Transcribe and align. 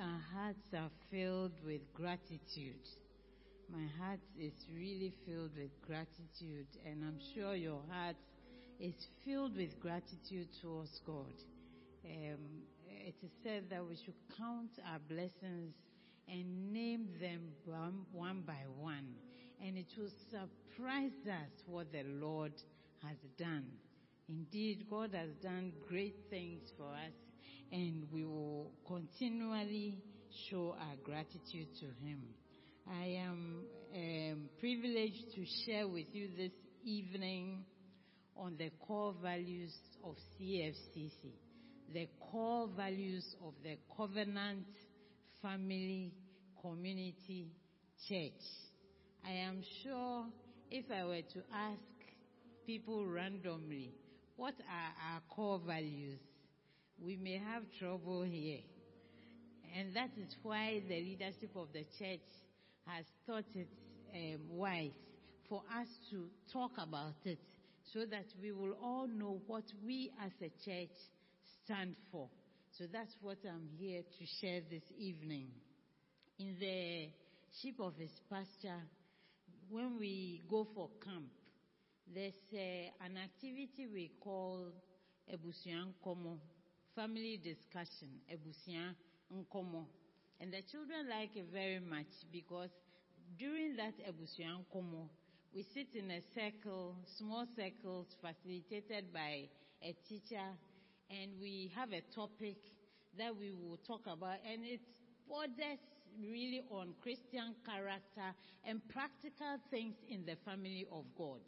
our 0.00 0.20
hearts 0.34 0.66
are 0.74 0.90
filled 1.10 1.52
with 1.64 1.80
gratitude. 1.94 2.86
My 3.70 3.86
heart 3.98 4.20
is 4.38 4.52
really 4.74 5.12
filled 5.26 5.56
with 5.56 5.70
gratitude, 5.86 6.66
and 6.84 7.04
I'm 7.04 7.18
sure 7.34 7.54
your 7.54 7.80
heart 7.90 8.16
is 8.80 8.94
filled 9.24 9.56
with 9.56 9.78
gratitude 9.80 10.48
towards 10.60 11.00
God. 11.06 11.32
Um, 12.04 12.62
it 12.86 13.14
is 13.22 13.30
said 13.42 13.64
that 13.70 13.86
we 13.86 13.96
should 13.96 14.14
count 14.36 14.70
our 14.90 14.98
blessings 15.08 15.74
and 16.28 16.72
name 16.72 17.08
them 17.20 17.48
one, 17.64 18.04
one 18.12 18.42
by 18.46 18.64
one, 18.78 19.14
and 19.64 19.76
it 19.76 19.86
will 19.96 20.10
surprise 20.30 21.12
us 21.26 21.50
what 21.66 21.92
the 21.92 22.04
Lord 22.04 22.52
has 23.02 23.16
done. 23.38 23.66
Indeed, 24.28 24.86
God 24.88 25.14
has 25.14 25.30
done 25.42 25.72
great 25.88 26.16
things 26.30 26.62
for 26.76 26.86
us, 26.86 27.12
and 27.72 28.06
we 28.12 28.22
will 28.24 28.70
continually 28.86 29.98
show 30.50 30.76
our 30.78 30.96
gratitude 31.02 31.68
to 31.80 31.86
Him. 32.06 32.20
I 32.86 33.18
am 33.26 33.64
um, 33.94 34.48
privileged 34.60 35.34
to 35.34 35.44
share 35.64 35.88
with 35.88 36.06
you 36.12 36.28
this 36.36 36.52
evening 36.84 37.64
on 38.36 38.56
the 38.58 38.70
core 38.86 39.14
values 39.22 39.72
of 40.04 40.16
CFCC, 40.38 41.32
the 41.94 42.08
core 42.30 42.68
values 42.76 43.24
of 43.42 43.54
the 43.62 43.78
covenant 43.96 44.66
family 45.40 46.12
community 46.60 47.52
church. 48.06 48.42
I 49.24 49.32
am 49.32 49.62
sure 49.82 50.26
if 50.70 50.84
I 50.90 51.04
were 51.04 51.22
to 51.22 51.42
ask 51.54 51.80
people 52.66 53.06
randomly, 53.06 53.94
what 54.36 54.54
are 54.68 55.14
our 55.14 55.20
core 55.34 55.60
values? 55.66 56.18
We 57.04 57.16
may 57.16 57.38
have 57.38 57.64
trouble 57.80 58.22
here. 58.22 58.60
And 59.76 59.94
that 59.96 60.10
is 60.16 60.36
why 60.42 60.82
the 60.88 60.94
leadership 61.00 61.50
of 61.56 61.68
the 61.72 61.84
church 61.98 62.20
has 62.86 63.04
thought 63.26 63.44
it 63.54 63.68
um, 64.14 64.40
wise 64.50 64.92
for 65.48 65.62
us 65.76 65.88
to 66.10 66.26
talk 66.52 66.72
about 66.78 67.14
it 67.24 67.38
so 67.92 68.00
that 68.10 68.26
we 68.40 68.52
will 68.52 68.76
all 68.82 69.08
know 69.08 69.40
what 69.46 69.64
we 69.84 70.12
as 70.24 70.30
a 70.40 70.50
church 70.64 70.94
stand 71.64 71.96
for. 72.12 72.28
So 72.78 72.84
that's 72.92 73.14
what 73.20 73.38
I'm 73.44 73.68
here 73.78 74.02
to 74.02 74.26
share 74.40 74.60
this 74.70 74.84
evening. 74.96 75.48
In 76.38 76.56
the 76.60 77.08
sheep 77.60 77.80
of 77.80 77.94
his 77.96 78.12
pasture, 78.30 78.80
when 79.70 79.98
we 79.98 80.42
go 80.48 80.68
for 80.74 80.88
camp, 81.04 81.26
there's 82.14 82.32
uh, 82.52 83.04
an 83.04 83.16
activity 83.16 83.88
we 83.92 84.12
call 84.20 84.68
Ebusian 85.32 85.94
Komo, 86.04 86.38
family 86.94 87.40
discussion, 87.42 88.20
Ebusian 88.30 88.94
Nkomo. 89.32 89.86
And 90.40 90.52
the 90.52 90.62
children 90.70 91.08
like 91.08 91.36
it 91.36 91.46
very 91.52 91.80
much 91.80 92.10
because 92.32 92.70
during 93.38 93.76
that 93.76 93.94
Ebusian 94.02 94.64
Komo, 94.74 95.08
we 95.54 95.64
sit 95.74 95.88
in 95.94 96.10
a 96.10 96.20
circle, 96.34 96.96
small 97.18 97.46
circles 97.56 98.06
facilitated 98.20 99.12
by 99.12 99.48
a 99.82 99.94
teacher, 100.08 100.48
and 101.10 101.32
we 101.40 101.70
have 101.76 101.92
a 101.92 102.00
topic 102.14 102.56
that 103.18 103.36
we 103.36 103.52
will 103.52 103.78
talk 103.86 104.02
about, 104.06 104.40
and 104.50 104.64
it 104.64 104.80
borders 105.28 105.78
really 106.20 106.62
on 106.70 106.94
Christian 107.02 107.54
character 107.64 108.32
and 108.64 108.80
practical 108.88 109.56
things 109.70 109.94
in 110.08 110.24
the 110.24 110.36
family 110.44 110.86
of 110.92 111.04
God. 111.16 111.40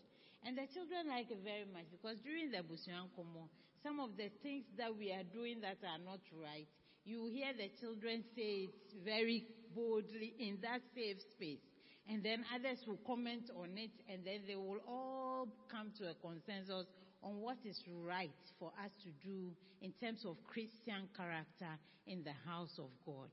And 0.44 0.56
the 0.56 0.68
children 0.72 1.08
like 1.08 1.30
it 1.30 1.40
very 1.42 1.64
much 1.72 1.88
because 1.90 2.16
during 2.20 2.50
the 2.52 2.60
Busuan 2.60 3.08
Komo, 3.16 3.48
some 3.84 4.00
of 4.00 4.16
the 4.16 4.30
things 4.42 4.64
that 4.78 4.96
we 4.96 5.12
are 5.12 5.22
doing 5.32 5.60
that 5.60 5.76
are 5.84 6.00
not 6.02 6.20
right, 6.32 6.66
you 7.04 7.28
hear 7.30 7.52
the 7.52 7.68
children 7.78 8.24
say 8.34 8.72
it 8.72 8.74
very 9.04 9.44
boldly 9.76 10.32
in 10.40 10.56
that 10.62 10.80
safe 10.96 11.18
space. 11.36 11.60
And 12.08 12.22
then 12.22 12.44
others 12.54 12.78
will 12.86 12.98
comment 13.06 13.50
on 13.56 13.76
it, 13.76 13.92
and 14.10 14.24
then 14.24 14.40
they 14.48 14.56
will 14.56 14.80
all 14.88 15.48
come 15.70 15.92
to 15.98 16.08
a 16.08 16.14
consensus 16.14 16.86
on 17.22 17.40
what 17.40 17.56
is 17.64 17.80
right 18.02 18.32
for 18.58 18.72
us 18.82 18.90
to 19.04 19.10
do 19.26 19.52
in 19.80 19.92
terms 20.00 20.24
of 20.24 20.36
Christian 20.44 21.08
character 21.16 21.78
in 22.06 22.24
the 22.24 22.36
house 22.46 22.78
of 22.78 22.88
God. 23.04 23.28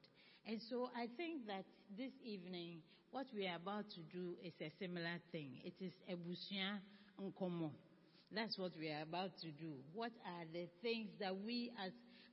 And 0.46 0.60
so 0.70 0.90
I 0.96 1.08
think 1.18 1.48
that 1.48 1.66
this 1.98 2.12
evening, 2.24 2.80
what 3.12 3.28
we 3.36 3.48
are 3.48 3.58
about 3.58 3.90
to 3.92 4.02
do 4.12 4.36
is 4.44 4.54
a 4.62 4.72
similar 4.80 5.20
thing. 5.32 5.52
It 5.64 5.76
is 5.80 5.94
Ebusia 6.10 6.80
Nkomo. 7.22 7.72
That's 8.34 8.58
what 8.58 8.72
we 8.80 8.90
are 8.90 9.02
about 9.02 9.38
to 9.42 9.48
do. 9.52 9.74
What 9.94 10.12
are 10.26 10.46
the 10.54 10.68
things 10.82 11.10
that 11.20 11.36
we 11.36 11.72
as 11.86 11.92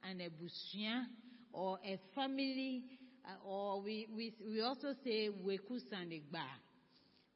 an 0.08 0.18
Ebusia 0.20 1.04
or 1.52 1.78
a 1.84 1.98
family, 2.14 2.84
uh, 3.24 3.48
or 3.48 3.80
we, 3.82 4.06
we, 4.14 4.32
we 4.46 4.60
also 4.62 4.94
say 5.04 5.28
Weku 5.44 5.80
Sanigba. 5.92 6.44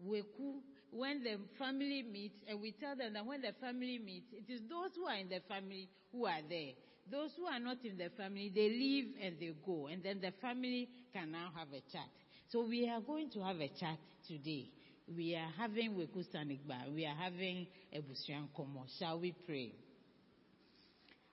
Weku, 0.07 0.61
when 0.91 1.23
the 1.25 1.39
family 1.59 2.03
meets, 2.03 2.37
and 2.49 2.61
we 2.61 2.73
tell 2.73 2.95
them 2.95 3.15
that 3.15 3.27
when 3.27 3.41
the 3.41 3.53
family 3.61 3.99
meets, 3.99 4.27
it 4.33 4.53
is 4.53 4.61
those 4.69 4.91
who 4.95 5.07
are 5.07 5.17
in 5.17 5.29
the 5.29 5.41
family 5.49 5.89
who 6.13 6.27
are 6.27 6.43
there. 6.49 6.73
Those 7.11 7.31
who 7.37 7.47
are 7.47 7.59
not 7.59 7.79
in 7.85 7.99
the 7.99 8.11
family, 8.17 8.53
they 8.55 8.69
leave 8.69 9.15
and 9.21 9.37
they 9.41 9.51
go, 9.67 9.89
and 9.89 10.03
then 10.03 10.21
the 10.21 10.33
family 10.41 10.89
can 11.13 11.33
now 11.33 11.51
have 11.57 11.69
a 11.69 11.81
chat. 11.91 12.09
So 12.49 12.65
we 12.65 12.89
are 12.89 13.01
going 13.01 13.31
to 13.31 13.41
have 13.41 13.57
a 13.57 13.69
chat 13.69 13.99
today. 14.29 14.69
We 15.17 15.35
are 15.35 15.51
having 15.59 15.95
Weku 15.95 16.25
Sanigba. 16.35 16.95
We 16.95 17.05
are 17.05 17.15
having 17.15 17.67
Ebusian 17.95 18.49
Komo. 18.57 18.85
Shall 18.99 19.19
we 19.19 19.33
pray? 19.33 19.75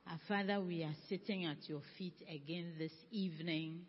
Our 0.08 0.20
Father, 0.28 0.60
we 0.60 0.84
are 0.84 0.96
sitting 1.08 1.46
at 1.46 1.58
your 1.70 1.82
feet 1.98 2.16
again 2.28 2.74
this 2.78 2.92
evening. 3.12 3.82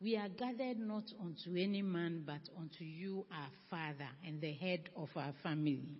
We 0.00 0.16
are 0.16 0.28
gathered 0.28 0.78
not 0.78 1.04
unto 1.20 1.58
any 1.58 1.82
man, 1.82 2.22
but 2.26 2.40
unto 2.56 2.84
you, 2.84 3.24
our 3.32 3.50
Father, 3.70 4.08
and 4.26 4.40
the 4.40 4.52
head 4.52 4.90
of 4.94 5.08
our 5.16 5.32
family. 5.42 5.96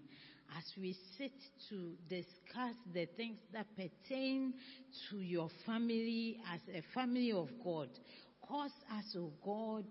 As 0.56 0.64
we 0.76 0.94
sit 1.16 1.32
to 1.70 1.94
discuss 2.08 2.76
the 2.92 3.06
things 3.16 3.38
that 3.52 3.66
pertain 3.74 4.54
to 5.10 5.18
your 5.18 5.48
family 5.66 6.38
as 6.52 6.60
a 6.72 6.82
family 6.94 7.32
of 7.32 7.48
God, 7.64 7.88
cause 8.46 8.70
us, 8.92 9.16
O 9.16 9.20
oh 9.20 9.32
God, 9.44 9.84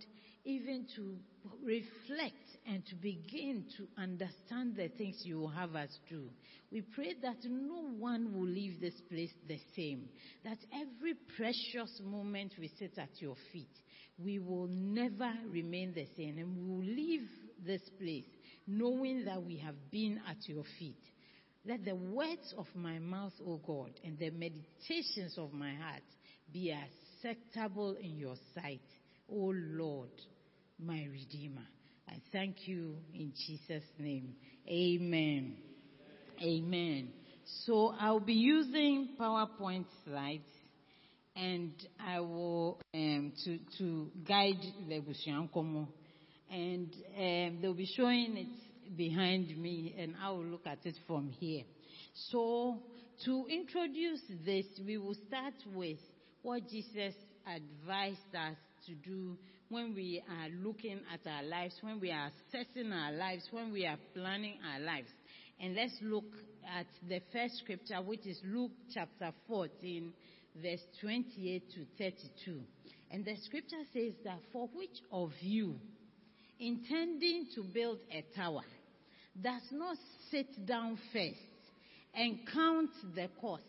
even 0.48 0.88
to 0.96 1.18
reflect 1.62 2.36
and 2.66 2.86
to 2.86 2.96
begin 2.96 3.66
to 3.78 4.02
understand 4.02 4.78
the 4.78 4.88
things 4.98 5.22
you 5.24 5.52
have 5.54 5.76
us 5.76 5.90
do. 6.10 6.30
We 6.72 6.82
pray 6.82 7.16
that 7.22 7.38
no 7.44 7.82
one 8.00 8.34
will 8.34 8.48
leave 8.48 8.80
this 8.80 9.00
place 9.10 9.32
the 9.46 9.60
same, 9.76 10.08
that 10.46 10.58
every 10.74 11.16
precious 11.36 12.02
moment 12.02 12.54
we 12.58 12.72
sit 12.80 12.98
at 12.98 13.10
your 13.20 13.36
feet, 13.52 13.72
we 14.18 14.40
will 14.40 14.68
never 14.68 15.32
remain 15.50 15.94
the 15.94 16.08
same, 16.16 16.38
and 16.38 16.56
we 16.56 16.64
will 16.64 16.96
leave 16.96 17.28
this 17.66 17.82
place 18.00 18.26
knowing 18.66 19.26
that 19.26 19.44
we 19.44 19.58
have 19.58 19.76
been 19.92 20.20
at 20.30 20.48
your 20.48 20.64
feet. 20.80 21.02
Let 21.66 21.84
the 21.84 21.96
words 21.96 22.54
of 22.58 22.68
my 22.74 23.00
mouth, 23.00 23.34
O 23.46 23.58
God, 23.58 23.92
and 24.06 24.18
the 24.18 24.30
meditations 24.30 25.38
of 25.38 25.52
my 25.52 25.74
heart 25.74 26.04
be 26.54 26.74
acceptable 26.74 27.98
in 28.00 28.18
your 28.18 28.36
sight, 28.56 28.82
O 29.30 29.54
Lord, 29.54 30.12
my 30.80 31.08
Redeemer. 31.12 31.66
I 32.08 32.22
thank 32.32 32.68
you 32.68 32.96
in 33.14 33.34
Jesus' 33.46 33.84
name. 34.00 34.36
Amen. 34.68 35.58
Amen. 36.42 37.10
So 37.66 37.94
I'll 38.00 38.20
be 38.20 38.34
using 38.34 39.10
PowerPoint 39.20 39.86
slides 40.06 40.44
and 41.36 41.72
I 42.00 42.20
will 42.20 42.80
um, 42.94 43.32
to 43.46 43.60
to 43.78 44.12
guide 44.28 44.60
the 44.90 45.02
Bushiankomo, 45.02 45.88
and 46.52 46.94
um, 47.18 47.60
they'll 47.62 47.74
be 47.76 47.90
showing 47.96 48.38
it 48.38 48.98
behind 48.98 49.56
me, 49.58 49.96
and 49.98 50.16
I 50.22 50.32
will 50.32 50.46
look 50.46 50.66
at 50.66 50.80
it 50.86 50.96
from 51.06 51.30
here. 51.30 51.64
So 52.32 52.80
to 53.26 53.46
introduce 53.50 54.22
this, 54.46 54.66
we 54.84 54.98
will 54.98 55.18
start 55.28 55.54
with 55.76 56.00
what 56.42 56.68
Jesus 56.70 57.14
advised 57.46 58.36
us 58.36 58.58
to 58.88 58.94
do 58.96 59.38
when 59.70 59.94
we 59.94 60.24
are 60.30 60.50
looking 60.64 61.00
at 61.14 61.30
our 61.30 61.44
lives, 61.44 61.76
when 61.82 62.00
we 62.00 62.12
are 62.12 62.32
assessing 62.50 62.92
our 62.92 63.12
lives, 63.12 63.44
when 63.52 63.72
we 63.72 63.86
are 63.86 63.98
planning 64.14 64.58
our 64.74 64.80
lives. 64.80 65.10
And 65.60 65.76
let's 65.76 65.98
look 66.02 66.32
at 66.78 66.86
the 67.08 67.22
first 67.34 67.58
scripture, 67.58 68.02
which 68.02 68.26
is 68.26 68.40
Luke 68.46 68.72
chapter 68.94 69.32
14, 69.48 70.14
verse 70.62 70.82
28 71.02 71.64
to 71.72 71.86
32. 71.98 72.62
And 73.12 73.26
the 73.26 73.36
scripture 73.44 73.84
says 73.94 74.14
that 74.24 74.40
for 74.54 74.70
which 74.74 75.02
of 75.12 75.32
you, 75.42 75.76
intending 76.60 77.48
to 77.56 77.64
build 77.64 78.00
a 78.12 78.24
tower, 78.36 78.64
does 79.42 79.64
not 79.72 79.98
sit 80.32 80.66
down 80.66 80.98
first 81.12 81.36
and 82.14 82.40
count 82.54 82.90
the 83.16 83.30
cost, 83.42 83.64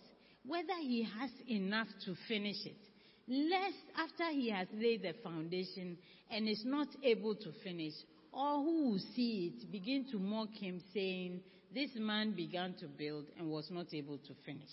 whether 0.46 0.78
he 0.80 1.02
has 1.18 1.30
enough 1.48 1.88
to 2.04 2.14
finish 2.28 2.56
it? 2.64 2.87
Lest 3.28 3.76
after 3.96 4.30
he 4.32 4.50
has 4.50 4.66
laid 4.72 5.02
the 5.02 5.14
foundation 5.22 5.98
and 6.30 6.48
is 6.48 6.62
not 6.64 6.88
able 7.02 7.34
to 7.34 7.52
finish, 7.62 7.92
all 8.32 8.62
who 8.62 8.90
will 8.90 9.00
see 9.14 9.52
it 9.54 9.70
begin 9.70 10.06
to 10.10 10.18
mock 10.18 10.50
him, 10.54 10.80
saying, 10.94 11.40
This 11.74 11.90
man 11.96 12.32
began 12.32 12.74
to 12.80 12.86
build 12.86 13.26
and 13.38 13.48
was 13.48 13.68
not 13.70 13.92
able 13.92 14.18
to 14.18 14.34
finish. 14.44 14.68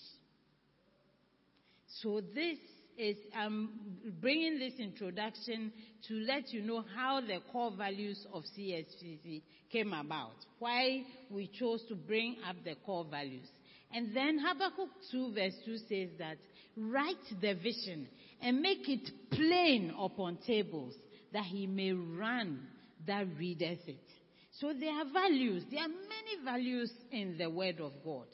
So, 2.02 2.20
this 2.34 2.58
is 2.98 3.16
I'm 3.36 3.70
bringing 4.20 4.58
this 4.58 4.74
introduction 4.78 5.72
to 6.08 6.14
let 6.14 6.50
you 6.52 6.62
know 6.62 6.84
how 6.94 7.20
the 7.20 7.38
core 7.52 7.72
values 7.76 8.26
of 8.32 8.42
CFCC 8.56 9.42
came 9.70 9.92
about, 9.92 10.34
why 10.58 11.02
we 11.30 11.50
chose 11.58 11.82
to 11.88 11.94
bring 11.94 12.36
up 12.48 12.56
the 12.64 12.74
core 12.86 13.06
values. 13.10 13.46
And 13.94 14.16
then 14.16 14.38
Habakkuk 14.38 14.88
2 15.10 15.32
verse 15.34 15.54
2 15.64 15.76
says 15.88 16.08
that, 16.18 16.38
write 16.76 17.16
the 17.40 17.54
vision 17.54 18.08
and 18.42 18.60
make 18.60 18.88
it 18.88 19.10
plain 19.30 19.92
upon 19.98 20.38
tables 20.46 20.94
that 21.32 21.44
he 21.44 21.66
may 21.66 21.92
run 21.92 22.60
that 23.06 23.26
readeth 23.38 23.80
it. 23.86 24.02
So 24.60 24.72
there 24.78 24.92
are 24.92 25.04
values. 25.12 25.64
There 25.70 25.80
are 25.80 25.88
many 25.88 26.44
values 26.44 26.90
in 27.10 27.36
the 27.38 27.50
Word 27.50 27.80
of 27.80 27.92
God. 28.04 28.26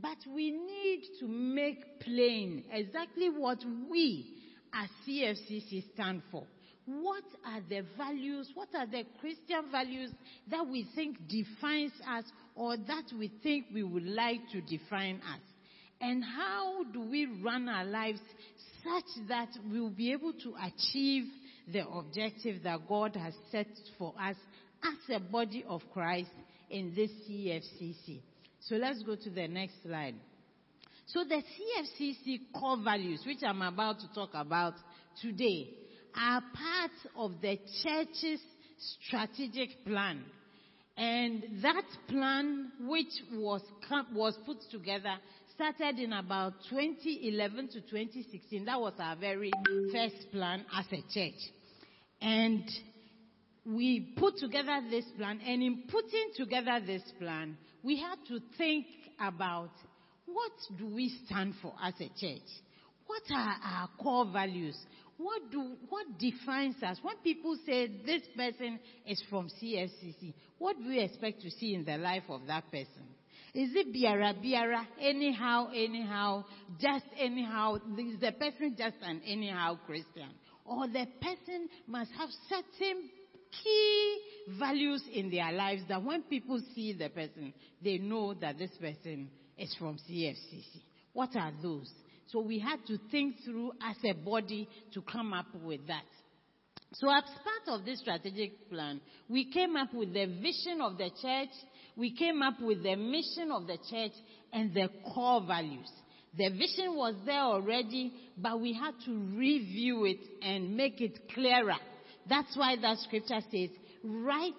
But 0.00 0.18
we 0.32 0.50
need 0.50 1.02
to 1.20 1.28
make 1.28 2.00
plain 2.00 2.64
exactly 2.72 3.28
what 3.28 3.58
we 3.90 4.34
as 4.72 4.88
CFCC 5.06 5.92
stand 5.94 6.22
for. 6.30 6.44
What 6.86 7.24
are 7.46 7.62
the 7.68 7.82
values, 7.96 8.50
what 8.54 8.68
are 8.74 8.86
the 8.86 9.04
Christian 9.20 9.70
values 9.70 10.10
that 10.50 10.66
we 10.66 10.86
think 10.94 11.16
defines 11.28 11.92
us 12.08 12.24
or 12.54 12.76
that 12.76 13.04
we 13.18 13.32
think 13.42 13.66
we 13.72 13.82
would 13.82 14.04
like 14.04 14.40
to 14.52 14.60
define 14.60 15.16
us? 15.16 15.40
And 16.00 16.22
how 16.22 16.84
do 16.92 17.00
we 17.00 17.26
run 17.42 17.68
our 17.68 17.84
lives 17.84 18.20
such 18.84 19.28
that 19.28 19.48
we'll 19.70 19.90
be 19.90 20.12
able 20.12 20.32
to 20.32 20.54
achieve 20.62 21.24
the 21.72 21.86
objective 21.88 22.62
that 22.62 22.86
God 22.88 23.16
has 23.16 23.34
set 23.50 23.66
for 23.98 24.14
us 24.20 24.36
as 24.82 25.16
a 25.16 25.20
body 25.20 25.64
of 25.66 25.82
Christ 25.92 26.30
in 26.70 26.92
this 26.94 27.10
CFCC? 27.28 28.20
So 28.60 28.76
let's 28.76 29.02
go 29.02 29.16
to 29.16 29.30
the 29.30 29.48
next 29.48 29.82
slide. 29.82 30.14
So 31.06 31.24
the 31.24 31.42
CFCC 31.42 32.40
core 32.58 32.78
values, 32.82 33.22
which 33.26 33.42
I'm 33.46 33.62
about 33.62 34.00
to 34.00 34.14
talk 34.14 34.30
about 34.34 34.74
today, 35.20 35.68
are 36.16 36.40
part 36.40 36.90
of 37.16 37.32
the 37.42 37.58
church's 37.82 38.40
strategic 39.06 39.84
plan. 39.84 40.22
And 40.96 41.44
that 41.62 41.84
plan, 42.08 42.70
which 42.80 43.12
was, 43.32 43.62
was 44.14 44.38
put 44.46 44.58
together, 44.70 45.14
started 45.54 46.00
in 46.00 46.12
about 46.12 46.54
2011 46.68 47.68
to 47.68 47.80
2016. 47.82 48.64
That 48.64 48.80
was 48.80 48.94
our 48.98 49.16
very 49.16 49.52
first 49.92 50.30
plan 50.32 50.64
as 50.76 50.86
a 50.90 51.02
church. 51.12 51.40
And 52.20 52.68
we 53.64 54.14
put 54.16 54.36
together 54.38 54.80
this 54.90 55.04
plan, 55.16 55.40
and 55.46 55.62
in 55.62 55.84
putting 55.88 56.30
together 56.36 56.80
this 56.84 57.02
plan, 57.18 57.56
we 57.82 58.00
had 58.00 58.16
to 58.28 58.40
think 58.58 58.86
about 59.20 59.70
what 60.26 60.52
do 60.78 60.88
we 60.88 61.16
stand 61.26 61.54
for 61.62 61.72
as 61.82 61.94
a 62.00 62.08
church? 62.20 62.48
What 63.06 63.22
are 63.30 63.56
our 63.62 63.88
core 64.02 64.26
values? 64.32 64.76
What 65.18 65.42
do, 65.52 65.76
what 65.88 66.18
defines 66.18 66.82
us? 66.82 66.98
When 67.02 67.16
people 67.22 67.56
say 67.64 67.86
this 68.04 68.22
person 68.36 68.80
is 69.06 69.22
from 69.30 69.48
CFCC, 69.62 70.34
what 70.58 70.76
do 70.78 70.88
we 70.88 70.98
expect 70.98 71.42
to 71.42 71.50
see 71.50 71.74
in 71.74 71.84
the 71.84 71.96
life 71.96 72.24
of 72.28 72.40
that 72.48 72.64
person? 72.72 73.13
Is 73.54 73.70
it 73.74 73.94
biara 73.94 74.34
biara, 74.34 74.84
anyhow, 75.00 75.68
anyhow, 75.72 76.44
just 76.80 77.04
anyhow? 77.16 77.76
Is 77.76 78.18
the 78.20 78.32
person 78.32 78.74
just 78.76 78.96
an 79.02 79.22
anyhow 79.24 79.78
Christian? 79.86 80.30
Or 80.64 80.88
the 80.88 81.06
person 81.20 81.68
must 81.86 82.10
have 82.18 82.30
certain 82.48 83.10
key 83.62 84.18
values 84.58 85.04
in 85.12 85.30
their 85.30 85.52
lives 85.52 85.82
that 85.88 86.02
when 86.02 86.22
people 86.22 86.60
see 86.74 86.94
the 86.94 87.08
person, 87.10 87.54
they 87.82 87.98
know 87.98 88.34
that 88.34 88.58
this 88.58 88.70
person 88.80 89.30
is 89.56 89.74
from 89.78 89.98
CFCC. 89.98 90.82
What 91.12 91.36
are 91.36 91.52
those? 91.62 91.90
So 92.26 92.40
we 92.40 92.58
had 92.58 92.84
to 92.88 92.98
think 93.12 93.36
through 93.44 93.72
as 93.88 93.96
a 94.04 94.14
body 94.14 94.68
to 94.94 95.02
come 95.02 95.32
up 95.32 95.46
with 95.62 95.86
that. 95.86 96.02
So 96.94 97.08
as 97.10 97.24
part 97.24 97.80
of 97.80 97.84
this 97.84 98.00
strategic 98.00 98.70
plan, 98.70 99.00
we 99.28 99.50
came 99.50 99.76
up 99.76 99.92
with 99.92 100.12
the 100.12 100.26
vision 100.26 100.80
of 100.80 100.96
the 100.96 101.10
church, 101.20 101.50
we 101.96 102.14
came 102.14 102.42
up 102.42 102.60
with 102.60 102.82
the 102.82 102.96
mission 102.96 103.50
of 103.52 103.66
the 103.66 103.78
church 103.90 104.12
and 104.52 104.74
the 104.74 104.88
core 105.12 105.42
values. 105.46 105.90
The 106.36 106.48
vision 106.48 106.96
was 106.96 107.14
there 107.24 107.42
already, 107.42 108.12
but 108.36 108.60
we 108.60 108.72
had 108.72 108.94
to 109.06 109.16
review 109.16 110.04
it 110.04 110.18
and 110.42 110.76
make 110.76 111.00
it 111.00 111.28
clearer. 111.32 111.76
That's 112.28 112.56
why 112.56 112.76
that 112.80 112.98
scripture 112.98 113.40
says, 113.52 113.70
write 114.02 114.52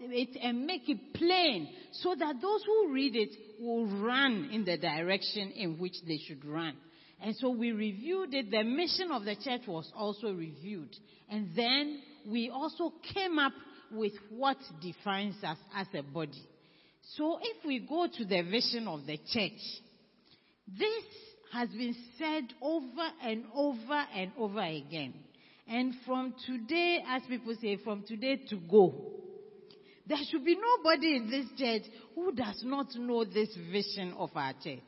it 0.00 0.38
and 0.42 0.66
make 0.66 0.88
it 0.88 1.14
plain 1.14 1.68
so 1.92 2.14
that 2.18 2.36
those 2.40 2.62
who 2.64 2.92
read 2.92 3.16
it 3.16 3.30
will 3.60 3.86
run 3.86 4.50
in 4.52 4.64
the 4.64 4.76
direction 4.76 5.50
in 5.52 5.78
which 5.78 5.94
they 6.06 6.18
should 6.26 6.44
run. 6.44 6.74
And 7.20 7.36
so 7.36 7.50
we 7.50 7.72
reviewed 7.72 8.34
it. 8.34 8.50
The 8.50 8.64
mission 8.64 9.12
of 9.12 9.24
the 9.24 9.36
church 9.36 9.62
was 9.68 9.90
also 9.94 10.32
reviewed. 10.32 10.90
And 11.30 11.50
then 11.54 12.00
we 12.26 12.50
also 12.50 12.92
came 13.14 13.38
up 13.38 13.52
with 13.92 14.12
what 14.30 14.56
defines 14.80 15.36
us 15.44 15.58
as 15.76 15.86
a 15.94 16.02
body. 16.02 16.48
So 17.16 17.38
if 17.42 17.64
we 17.64 17.80
go 17.80 18.06
to 18.06 18.24
the 18.24 18.42
vision 18.42 18.88
of 18.88 19.06
the 19.06 19.18
church, 19.18 19.60
this 20.66 21.04
has 21.52 21.68
been 21.70 21.94
said 22.18 22.44
over 22.62 23.08
and 23.22 23.44
over 23.54 24.04
and 24.14 24.32
over 24.38 24.60
again. 24.60 25.14
And 25.68 25.94
from 26.06 26.34
today, 26.46 27.00
as 27.06 27.22
people 27.28 27.54
say, 27.60 27.76
from 27.76 28.04
today 28.06 28.40
to 28.48 28.56
go, 28.70 29.12
there 30.06 30.18
should 30.30 30.44
be 30.44 30.56
nobody 30.56 31.16
in 31.16 31.30
this 31.30 31.46
church 31.58 31.82
who 32.14 32.32
does 32.32 32.62
not 32.64 32.94
know 32.96 33.24
this 33.24 33.56
vision 33.70 34.14
of 34.18 34.30
our 34.34 34.52
church. 34.62 34.80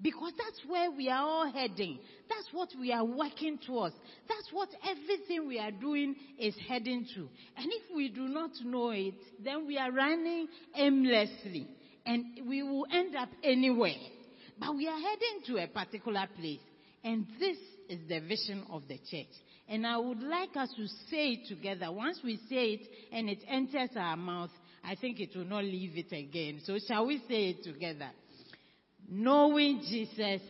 Because 0.00 0.32
that's 0.36 0.60
where 0.66 0.90
we 0.90 1.08
are 1.08 1.22
all 1.22 1.50
heading. 1.50 1.98
That's 2.28 2.48
what 2.52 2.68
we 2.78 2.92
are 2.92 3.04
working 3.04 3.58
towards. 3.66 3.94
That's 4.28 4.48
what 4.52 4.68
everything 4.86 5.48
we 5.48 5.58
are 5.58 5.70
doing 5.70 6.16
is 6.38 6.54
heading 6.68 7.06
to. 7.14 7.28
And 7.56 7.66
if 7.72 7.94
we 7.94 8.10
do 8.10 8.28
not 8.28 8.50
know 8.62 8.90
it, 8.90 9.14
then 9.42 9.66
we 9.66 9.78
are 9.78 9.90
running 9.90 10.48
aimlessly. 10.74 11.66
And 12.04 12.46
we 12.46 12.62
will 12.62 12.86
end 12.92 13.16
up 13.16 13.30
anywhere. 13.42 13.96
But 14.58 14.76
we 14.76 14.86
are 14.86 14.98
heading 14.98 15.42
to 15.46 15.64
a 15.64 15.66
particular 15.66 16.26
place. 16.38 16.60
And 17.02 17.26
this 17.40 17.56
is 17.88 18.00
the 18.06 18.20
vision 18.20 18.64
of 18.70 18.82
the 18.88 18.98
church. 18.98 19.32
And 19.68 19.86
I 19.86 19.96
would 19.96 20.22
like 20.22 20.56
us 20.56 20.68
to 20.76 20.86
say 21.10 21.28
it 21.30 21.48
together. 21.48 21.90
Once 21.90 22.20
we 22.22 22.36
say 22.48 22.72
it 22.72 22.88
and 23.12 23.30
it 23.30 23.38
enters 23.48 23.90
our 23.96 24.16
mouth, 24.16 24.50
I 24.84 24.94
think 24.94 25.20
it 25.20 25.30
will 25.34 25.46
not 25.46 25.64
leave 25.64 25.96
it 25.96 26.14
again. 26.14 26.60
So 26.64 26.78
shall 26.86 27.06
we 27.06 27.18
say 27.28 27.50
it 27.50 27.64
together? 27.64 28.10
Knowing 29.08 29.82
Jesus, 29.88 30.40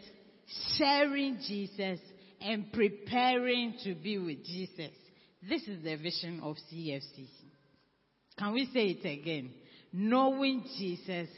sharing 0.76 1.38
Jesus, 1.46 2.00
and 2.40 2.72
preparing 2.72 3.74
to 3.84 3.94
be 3.94 4.18
with 4.18 4.44
Jesus. 4.44 4.92
This 5.48 5.62
is 5.62 5.82
the 5.82 5.96
vision 5.96 6.40
of 6.42 6.56
CFCC. 6.72 7.28
Can 8.38 8.52
we 8.52 8.66
say 8.72 8.96
it 9.00 9.20
again? 9.20 9.50
Knowing 9.92 10.64
Jesus, 10.78 11.28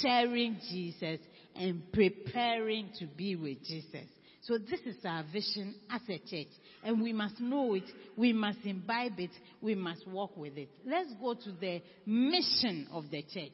sharing 0.00 0.58
Jesus, 0.70 1.20
and 1.54 1.92
preparing 1.92 2.90
to 2.98 3.06
be 3.06 3.36
with 3.36 3.62
Jesus. 3.64 4.06
So 4.42 4.56
this 4.56 4.80
is 4.86 4.96
our 5.04 5.24
vision 5.30 5.74
as 5.90 6.00
a 6.08 6.18
church. 6.18 6.52
And 6.82 7.02
we 7.02 7.12
must 7.12 7.38
know 7.38 7.74
it. 7.74 7.84
We 8.16 8.32
must 8.32 8.60
imbibe 8.64 9.18
it. 9.18 9.30
We 9.60 9.74
must 9.74 10.06
walk 10.08 10.36
with 10.36 10.56
it. 10.56 10.70
Let's 10.86 11.12
go 11.20 11.34
to 11.34 11.52
the 11.60 11.82
mission 12.06 12.88
of 12.92 13.10
the 13.10 13.22
church. 13.22 13.52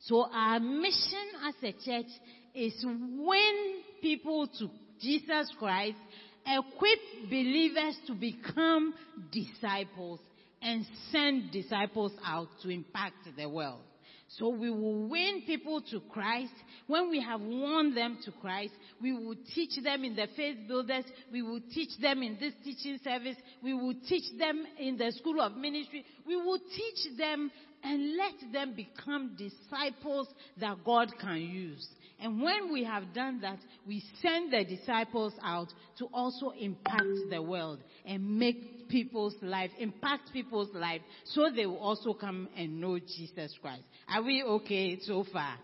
So 0.00 0.26
our 0.32 0.60
mission 0.60 1.26
as 1.46 1.54
a 1.62 1.72
church 1.72 2.10
is 2.54 2.74
to 2.82 2.86
win 2.88 3.82
people 4.00 4.46
to 4.58 4.70
Jesus 5.00 5.50
Christ, 5.58 5.96
equip 6.46 7.30
believers 7.30 7.96
to 8.06 8.14
become 8.14 8.94
disciples, 9.30 10.20
and 10.60 10.84
send 11.12 11.52
disciples 11.52 12.12
out 12.24 12.48
to 12.62 12.70
impact 12.70 13.28
the 13.36 13.48
world. 13.48 13.80
So 14.36 14.50
we 14.50 14.68
will 14.70 15.08
win 15.08 15.42
people 15.46 15.80
to 15.90 16.00
Christ. 16.10 16.52
When 16.86 17.10
we 17.10 17.22
have 17.22 17.40
won 17.40 17.94
them 17.94 18.18
to 18.24 18.32
Christ, 18.32 18.74
we 19.00 19.12
will 19.12 19.36
teach 19.54 19.82
them 19.82 20.04
in 20.04 20.16
the 20.16 20.26
faith 20.36 20.58
builders. 20.68 21.04
We 21.32 21.40
will 21.40 21.60
teach 21.72 21.96
them 22.00 22.22
in 22.22 22.36
this 22.38 22.52
teaching 22.62 22.98
service. 23.02 23.36
We 23.62 23.72
will 23.72 23.94
teach 24.06 24.24
them 24.38 24.66
in 24.78 24.98
the 24.98 25.12
school 25.12 25.40
of 25.40 25.56
ministry. 25.56 26.04
We 26.26 26.36
will 26.36 26.58
teach 26.58 27.16
them 27.16 27.50
and 27.82 28.16
let 28.16 28.52
them 28.52 28.74
become 28.74 29.36
disciples 29.36 30.28
that 30.58 30.84
God 30.84 31.12
can 31.20 31.40
use. 31.40 31.86
And 32.20 32.42
when 32.42 32.72
we 32.72 32.82
have 32.84 33.14
done 33.14 33.40
that, 33.42 33.58
we 33.86 34.02
send 34.20 34.52
the 34.52 34.64
disciples 34.64 35.32
out 35.42 35.68
to 35.98 36.06
also 36.06 36.50
impact 36.58 37.04
the 37.30 37.40
world 37.40 37.78
and 38.04 38.38
make 38.38 38.88
people's 38.88 39.36
life, 39.40 39.70
impact 39.78 40.32
people's 40.32 40.74
life 40.74 41.00
so 41.24 41.48
they 41.54 41.66
will 41.66 41.78
also 41.78 42.14
come 42.14 42.48
and 42.56 42.80
know 42.80 42.98
Jesus 42.98 43.54
Christ. 43.62 43.82
Are 44.08 44.22
we 44.22 44.42
okay 44.42 44.98
so 45.00 45.24
far? 45.32 45.54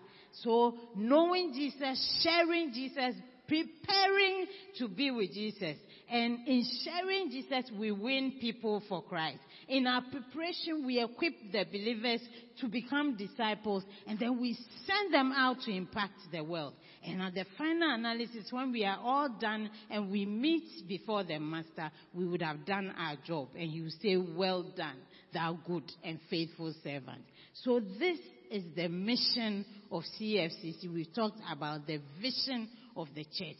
So 0.42 0.76
knowing 0.94 1.52
Jesus, 1.54 2.23
sharing 2.23 2.73
Jesus, 2.73 3.16
preparing 3.49 4.47
to 4.78 4.88
be 4.88 5.11
with 5.11 5.33
Jesus. 5.33 5.76
And 6.11 6.47
in 6.47 6.65
sharing 6.85 7.31
Jesus, 7.31 7.71
we 7.79 7.91
win 7.91 8.35
people 8.41 8.83
for 8.89 9.03
Christ. 9.03 9.39
In 9.69 9.87
our 9.87 10.03
preparation, 10.03 10.87
we 10.87 11.03
equip 11.03 11.33
the 11.51 11.65
believers 11.65 12.21
to 12.61 12.69
become 12.69 13.17
disciples 13.17 13.85
and 14.07 14.19
then 14.19 14.41
we 14.41 14.57
send 14.87 15.15
them 15.15 15.33
out 15.35 15.61
to 15.63 15.71
impact 15.71 16.19
the 16.31 16.45
world. 16.45 16.75
And 17.07 17.23
at 17.23 17.35
the 17.35 17.47
final 17.57 17.95
analysis, 17.95 18.49
when 18.51 18.73
we 18.73 18.85
are 18.85 18.99
all 19.03 19.29
done 19.41 19.71
and 19.91 20.11
we 20.11 20.27
meet 20.27 20.87
before 20.87 21.25
the 21.25 21.39
master, 21.39 21.91
we 22.13 22.27
would 22.27 22.43
have 22.43 22.67
done 22.67 22.93
our 22.99 23.17
job 23.27 23.49
and 23.59 23.71
you 23.71 23.89
say, 24.03 24.17
well 24.17 24.63
done, 24.77 24.97
thou 25.33 25.59
good 25.67 25.91
and 26.03 26.21
faithful 26.29 26.73
servant. 26.83 27.23
So 27.63 27.81
this 27.81 28.19
is 28.51 28.65
the 28.77 28.89
mission 28.89 29.65
of 29.91 30.03
CFCC. 30.21 30.93
We've 30.93 31.13
talked 31.15 31.41
about 31.51 31.87
the 31.87 32.01
vision 32.21 32.69
of 32.97 33.09
the 33.15 33.25
church. 33.25 33.57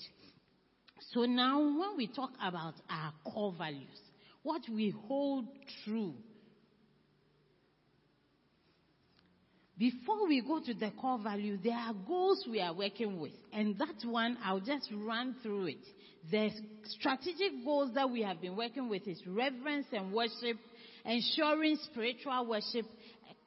So 1.13 1.25
now 1.25 1.61
when 1.61 1.97
we 1.97 2.07
talk 2.09 2.31
about 2.43 2.75
our 2.89 3.13
core 3.25 3.55
values, 3.57 4.01
what 4.43 4.63
we 4.73 4.95
hold 5.07 5.47
true, 5.85 6.15
before 9.79 10.29
we 10.29 10.41
go 10.41 10.61
to 10.61 10.75
the 10.75 10.93
core 11.01 11.19
value, 11.19 11.59
there 11.63 11.77
are 11.77 11.95
goals 12.07 12.47
we 12.49 12.61
are 12.61 12.73
working 12.73 13.21
with. 13.21 13.33
And 13.53 13.77
that 13.79 14.09
one, 14.09 14.39
I'll 14.45 14.61
just 14.61 14.89
run 14.93 15.35
through 15.43 15.67
it. 15.67 15.85
The 16.31 16.51
strategic 16.85 17.65
goals 17.65 17.93
that 17.95 18.09
we 18.09 18.23
have 18.23 18.41
been 18.41 18.57
working 18.57 18.89
with 18.89 19.07
is 19.09 19.21
reverence 19.27 19.87
and 19.93 20.13
worship, 20.13 20.59
ensuring 21.05 21.77
spiritual 21.91 22.47
worship, 22.47 22.87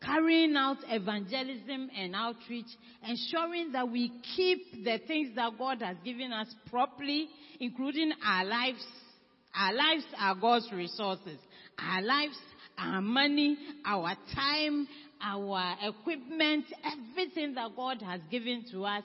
carrying 0.03 0.55
out 0.55 0.77
evangelism 0.87 1.89
and 1.97 2.15
outreach, 2.15 2.67
ensuring 3.07 3.71
that 3.71 3.89
we 3.89 4.11
keep 4.35 4.83
the 4.83 4.99
things 5.07 5.35
that 5.35 5.51
God 5.57 5.81
has 5.81 5.97
given 6.03 6.31
us 6.31 6.47
properly, 6.69 7.27
including 7.59 8.11
our 8.25 8.45
lives. 8.45 8.85
Our 9.55 9.73
lives 9.73 10.03
are 10.19 10.35
God's 10.35 10.71
resources. 10.71 11.39
Our 11.79 12.01
lives, 12.01 12.37
our 12.77 13.01
money, 13.01 13.57
our 13.85 14.15
time, 14.35 14.87
our 15.21 15.75
equipment, 15.81 16.65
everything 16.83 17.55
that 17.55 17.75
God 17.75 18.01
has 18.01 18.21
given 18.29 18.65
to 18.71 18.85
us 18.85 19.03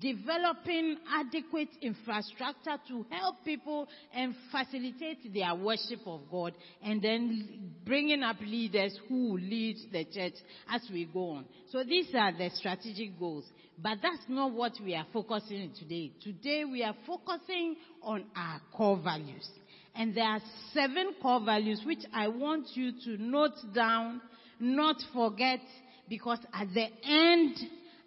developing 0.00 0.96
adequate 1.12 1.68
infrastructure 1.80 2.76
to 2.88 3.06
help 3.10 3.44
people 3.44 3.88
and 4.14 4.34
facilitate 4.50 5.32
their 5.32 5.54
worship 5.54 6.00
of 6.06 6.20
God, 6.30 6.54
and 6.82 7.00
then 7.02 7.72
bringing 7.84 8.22
up 8.22 8.36
leaders 8.40 8.98
who 9.08 9.36
lead 9.38 9.76
the 9.92 10.04
church 10.04 10.34
as 10.68 10.82
we 10.92 11.04
go 11.06 11.30
on. 11.30 11.44
So 11.70 11.84
these 11.84 12.08
are 12.14 12.32
the 12.32 12.50
strategic 12.54 13.18
goals. 13.18 13.44
But 13.76 13.98
that's 14.02 14.22
not 14.28 14.52
what 14.52 14.72
we 14.84 14.94
are 14.94 15.06
focusing 15.12 15.62
on 15.62 15.72
today. 15.76 16.12
Today 16.22 16.64
we 16.64 16.84
are 16.84 16.94
focusing 17.06 17.76
on 18.02 18.24
our 18.36 18.60
core 18.72 19.00
values. 19.02 19.48
And 19.96 20.14
there 20.14 20.24
are 20.24 20.40
seven 20.72 21.14
core 21.20 21.44
values 21.44 21.82
which 21.84 22.04
I 22.12 22.28
want 22.28 22.68
you 22.74 22.92
to 23.04 23.22
note 23.22 23.56
down, 23.74 24.20
not 24.60 24.96
forget, 25.12 25.60
because 26.08 26.38
at 26.52 26.68
the 26.72 26.86
end 27.04 27.56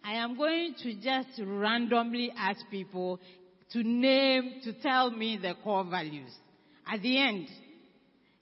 I 0.08 0.14
am 0.14 0.38
going 0.38 0.74
to 0.84 0.94
just 0.94 1.38
randomly 1.38 2.32
ask 2.38 2.62
people 2.72 3.20
to 3.74 3.84
name, 3.84 4.62
to 4.64 4.72
tell 4.72 5.12
me 5.12 5.36
the 5.36 5.54
core 5.62 5.84
values. 5.84 6.32
At 6.90 7.02
the 7.02 7.22
end, 7.22 7.50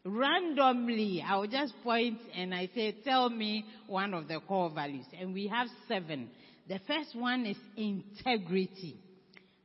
randomly, 0.03 1.25
I 1.27 1.37
will 1.37 1.47
just 1.47 1.73
point 1.83 2.19
and 2.35 2.53
I 2.53 2.69
say, 2.75 2.95
tell 3.03 3.31
me 3.31 3.65
one 3.87 4.13
of 4.13 4.27
the 4.27 4.41
core 4.41 4.69
values. 4.69 5.05
And 5.19 5.33
we 5.33 5.47
have 5.47 5.65
seven. 5.87 6.29
The 6.69 6.79
first 6.85 7.15
one 7.15 7.47
is 7.47 7.57
integrity. 7.75 8.97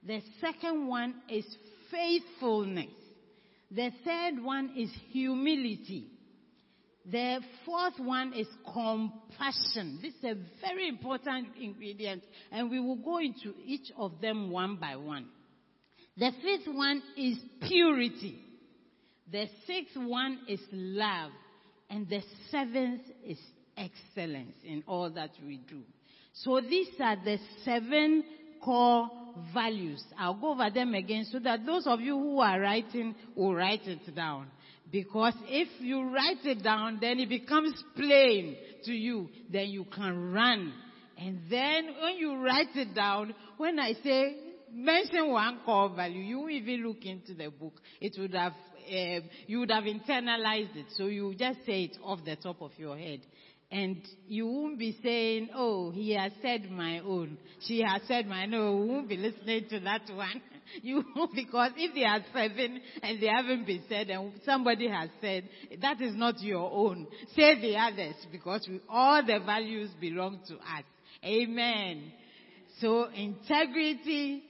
The 0.03 0.23
second 0.41 0.87
one 0.89 1.17
is 1.29 1.45
faithfulness. 1.91 2.95
The 3.71 3.91
third 4.07 4.43
one 4.43 4.71
is 4.75 4.89
humility. 5.11 6.07
The 7.11 7.41
fourth 7.65 7.99
one 7.99 8.33
is 8.35 8.47
compassion. 8.73 9.99
This 10.03 10.15
is 10.15 10.25
a 10.25 10.35
very 10.61 10.89
important 10.89 11.49
ingredient, 11.61 12.23
and 12.53 12.71
we 12.71 12.79
will 12.79 12.97
go 12.97 13.19
into 13.19 13.55
each 13.65 13.91
of 13.97 14.21
them 14.21 14.51
one 14.51 14.77
by 14.77 14.97
one. 14.97 15.27
The 16.17 16.31
fifth 16.43 16.73
one 16.75 17.03
is 17.17 17.39
purity. 17.67 18.39
The 19.33 19.47
sixth 19.67 19.97
one 19.97 20.41
is 20.49 20.61
love. 20.73 21.31
And 21.89 22.09
the 22.09 22.23
seventh 22.51 23.03
is 23.25 23.39
excellence 23.77 24.55
in 24.65 24.85
all 24.87 25.11
that 25.11 25.31
we 25.45 25.57
do. 25.57 25.83
So 26.33 26.61
these 26.61 26.89
are 27.01 27.17
the 27.17 27.39
seven 27.65 28.23
core 28.63 29.09
values. 29.53 30.05
I'll 30.19 30.35
go 30.35 30.53
over 30.53 30.71
them 30.71 30.95
again 30.95 31.27
so 31.31 31.39
that 31.41 31.67
those 31.67 31.87
of 31.87 32.01
you 32.01 32.17
who 32.17 32.41
are 32.41 32.61
writing 32.61 33.15
will 33.35 33.55
write 33.55 33.87
it 33.87 34.15
down. 34.15 34.49
Because 34.91 35.35
if 35.47 35.69
you 35.81 36.11
write 36.11 36.45
it 36.45 36.63
down, 36.63 36.99
then 37.01 37.21
it 37.21 37.29
becomes 37.29 37.75
plain 37.95 38.57
to 38.85 38.93
you. 38.93 39.29
Then 39.51 39.69
you 39.69 39.85
can 39.85 40.33
run. 40.33 40.73
And 41.17 41.41
then 41.51 41.91
when 42.01 42.17
you 42.17 42.37
write 42.37 42.75
it 42.75 42.95
down, 42.95 43.35
when 43.57 43.79
I 43.79 43.93
say 44.03 44.37
mention 44.73 45.31
one 45.31 45.61
core 45.65 45.91
value, 45.95 46.21
you 46.21 46.49
even 46.49 46.87
look 46.87 47.05
into 47.05 47.35
the 47.35 47.51
book. 47.51 47.75
It 48.01 48.15
would 48.19 48.35
have, 48.35 48.53
uh, 48.53 49.21
you 49.47 49.61
would 49.61 49.71
have 49.71 49.85
internalized 49.85 50.77
it. 50.77 50.87
So 50.97 51.07
you 51.07 51.35
just 51.35 51.65
say 51.67 51.85
it 51.85 51.99
off 52.03 52.25
the 52.25 52.37
top 52.37 52.63
of 52.63 52.73
your 52.77 52.97
head. 52.97 53.21
And 53.73 53.99
you 54.27 54.47
won't 54.49 54.81
be 54.81 54.99
saying, 55.01 55.51
oh, 55.55 55.93
he 55.93 56.15
has 56.15 56.33
said 56.43 56.69
my 56.71 56.99
own. 56.99 57.39
She 57.61 57.83
has 57.83 58.03
said 58.09 58.27
my 58.27 58.47
no. 58.47 58.77
We 58.77 58.89
won't 58.89 59.09
be 59.09 59.17
listening 59.17 59.67
to 59.71 59.81
that 59.81 60.11
one. 60.13 60.43
You, 60.83 61.05
because 61.35 61.73
if 61.77 61.95
they 61.95 62.05
are 62.05 62.21
seven 62.33 62.81
and 63.03 63.21
they 63.21 63.27
haven't 63.27 63.67
been 63.67 63.83
said 63.89 64.09
and 64.09 64.33
somebody 64.45 64.89
has 64.89 65.11
said, 65.21 65.49
that 65.81 66.01
is 66.01 66.15
not 66.15 66.41
your 66.41 66.71
own. 66.71 67.07
Say 67.35 67.61
the 67.61 67.77
others 67.77 68.15
because 68.31 68.67
we, 68.69 68.81
all 68.89 69.25
the 69.25 69.41
values 69.45 69.91
belong 70.01 70.41
to 70.49 70.55
us. 70.55 70.85
Amen. 71.25 72.13
So 72.81 73.09
integrity, 73.11 74.43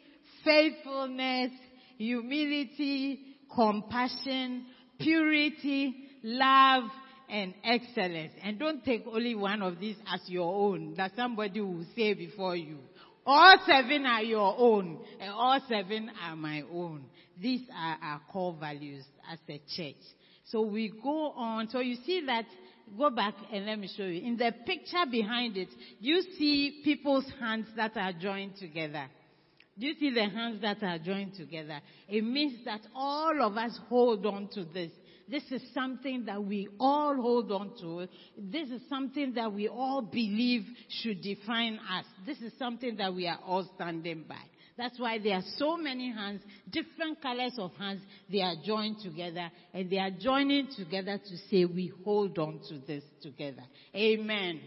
faithfulness, 0.45 1.50
humility, 1.97 3.21
compassion, 3.55 4.67
purity, 4.99 5.95
love, 6.23 6.85
and 7.29 7.55
excellence. 7.65 8.33
And 8.43 8.59
don't 8.59 8.85
take 8.85 9.05
only 9.07 9.35
one 9.35 9.62
of 9.62 9.79
these 9.81 9.97
as 10.12 10.21
your 10.27 10.53
own 10.53 10.95
that 10.97 11.12
somebody 11.17 11.61
will 11.61 11.87
say 11.97 12.15
before 12.15 12.57
you. 12.57 12.79
All 13.33 13.59
seven 13.65 14.07
are 14.07 14.25
your 14.25 14.57
own, 14.59 14.99
and 15.21 15.31
all 15.31 15.61
seven 15.69 16.11
are 16.21 16.35
my 16.35 16.65
own. 16.73 17.05
These 17.41 17.63
are 17.73 17.97
our 18.03 18.21
core 18.33 18.57
values 18.59 19.05
as 19.31 19.39
a 19.49 19.63
church. 19.77 20.03
So 20.47 20.63
we 20.63 20.93
go 21.01 21.31
on. 21.37 21.69
So 21.69 21.79
you 21.79 21.95
see 22.05 22.25
that, 22.27 22.47
go 22.99 23.09
back 23.11 23.35
and 23.53 23.67
let 23.67 23.79
me 23.79 23.89
show 23.97 24.03
you. 24.03 24.27
In 24.27 24.37
the 24.37 24.53
picture 24.67 25.05
behind 25.09 25.57
it, 25.57 25.69
you 26.01 26.23
see 26.41 26.81
people's 26.83 27.31
hands 27.39 27.67
that 27.77 27.97
are 27.97 28.13
joined 28.13 28.57
together. 28.57 29.07
Do 29.79 29.87
you 29.87 29.95
see 30.01 30.11
the 30.11 30.29
hands 30.29 30.61
that 30.63 30.83
are 30.83 30.99
joined 30.99 31.35
together? 31.35 31.81
It 32.09 32.25
means 32.25 32.65
that 32.65 32.81
all 32.97 33.41
of 33.43 33.57
us 33.57 33.79
hold 33.89 34.27
on 34.27 34.49
to 34.55 34.65
this. 34.65 34.91
This 35.31 35.45
is 35.51 35.63
something 35.73 36.25
that 36.25 36.43
we 36.43 36.69
all 36.81 37.15
hold 37.15 37.53
on 37.53 37.71
to. 37.81 38.09
This 38.37 38.69
is 38.69 38.83
something 38.89 39.35
that 39.35 39.53
we 39.53 39.69
all 39.69 40.03
believe 40.03 40.65
should 40.89 41.23
define 41.23 41.79
us. 41.79 42.05
This 42.27 42.39
is 42.39 42.53
something 42.59 42.97
that 42.97 43.15
we 43.15 43.29
are 43.29 43.39
all 43.47 43.69
standing 43.77 44.25
by. 44.29 44.43
That's 44.77 44.99
why 44.99 45.19
there 45.19 45.35
are 45.37 45.45
so 45.57 45.77
many 45.77 46.11
hands, 46.11 46.43
different 46.71 47.21
colors 47.21 47.53
of 47.59 47.73
hands, 47.79 48.01
they 48.33 48.41
are 48.41 48.55
joined 48.65 48.97
together 49.03 49.51
and 49.75 49.91
they 49.91 49.99
are 49.99 50.11
joining 50.11 50.69
together 50.75 51.19
to 51.19 51.37
say 51.51 51.65
we 51.65 51.93
hold 52.03 52.39
on 52.39 52.61
to 52.69 52.79
this 52.87 53.05
together. 53.23 53.63
Amen. 53.95 54.61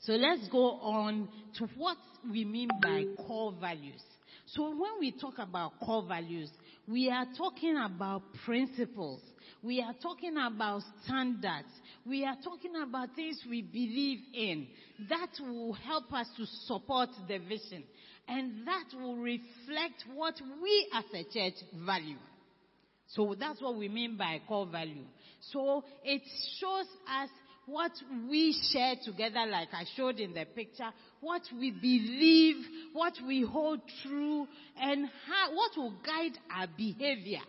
So 0.00 0.12
let's 0.14 0.46
go 0.48 0.72
on 0.80 1.28
to 1.58 1.68
what 1.76 1.96
we 2.30 2.44
mean 2.44 2.68
by 2.82 3.04
core 3.26 3.54
values. 3.58 4.02
So 4.46 4.68
when 4.70 4.98
we 5.00 5.12
talk 5.12 5.34
about 5.38 5.80
core 5.80 6.04
values, 6.06 6.50
we 6.86 7.08
are 7.08 7.26
talking 7.38 7.76
about 7.76 8.22
principles 8.44 9.20
we 9.64 9.80
are 9.80 9.94
talking 10.02 10.36
about 10.36 10.82
standards. 11.04 11.68
We 12.06 12.24
are 12.26 12.36
talking 12.44 12.72
about 12.76 13.14
things 13.16 13.40
we 13.48 13.62
believe 13.62 14.18
in. 14.34 14.66
That 15.08 15.30
will 15.40 15.72
help 15.72 16.12
us 16.12 16.26
to 16.36 16.44
support 16.66 17.08
the 17.26 17.38
vision. 17.38 17.84
And 18.28 18.66
that 18.66 18.84
will 18.94 19.16
reflect 19.16 20.04
what 20.14 20.34
we 20.62 20.88
as 20.94 21.04
a 21.14 21.24
church 21.32 21.54
value. 21.86 22.18
So 23.08 23.34
that's 23.38 23.60
what 23.62 23.76
we 23.76 23.88
mean 23.88 24.16
by 24.16 24.40
core 24.46 24.66
value. 24.66 25.04
So 25.52 25.84
it 26.04 26.22
shows 26.60 26.86
us 27.22 27.30
what 27.66 27.92
we 28.28 28.54
share 28.72 28.94
together, 29.02 29.46
like 29.50 29.68
I 29.72 29.84
showed 29.96 30.20
in 30.20 30.34
the 30.34 30.44
picture, 30.44 30.90
what 31.20 31.42
we 31.58 31.70
believe, 31.70 32.56
what 32.92 33.14
we 33.26 33.42
hold 33.42 33.80
true, 34.02 34.46
and 34.78 35.08
how, 35.26 35.54
what 35.54 35.72
will 35.76 35.94
guide 36.04 36.38
our 36.54 36.66
behavior. 36.76 37.40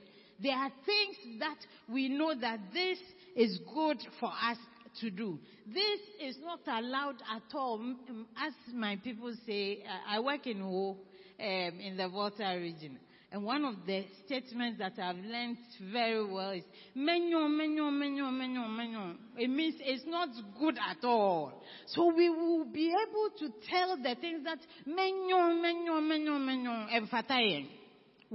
There 0.42 0.56
are 0.56 0.72
things 0.86 1.40
that 1.40 1.58
we 1.92 2.10
know 2.10 2.34
that 2.40 2.60
this 2.74 3.00
is 3.36 3.60
good 3.74 3.98
for 4.20 4.30
us 4.30 4.58
to 5.02 5.10
do. 5.10 5.40
This 5.68 6.00
is 6.22 6.38
not 6.44 6.60
allowed 6.68 7.22
at 7.34 7.44
all. 7.54 7.96
As 8.38 8.54
my 8.74 8.98
people 9.04 9.34
say, 9.46 9.84
I 10.08 10.20
work 10.20 10.46
in 10.48 10.62
Ho, 10.62 10.98
um, 11.40 11.80
in 11.80 11.98
the 11.98 12.08
Volta 12.10 12.56
region. 12.58 13.00
And 13.32 13.44
one 13.44 13.66
of 13.66 13.76
the 13.86 14.06
statements 14.26 14.80
that 14.80 14.94
I've 14.98 15.18
learned 15.18 15.58
very 15.92 16.24
well 16.24 16.52
is 16.52 16.64
menyo, 16.96 17.50
menyo, 17.50 17.92
menyo, 17.92 18.32
menyo, 18.32 18.70
menyo. 18.70 19.16
It 19.38 19.50
means 19.50 19.76
it's 19.80 20.06
not 20.08 20.30
good 20.58 20.78
at 20.78 21.04
all. 21.04 21.52
So 21.88 22.14
we 22.16 22.30
will 22.30 22.64
be 22.66 22.94
able 22.94 23.30
to 23.40 23.54
tell 23.70 23.98
the 23.98 24.16
things 24.22 24.46
that 24.46 24.60
menyo, 24.88 25.52
menyo, 25.62 26.00
menyo, 26.02 26.40
menyo, 26.40 26.88
emphatayen. 26.94 27.68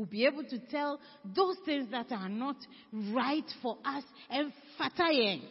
We'll 0.01 0.09
be 0.09 0.25
able 0.25 0.45
to 0.45 0.59
tell 0.71 0.99
those 1.23 1.57
things 1.67 1.91
that 1.91 2.11
are 2.11 2.31
not 2.31 2.57
right 3.13 3.45
for 3.61 3.77
us, 3.85 4.03
emphatayen. 4.33 5.43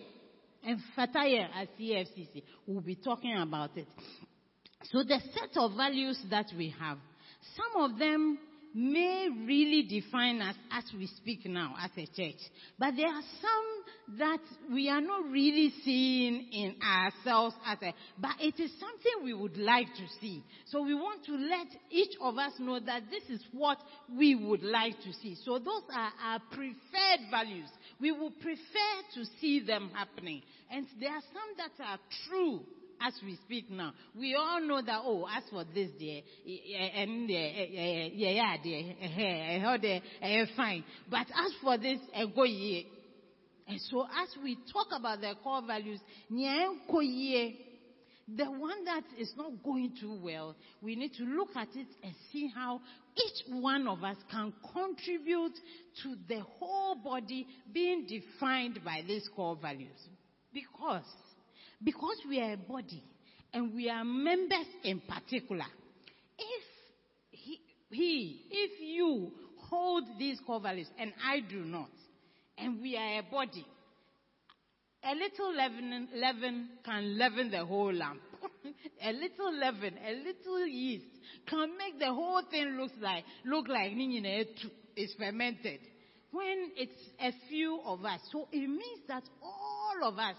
Emphatayen 0.68 1.50
at 1.54 1.68
CFCC. 1.80 2.42
We'll 2.66 2.82
be 2.82 2.96
talking 2.96 3.38
about 3.38 3.78
it. 3.78 3.86
So 4.86 5.04
the 5.04 5.20
set 5.36 5.56
of 5.56 5.76
values 5.78 6.20
that 6.32 6.48
we 6.58 6.74
have, 6.80 6.98
some 7.56 7.84
of 7.84 8.00
them 8.00 8.40
may 8.74 9.30
really 9.46 9.84
define 9.84 10.42
us 10.42 10.56
as 10.72 10.84
we 10.98 11.08
speak 11.08 11.46
now 11.46 11.76
as 11.82 11.92
a 11.98 12.06
church. 12.06 12.40
But 12.78 12.96
there 12.96 13.08
are 13.08 13.24
some 13.42 14.18
that 14.18 14.40
we 14.72 14.90
are 14.90 15.02
not 15.02 15.30
really 15.30 15.72
seeing 15.84 16.48
in 16.52 16.76
ourselves 16.82 17.56
as 17.66 17.78
a, 17.82 17.94
but 18.18 18.32
it 18.40 18.60
is 18.60 18.72
something 18.80 19.24
we 19.24 19.34
would 19.34 19.58
like 19.58 19.88
to 19.88 20.06
see. 20.20 20.44
So 20.68 20.82
we 20.82 20.94
want 20.94 21.26
to 21.26 21.34
let 21.34 21.68
each 21.92 22.16
of 22.22 22.38
us 22.38 22.54
know 22.60 22.80
that 22.80 23.04
this 23.10 23.24
is 23.30 23.44
what 23.52 23.78
we 24.18 24.36
would 24.36 24.64
like 24.64 24.98
to 25.04 25.14
see. 25.22 25.38
So 25.46 25.60
those 25.60 25.84
are 25.94 26.12
our 26.24 26.40
preferred 26.52 27.30
values. 27.30 27.70
We 28.00 28.12
would 28.12 28.40
prefer 28.40 28.60
to 29.16 29.26
see 29.40 29.60
them 29.66 29.92
happening. 29.94 30.42
And 30.72 30.88
there 31.00 31.12
are 31.12 31.22
some 31.34 31.58
that 31.58 31.84
are 31.84 32.00
true 32.28 32.62
as 33.02 33.14
we 33.24 33.38
speak 33.46 33.70
now, 33.70 33.94
we 34.18 34.36
all 34.36 34.62
know 34.62 34.82
that, 34.82 35.02
oh, 35.04 35.26
as 35.36 35.44
for 35.50 35.64
this 35.74 35.90
day, 36.00 36.24
and 36.96 37.30
yeah, 37.30 37.66
yeah, 38.14 38.58
yeah, 38.64 40.00
yeah, 40.22 40.46
fine. 40.56 40.84
But 41.10 41.28
as 41.28 41.54
for 41.62 41.78
this, 41.78 42.00
go 42.36 42.44
ye. 42.44 42.88
And 43.68 43.80
so 43.82 44.02
as 44.02 44.36
we 44.44 44.58
talk 44.74 44.88
about 44.92 45.22
the 45.22 45.34
core 45.44 45.62
values, 45.66 46.00
the 48.38 48.46
one 48.46 48.86
that 48.86 49.04
is 49.18 49.32
not 49.38 49.64
going 49.64 49.94
too 50.00 50.20
well, 50.24 50.56
we 50.82 50.96
need 50.96 51.14
to 51.14 51.24
look 51.24 51.56
at 51.56 51.70
it 51.76 51.88
and 52.04 52.14
see 52.32 52.52
how 52.54 52.82
each 53.16 53.44
one 53.62 53.88
of 53.88 54.04
us 54.04 54.18
can 54.32 54.54
contribute 54.74 55.54
to 56.04 56.16
the 56.28 56.42
whole 56.60 56.96
body 56.96 57.48
being 57.74 58.08
defined 58.08 58.80
by 58.84 59.04
these 59.08 59.28
core 59.36 59.56
values. 59.62 60.08
Because 60.54 61.06
because 61.84 62.18
we 62.28 62.40
are 62.42 62.54
a 62.54 62.58
body 62.58 63.04
and 63.54 63.74
we 63.74 63.90
are 63.90 64.04
members 64.04 64.68
in 64.84 65.02
particular, 65.02 65.66
if 66.38 66.64
he, 67.32 67.60
he 67.90 68.42
if 68.50 68.72
you 68.82 69.32
hold 69.70 70.04
these 70.18 70.40
core 70.46 70.60
values 70.60 70.88
and 71.00 71.14
I 71.26 71.40
do 71.40 71.64
not, 71.64 71.90
and 72.58 72.82
we 72.82 72.98
are 72.98 73.20
a 73.20 73.24
body, 73.24 73.66
a 75.04 75.14
little 75.16 75.56
leaven, 75.56 76.10
leaven 76.16 76.70
can 76.84 77.18
leaven 77.18 77.52
the 77.52 77.66
whole 77.66 77.94
lamp. 77.94 78.20
a 79.04 79.12
little 79.12 79.58
leaven, 79.58 79.96
a 80.06 80.14
little 80.14 80.68
yeast 80.68 81.06
can 81.48 81.78
make 81.78 82.00
the 82.00 82.14
whole 82.14 82.42
thing 82.50 82.78
look 82.80 82.92
like 83.02 83.24
look 83.46 83.68
like 83.68 83.92
it's 83.96 85.14
fermented. 85.16 85.80
When 86.32 86.72
it's 86.76 86.92
a 87.20 87.32
few 87.50 87.80
of 87.86 88.06
us, 88.06 88.20
so 88.32 88.48
it 88.52 88.68
means 88.68 89.02
that 89.08 89.24
all 89.42 90.08
of 90.08 90.20
us 90.20 90.36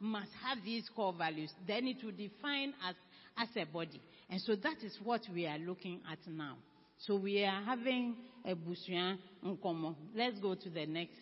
must 0.00 0.30
have 0.46 0.58
these 0.64 0.88
core 0.94 1.14
values. 1.16 1.50
Then 1.66 1.86
it 1.86 2.04
will 2.04 2.12
define 2.12 2.74
us 2.86 2.94
as 3.38 3.48
a 3.56 3.64
body. 3.64 4.00
And 4.30 4.40
so 4.40 4.54
that 4.56 4.82
is 4.82 4.96
what 5.02 5.22
we 5.32 5.46
are 5.46 5.58
looking 5.58 6.00
at 6.10 6.18
now. 6.26 6.56
So 6.98 7.16
we 7.16 7.44
are 7.44 7.62
having 7.62 8.16
a 8.44 8.54
Bushian 8.54 9.18
Nkomo. 9.44 9.96
Let's 10.14 10.38
go 10.38 10.54
to 10.54 10.70
the 10.70 10.86
next 10.86 11.18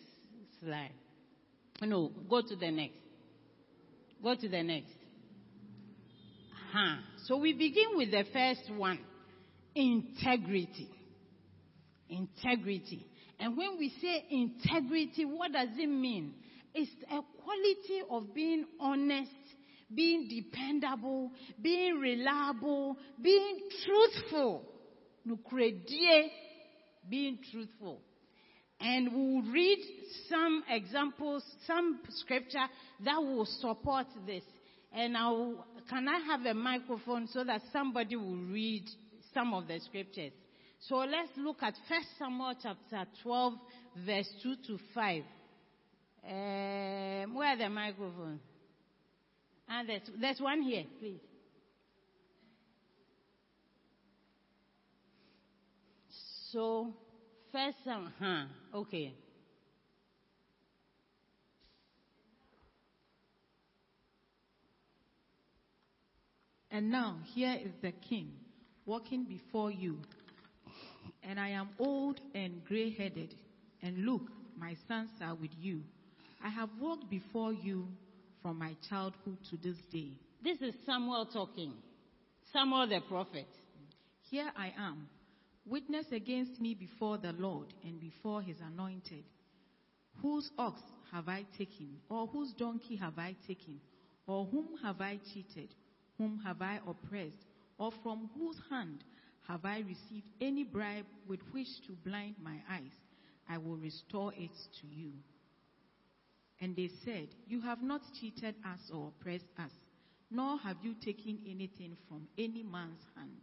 slide. 0.61 0.91
No, 1.81 2.11
go 2.29 2.41
to 2.41 2.55
the 2.55 2.71
next. 2.71 2.95
Go 4.21 4.35
to 4.35 4.47
the 4.47 4.63
next. 4.63 4.93
Huh. 6.71 6.97
So 7.25 7.37
we 7.37 7.53
begin 7.53 7.97
with 7.97 8.11
the 8.11 8.23
first 8.31 8.71
one. 8.77 8.99
Integrity. 9.75 10.89
Integrity. 12.09 13.05
And 13.39 13.57
when 13.57 13.77
we 13.77 13.91
say 14.01 14.25
integrity, 14.29 15.25
what 15.25 15.51
does 15.51 15.69
it 15.77 15.87
mean? 15.89 16.33
It's 16.73 16.91
a 17.11 17.19
quality 17.43 18.01
of 18.09 18.33
being 18.33 18.65
honest, 18.79 19.31
being 19.93 20.27
dependable, 20.27 21.31
being 21.61 21.99
reliable, 21.99 22.97
being 23.21 23.59
truthful. 23.85 24.63
Being 27.09 27.37
truthful. 27.51 28.01
And 28.79 29.13
we'll 29.13 29.43
read 29.53 29.79
some 30.29 30.63
examples, 30.69 31.43
some 31.65 31.99
scripture 32.09 32.65
that 33.05 33.17
will 33.17 33.45
support 33.45 34.07
this. 34.25 34.43
And 34.91 35.15
I'll, 35.15 35.65
can 35.89 36.07
I 36.07 36.19
have 36.19 36.45
a 36.45 36.53
microphone 36.53 37.27
so 37.27 37.43
that 37.43 37.61
somebody 37.71 38.15
will 38.15 38.35
read 38.35 38.83
some 39.33 39.53
of 39.53 39.67
the 39.67 39.79
scriptures? 39.79 40.33
So 40.89 40.97
let's 40.97 41.29
look 41.37 41.63
at 41.63 41.75
1 41.87 42.01
Samuel 42.19 42.55
chapter 42.61 43.09
12, 43.21 43.53
verse 44.05 44.29
2 44.43 44.55
to 44.67 44.79
5. 44.93 45.23
Um, 46.25 47.35
where 47.35 47.57
the 47.57 47.69
microphone? 47.69 48.39
And 49.67 49.89
there's, 49.89 50.01
there's 50.19 50.39
one 50.39 50.61
here, 50.61 50.83
please. 50.99 51.19
So, 56.51 56.93
first, 57.51 57.77
um, 57.87 58.13
huh, 58.19 58.45
okay. 58.77 59.13
And 66.69 66.89
now, 66.91 67.17
here 67.33 67.57
is 67.63 67.71
the 67.81 67.91
king 67.91 68.31
walking 68.85 69.25
before 69.25 69.71
you. 69.71 69.97
And 71.21 71.39
I 71.39 71.49
am 71.49 71.69
old 71.79 72.19
and 72.33 72.63
gray 72.65 72.91
headed. 72.91 73.35
And 73.81 74.05
look, 74.05 74.23
my 74.57 74.75
sons 74.87 75.09
are 75.21 75.35
with 75.35 75.51
you. 75.59 75.81
I 76.43 76.49
have 76.49 76.69
walked 76.77 77.09
before 77.09 77.53
you 77.53 77.87
from 78.41 78.59
my 78.59 78.75
childhood 78.89 79.37
to 79.49 79.57
this 79.57 79.77
day. 79.93 80.09
This 80.43 80.59
is 80.59 80.73
Samuel 80.85 81.25
talking. 81.31 81.71
Samuel 82.51 82.87
the 82.87 82.99
prophet. 83.07 83.47
Here 84.29 84.51
I 84.57 84.73
am, 84.77 85.07
witness 85.65 86.05
against 86.11 86.59
me 86.59 86.73
before 86.73 87.17
the 87.17 87.31
Lord 87.31 87.67
and 87.85 87.97
before 87.97 88.41
his 88.41 88.57
anointed. 88.59 89.23
Whose 90.21 90.49
ox 90.57 90.81
have 91.13 91.29
I 91.29 91.45
taken, 91.57 91.95
or 92.09 92.27
whose 92.27 92.51
donkey 92.59 92.97
have 92.97 93.17
I 93.17 93.37
taken, 93.47 93.79
or 94.27 94.45
whom 94.45 94.67
have 94.83 94.99
I 94.99 95.19
cheated, 95.33 95.69
whom 96.17 96.41
have 96.43 96.61
I 96.61 96.79
oppressed, 96.85 97.47
or 97.77 97.93
from 98.03 98.29
whose 98.37 98.57
hand 98.69 99.01
have 99.47 99.63
I 99.63 99.77
received 99.77 100.27
any 100.41 100.65
bribe 100.65 101.05
with 101.25 101.39
which 101.53 101.69
to 101.87 101.93
blind 102.05 102.35
my 102.43 102.57
eyes? 102.69 102.91
I 103.49 103.57
will 103.59 103.77
restore 103.77 104.33
it 104.33 104.51
to 104.81 104.87
you. 104.87 105.13
And 106.63 106.77
they 106.77 106.89
said, 107.03 107.27
You 107.45 107.59
have 107.59 107.83
not 107.83 107.99
cheated 108.21 108.55
us 108.63 108.79
or 108.93 109.09
oppressed 109.09 109.51
us, 109.59 109.71
nor 110.31 110.57
have 110.59 110.77
you 110.81 110.95
taken 111.03 111.39
anything 111.45 111.97
from 112.07 112.25
any 112.37 112.63
man's 112.63 113.01
hand. 113.17 113.35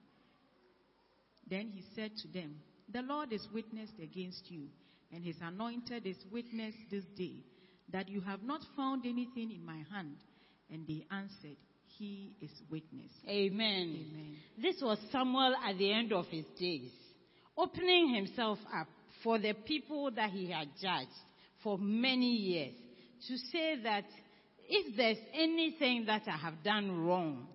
Then 1.47 1.71
he 1.75 1.85
said 1.95 2.13
to 2.23 2.29
them, 2.29 2.57
The 2.91 3.03
Lord 3.03 3.31
is 3.35 3.47
witness 3.53 3.91
against 4.03 4.51
you, 4.51 4.69
and 5.13 5.23
his 5.23 5.37
anointed 5.43 6.07
is 6.07 6.17
witness 6.33 6.75
this 6.91 7.05
day, 7.15 7.45
that 7.93 8.09
you 8.09 8.23
have 8.23 8.43
not 8.43 8.63
found 8.75 9.05
anything 9.05 9.53
in 9.53 9.67
my 9.67 9.85
hand. 9.93 10.17
And 10.73 10.87
they 10.87 11.05
answered, 11.11 11.59
He 11.99 12.35
is 12.41 12.53
witness. 12.71 13.13
Amen. 13.29 13.53
Amen. 13.53 14.37
This 14.57 14.77
was 14.81 14.97
Samuel 15.13 15.57
at 15.63 15.77
the 15.77 15.93
end 15.93 16.15
of 16.15 16.25
his 16.29 16.47
days, 16.59 16.91
opening 17.55 18.15
himself 18.15 18.59
up 18.75 18.89
for 19.23 19.39
the 19.39 19.53
people 19.53 20.11
that 20.13 20.31
he 20.31 20.51
had 20.51 20.69
judged 20.81 21.11
for 21.63 21.77
many 21.77 22.31
years 22.31 22.73
to 23.29 23.37
say 23.53 23.81
that 23.83 24.05
if 24.69 24.97
there's 24.97 25.19
anything 25.35 26.07
that 26.07 26.23
I 26.27 26.37
have 26.37 26.63
done 26.63 27.05
wrong 27.05 27.47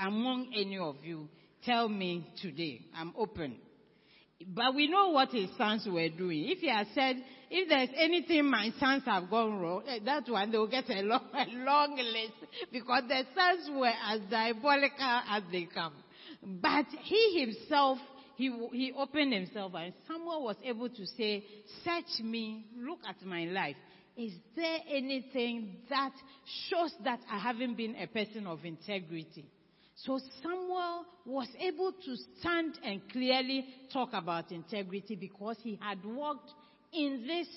among 0.00 0.52
any 0.56 0.78
of 0.78 0.96
you, 1.02 1.28
tell 1.64 1.88
me 1.88 2.26
today. 2.40 2.80
I'm 2.94 3.12
open. 3.16 3.56
But 4.46 4.74
we 4.74 4.88
know 4.88 5.10
what 5.10 5.30
his 5.30 5.50
sons 5.56 5.86
were 5.90 6.08
doing. 6.08 6.48
If 6.48 6.58
he 6.58 6.68
had 6.68 6.86
said, 6.94 7.16
if 7.50 7.68
there's 7.68 7.90
anything 7.96 8.50
my 8.50 8.70
sons 8.80 9.02
have 9.04 9.28
gone 9.30 9.60
wrong, 9.60 9.82
eh, 9.86 9.98
that 10.04 10.28
one 10.28 10.50
they'll 10.50 10.66
get 10.66 10.88
a 10.88 11.02
long, 11.02 11.28
a 11.34 11.46
long 11.64 11.96
list 11.96 12.32
because 12.72 13.04
the 13.08 13.22
sons 13.34 13.70
were 13.78 13.92
as 14.08 14.20
diabolical 14.30 15.20
as 15.30 15.42
they 15.52 15.68
come. 15.72 15.92
But 16.42 16.86
he 17.02 17.44
himself, 17.44 17.98
he, 18.36 18.50
he 18.72 18.92
opened 18.96 19.32
himself 19.32 19.72
and 19.76 19.92
someone 20.08 20.42
was 20.42 20.56
able 20.64 20.88
to 20.88 21.06
say, 21.06 21.44
search 21.84 22.24
me, 22.24 22.66
look 22.76 22.98
at 23.08 23.24
my 23.24 23.44
life. 23.44 23.76
Is 24.16 24.32
there 24.54 24.78
anything 24.88 25.76
that 25.88 26.12
shows 26.68 26.92
that 27.04 27.20
I 27.30 27.38
haven't 27.38 27.76
been 27.76 27.96
a 27.96 28.06
person 28.06 28.46
of 28.46 28.64
integrity? 28.64 29.46
So 29.94 30.20
Samuel 30.42 31.04
was 31.24 31.48
able 31.58 31.92
to 31.92 32.16
stand 32.38 32.78
and 32.84 33.00
clearly 33.10 33.64
talk 33.92 34.10
about 34.12 34.50
integrity 34.52 35.16
because 35.16 35.56
he 35.62 35.78
had 35.80 36.04
walked 36.04 36.50
in 36.92 37.24
this 37.26 37.48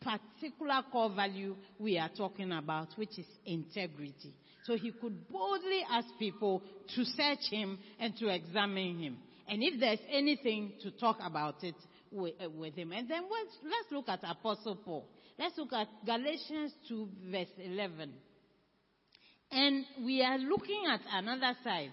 particular 0.00 0.82
core 0.90 1.14
value 1.14 1.56
we 1.78 1.98
are 1.98 2.10
talking 2.16 2.52
about, 2.52 2.88
which 2.96 3.18
is 3.18 3.26
integrity. 3.46 4.34
So 4.64 4.76
he 4.76 4.92
could 4.92 5.28
boldly 5.28 5.84
ask 5.90 6.08
people 6.18 6.62
to 6.94 7.04
search 7.04 7.50
him 7.50 7.78
and 7.98 8.16
to 8.18 8.28
examine 8.28 8.98
him. 8.98 9.16
And 9.48 9.62
if 9.62 9.80
there's 9.80 9.98
anything 10.10 10.72
to 10.82 10.90
talk 10.90 11.18
about 11.20 11.62
it 11.64 11.74
with, 12.10 12.34
uh, 12.44 12.50
with 12.50 12.74
him. 12.74 12.92
And 12.92 13.08
then 13.08 13.22
let's, 13.22 13.56
let's 13.64 13.92
look 13.92 14.08
at 14.08 14.20
Apostle 14.28 14.76
Paul. 14.76 15.06
Let's 15.38 15.56
look 15.58 15.72
at 15.72 15.88
Galatians 16.04 16.72
2 16.88 17.08
verse 17.30 17.48
11. 17.58 18.12
And 19.50 19.84
we 20.04 20.22
are 20.22 20.38
looking 20.38 20.84
at 20.88 21.00
another 21.12 21.56
side. 21.62 21.90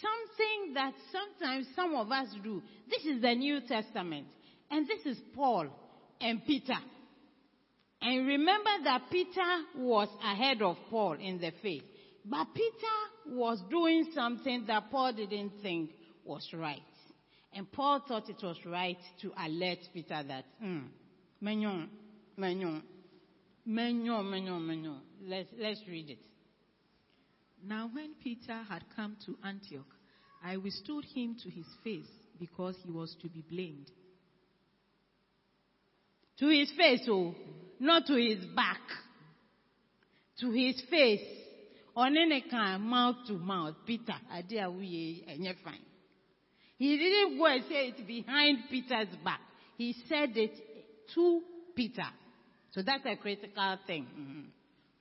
Something 0.00 0.74
that 0.74 0.92
sometimes 1.10 1.66
some 1.74 1.94
of 1.94 2.10
us 2.10 2.28
do. 2.42 2.62
This 2.88 3.04
is 3.04 3.20
the 3.20 3.34
New 3.34 3.60
Testament. 3.66 4.26
And 4.70 4.88
this 4.88 5.04
is 5.04 5.20
Paul 5.34 5.68
and 6.20 6.44
Peter. 6.46 6.78
And 8.00 8.26
remember 8.26 8.70
that 8.84 9.02
Peter 9.10 9.62
was 9.76 10.08
ahead 10.24 10.62
of 10.62 10.76
Paul 10.90 11.14
in 11.14 11.40
the 11.40 11.52
faith. 11.62 11.84
But 12.24 12.48
Peter 12.54 13.36
was 13.36 13.62
doing 13.70 14.10
something 14.14 14.64
that 14.66 14.90
Paul 14.90 15.12
didn't 15.12 15.52
think 15.62 15.90
was 16.24 16.48
right. 16.54 16.80
And 17.54 17.70
Paul 17.70 18.02
thought 18.06 18.28
it 18.28 18.42
was 18.42 18.56
right 18.64 18.98
to 19.20 19.32
alert 19.38 19.78
Peter 19.92 20.22
that, 20.26 20.44
mm, 20.62 20.86
menyon, 21.42 21.88
menyon, 22.42 22.82
menyon, 24.24 24.62
menyon. 24.66 25.00
Let's, 25.24 25.48
let's 25.58 25.80
read 25.88 26.10
it. 26.10 26.18
Now, 27.64 27.88
when 27.92 28.14
Peter 28.22 28.60
had 28.68 28.82
come 28.96 29.16
to 29.26 29.36
Antioch, 29.44 29.86
I 30.44 30.56
withstood 30.56 31.04
him 31.14 31.36
to 31.44 31.50
his 31.50 31.66
face 31.84 32.10
because 32.40 32.74
he 32.84 32.90
was 32.90 33.14
to 33.22 33.28
be 33.28 33.44
blamed. 33.48 33.88
To 36.40 36.48
his 36.48 36.72
face, 36.76 37.06
oh, 37.08 37.34
not 37.78 38.06
to 38.06 38.14
his 38.14 38.44
back. 38.56 38.80
To 40.40 40.50
his 40.50 40.82
face. 40.90 41.20
On 41.94 42.16
any 42.16 42.44
kind, 42.50 42.82
mouth 42.82 43.16
to 43.28 43.34
mouth. 43.34 43.74
Peter, 43.86 44.14
idea 44.32 44.68
we 44.68 45.24
and 45.28 45.44
you're 45.44 45.54
fine. 45.62 45.78
He 46.78 46.96
didn't 46.96 47.38
go 47.38 47.46
and 47.46 47.62
say 47.68 47.88
it 47.88 48.06
behind 48.06 48.58
Peter's 48.70 49.14
back. 49.22 49.40
He 49.76 49.94
said 50.08 50.30
it 50.36 50.56
to 51.14 51.42
Peter. 51.76 52.08
So 52.72 52.82
that's 52.82 53.04
a 53.04 53.16
critical 53.16 53.78
thing. 53.86 54.06
Mm-hmm. 54.06 54.40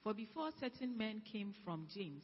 For 0.04 0.14
before 0.14 0.50
certain 0.60 0.98
men 0.98 1.22
came 1.32 1.54
from 1.64 1.88
James, 1.94 2.24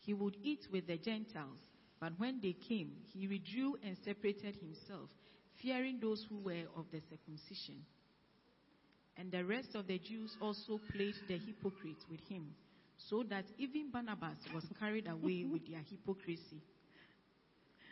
he 0.00 0.14
would 0.14 0.36
eat 0.42 0.60
with 0.72 0.86
the 0.86 0.96
Gentiles. 0.96 1.58
But 2.00 2.12
when 2.18 2.40
they 2.40 2.54
came, 2.68 2.92
he 3.12 3.26
withdrew 3.26 3.76
and 3.84 3.96
separated 4.04 4.56
himself, 4.56 5.10
fearing 5.60 5.98
those 6.00 6.24
who 6.28 6.38
were 6.38 6.64
of 6.76 6.86
the 6.92 7.00
circumcision. 7.10 7.84
And 9.16 9.32
the 9.32 9.44
rest 9.44 9.74
of 9.74 9.88
the 9.88 9.98
Jews 9.98 10.34
also 10.40 10.78
played 10.92 11.16
the 11.26 11.38
hypocrite 11.38 12.04
with 12.08 12.20
him, 12.28 12.54
so 13.10 13.24
that 13.28 13.44
even 13.58 13.90
Barnabas 13.90 14.38
was 14.54 14.64
carried 14.78 15.08
away 15.08 15.44
with 15.50 15.68
their 15.68 15.82
hypocrisy. 15.90 16.62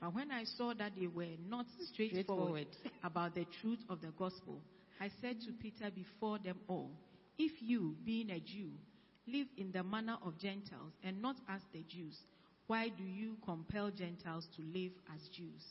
But 0.01 0.15
when 0.15 0.31
I 0.31 0.45
saw 0.57 0.73
that 0.75 0.93
they 0.99 1.09
were 1.09 1.35
not 1.49 1.67
straightforward, 1.93 2.69
straightforward 2.73 3.03
about 3.03 3.35
the 3.35 3.47
truth 3.61 3.81
of 3.91 4.01
the 4.03 4.13
gospel, 4.17 4.61
I 5.01 5.11
said 5.21 5.41
to 5.43 5.53
Peter 5.53 5.91
before 5.95 6.39
them 6.39 6.59
all, 6.69 6.91
If 7.39 7.53
you, 7.61 7.97
being 8.05 8.31
a 8.31 8.41
Jew, 8.41 8.71
live 9.27 9.47
in 9.57 9.73
the 9.73 9.83
manner 9.83 10.17
of 10.25 10.39
Gentiles 10.39 10.93
and 11.05 11.21
not 11.21 11.37
as 11.49 11.61
the 11.73 11.83
Jews, 11.89 12.17
why 12.67 12.89
do 12.89 13.05
you 13.05 13.37
compel 13.45 13.91
Gentiles 13.91 14.47
to 14.57 14.63
live 14.63 14.93
as 15.15 15.21
Jews? 15.37 15.63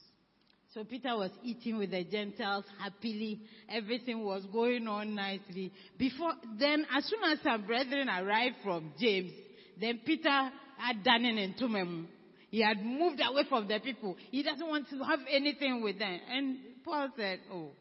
So 0.73 0.83
Peter 0.83 1.15
was 1.15 1.31
eating 1.41 1.77
with 1.77 1.91
the 1.91 2.03
Gentiles 2.03 2.65
happily. 2.77 3.39
Everything 3.69 4.23
was 4.25 4.45
going 4.51 4.87
on 4.87 5.15
nicely. 5.15 5.71
Before 5.97 6.33
then, 6.59 6.85
as 6.93 7.05
soon 7.05 7.23
as 7.23 7.39
some 7.41 7.65
brethren 7.65 8.09
arrived 8.09 8.57
from 8.61 8.91
James, 8.99 9.31
then 9.79 10.01
Peter 10.05 10.51
had 10.77 11.03
done 11.03 11.23
an 11.23 11.37
entombment. 11.37 12.07
He 12.49 12.61
had 12.61 12.83
moved 12.83 13.21
away 13.25 13.43
from 13.47 13.67
the 13.67 13.79
people. 13.79 14.17
He 14.31 14.43
doesn't 14.43 14.67
want 14.67 14.89
to 14.89 14.97
have 15.03 15.19
anything 15.31 15.81
with 15.81 15.97
them. 15.97 16.19
And 16.29 16.57
Paul 16.83 17.09
said, 17.15 17.39
"Oh, 17.51 17.71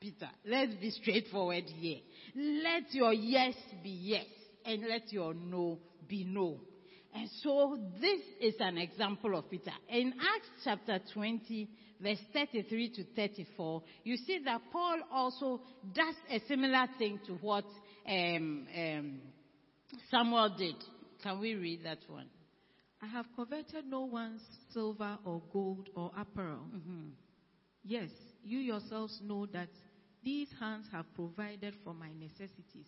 Peter, 0.00 0.30
let's 0.46 0.74
be 0.76 0.90
straightforward 0.90 1.64
here. 1.66 1.98
Let 2.34 2.94
your 2.94 3.12
yes 3.12 3.54
be 3.82 3.90
yes, 3.90 4.24
and 4.64 4.82
let 4.88 5.12
your 5.12 5.34
no 5.34 5.78
be 6.08 6.24
no." 6.24 6.58
And 7.14 7.28
so 7.42 7.78
this 8.00 8.20
is 8.40 8.54
an 8.60 8.78
example 8.78 9.36
of 9.36 9.50
Peter. 9.50 9.72
In 9.88 10.14
Acts 10.14 10.48
chapter 10.64 11.00
20, 11.12 11.68
verse 12.00 12.18
33 12.32 12.94
to 12.94 13.04
34, 13.14 13.82
you 14.04 14.16
see 14.16 14.40
that 14.44 14.60
Paul 14.72 15.00
also 15.12 15.60
does 15.92 16.14
a 16.30 16.40
similar 16.48 16.86
thing 16.98 17.20
to 17.26 17.34
what 17.34 17.64
um, 18.08 18.66
um, 18.74 19.20
Samuel 20.10 20.54
did. 20.56 20.76
Can 21.22 21.40
we 21.40 21.54
read 21.56 21.84
that 21.84 21.98
one? 22.08 22.26
I 23.02 23.06
have 23.06 23.26
coveted 23.36 23.86
no 23.86 24.02
one's 24.02 24.42
silver 24.72 25.18
or 25.24 25.42
gold 25.52 25.88
or 25.94 26.10
apparel. 26.16 26.66
Mm-hmm. 26.74 27.08
Yes, 27.82 28.10
you 28.44 28.58
yourselves 28.58 29.18
know 29.22 29.46
that 29.46 29.68
these 30.24 30.48
hands 30.58 30.86
have 30.92 31.06
provided 31.14 31.74
for 31.84 31.94
my 31.94 32.10
necessities 32.18 32.86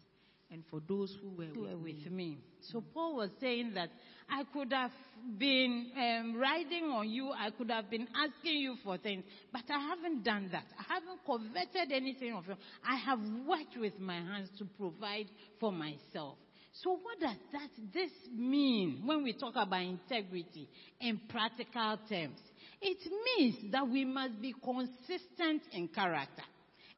and 0.50 0.62
for 0.68 0.80
those 0.86 1.16
who 1.22 1.30
were, 1.30 1.46
who 1.46 1.62
with, 1.62 1.70
were 1.70 1.76
me. 1.78 1.94
with 2.04 2.12
me. 2.12 2.38
So 2.70 2.82
Paul 2.92 3.16
was 3.16 3.30
saying 3.40 3.72
that 3.74 3.88
I 4.28 4.44
could 4.52 4.72
have 4.72 4.90
been 5.38 5.90
um, 5.96 6.36
riding 6.36 6.84
on 6.84 7.08
you, 7.08 7.30
I 7.30 7.50
could 7.50 7.70
have 7.70 7.88
been 7.90 8.06
asking 8.14 8.58
you 8.58 8.76
for 8.84 8.98
things, 8.98 9.24
but 9.50 9.62
I 9.70 9.80
haven't 9.80 10.24
done 10.24 10.50
that. 10.52 10.64
I 10.78 10.94
haven't 10.94 11.20
coveted 11.26 11.90
anything 11.90 12.34
of 12.34 12.46
you. 12.46 12.54
I 12.86 12.96
have 12.96 13.18
worked 13.48 13.78
with 13.78 13.98
my 13.98 14.16
hands 14.16 14.50
to 14.58 14.66
provide 14.78 15.26
for 15.58 15.72
myself. 15.72 16.36
So 16.74 16.92
what 16.92 17.20
does 17.20 17.36
that 17.52 17.68
this 17.92 18.10
mean 18.34 19.02
when 19.04 19.22
we 19.22 19.34
talk 19.34 19.54
about 19.56 19.82
integrity 19.82 20.68
in 21.00 21.20
practical 21.28 21.98
terms? 22.08 22.38
It 22.80 22.98
means 23.38 23.72
that 23.72 23.86
we 23.86 24.04
must 24.04 24.40
be 24.40 24.54
consistent 24.62 25.62
in 25.72 25.88
character. 25.88 26.42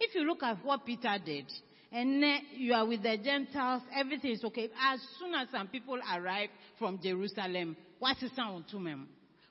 If 0.01 0.15
you 0.15 0.27
look 0.27 0.43
at 0.43 0.65
what 0.65 0.85
Peter 0.85 1.17
did, 1.25 1.47
and 1.93 2.25
you 2.57 2.75
are 2.75 2.87
with 2.87 3.03
the 3.03 3.17
Gentiles, 3.19 3.83
everything 3.95 4.33
is 4.33 4.45
okay. 4.45 4.69
As 4.83 5.01
soon 5.21 5.35
as 5.35 5.49
some 5.53 5.69
people 5.69 5.99
arrive 6.13 6.49
from 6.79 6.99
Jerusalem, 7.01 7.77
what 8.01 8.17
is 8.21 8.33
sound 8.35 8.65
to 8.73 8.83
them? 8.83 9.09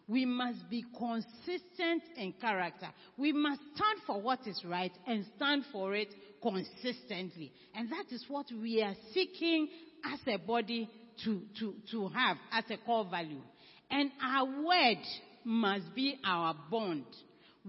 We 0.07 0.25
must 0.25 0.69
be 0.69 0.83
consistent 0.97 2.03
in 2.17 2.33
character. 2.41 2.87
We 3.17 3.31
must 3.31 3.61
stand 3.75 3.99
for 4.05 4.21
what 4.21 4.45
is 4.45 4.61
right 4.65 4.91
and 5.07 5.25
stand 5.37 5.63
for 5.71 5.95
it 5.95 6.09
consistently. 6.41 7.53
And 7.73 7.89
that 7.89 8.11
is 8.11 8.25
what 8.27 8.47
we 8.51 8.81
are 8.81 8.95
seeking 9.13 9.69
as 10.03 10.19
a 10.27 10.37
body 10.37 10.89
to, 11.23 11.41
to, 11.59 11.75
to 11.91 12.09
have 12.09 12.35
as 12.51 12.65
a 12.69 12.77
core 12.85 13.07
value. 13.09 13.41
And 13.89 14.11
our 14.21 14.45
word 14.45 15.03
must 15.45 15.95
be 15.95 16.19
our 16.25 16.53
bond. 16.69 17.05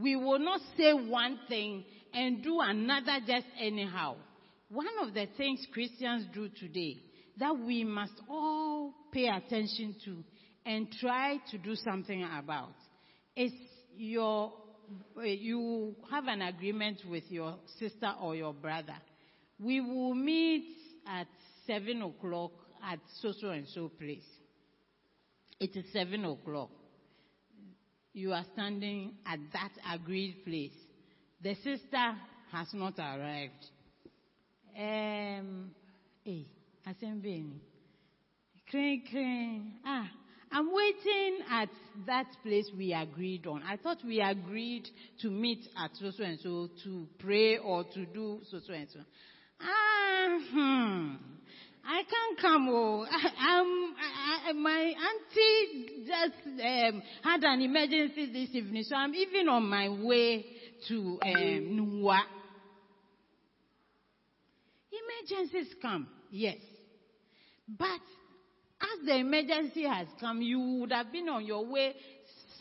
We 0.00 0.16
will 0.16 0.40
not 0.40 0.60
say 0.76 0.92
one 0.92 1.38
thing 1.48 1.84
and 2.14 2.42
do 2.42 2.60
another 2.60 3.18
just 3.26 3.46
anyhow 3.60 4.16
one 4.74 4.86
of 5.02 5.14
the 5.14 5.26
things 5.36 5.66
Christians 5.72 6.26
do 6.32 6.48
today 6.48 6.96
that 7.38 7.56
we 7.56 7.84
must 7.84 8.14
all 8.28 8.92
pay 9.12 9.28
attention 9.28 9.94
to 10.04 10.24
and 10.66 10.90
try 11.00 11.38
to 11.50 11.58
do 11.58 11.76
something 11.76 12.24
about 12.24 12.74
is 13.36 13.52
your 13.96 14.52
eh, 15.22 15.26
you 15.26 15.94
have 16.10 16.24
an 16.26 16.42
agreement 16.42 17.02
with 17.08 17.24
your 17.28 17.56
sister 17.78 18.12
or 18.20 18.34
your 18.34 18.52
brother. 18.52 18.96
We 19.60 19.80
will 19.80 20.14
meet 20.14 20.76
at 21.06 21.26
seven 21.66 22.02
o'clock 22.02 22.52
at 22.82 22.98
so 23.20 23.32
so 23.40 23.50
and 23.50 23.66
so 23.68 23.88
place. 23.88 24.26
It 25.60 25.76
is 25.76 25.84
seven 25.92 26.24
o'clock. 26.24 26.70
You 28.12 28.32
are 28.32 28.44
standing 28.54 29.14
at 29.26 29.38
that 29.52 29.70
agreed 29.94 30.44
place. 30.44 30.72
The 31.44 31.54
sister 31.56 32.16
has 32.52 32.68
not 32.72 32.98
arrived. 32.98 33.66
Um, 34.74 35.72
hey, 36.24 36.46
assembly. 36.86 37.44
Crane, 38.70 39.02
crane. 39.10 39.74
Ah, 39.84 40.08
I'm 40.50 40.72
waiting 40.72 41.40
at 41.50 41.68
that 42.06 42.28
place 42.42 42.70
we 42.74 42.94
agreed 42.94 43.46
on. 43.46 43.62
I 43.62 43.76
thought 43.76 43.98
we 44.06 44.22
agreed 44.22 44.88
to 45.20 45.28
meet 45.28 45.68
at 45.76 45.90
so 45.96 46.12
so 46.16 46.24
and 46.24 46.40
so 46.40 46.70
to 46.84 47.06
pray 47.18 47.58
or 47.58 47.84
to 47.92 48.06
do 48.06 48.40
so 48.50 48.60
so 48.66 48.72
and 48.72 48.88
so. 48.90 49.00
Ah, 49.60 50.38
hmm. 50.50 51.14
I 51.86 52.02
can't 52.04 52.40
come. 52.40 52.68
Oh, 52.70 53.06
I, 53.10 53.60
um, 53.60 53.94
I, 54.46 54.52
my 54.54 54.94
auntie 54.96 56.06
just 56.06 56.46
um, 56.46 57.02
had 57.22 57.44
an 57.44 57.60
emergency 57.60 58.32
this 58.32 58.48
evening, 58.54 58.84
so 58.84 58.96
I'm 58.96 59.14
even 59.14 59.50
on 59.50 59.68
my 59.68 59.90
way 59.90 60.46
to 60.88 61.18
um. 61.22 62.10
Emergencies 64.94 65.74
come, 65.82 66.06
yes. 66.30 66.56
But 67.66 67.86
as 68.80 69.06
the 69.06 69.16
emergency 69.16 69.84
has 69.84 70.06
come, 70.20 70.42
you 70.42 70.60
would 70.80 70.92
have 70.92 71.10
been 71.10 71.28
on 71.28 71.44
your 71.44 71.64
way 71.66 71.94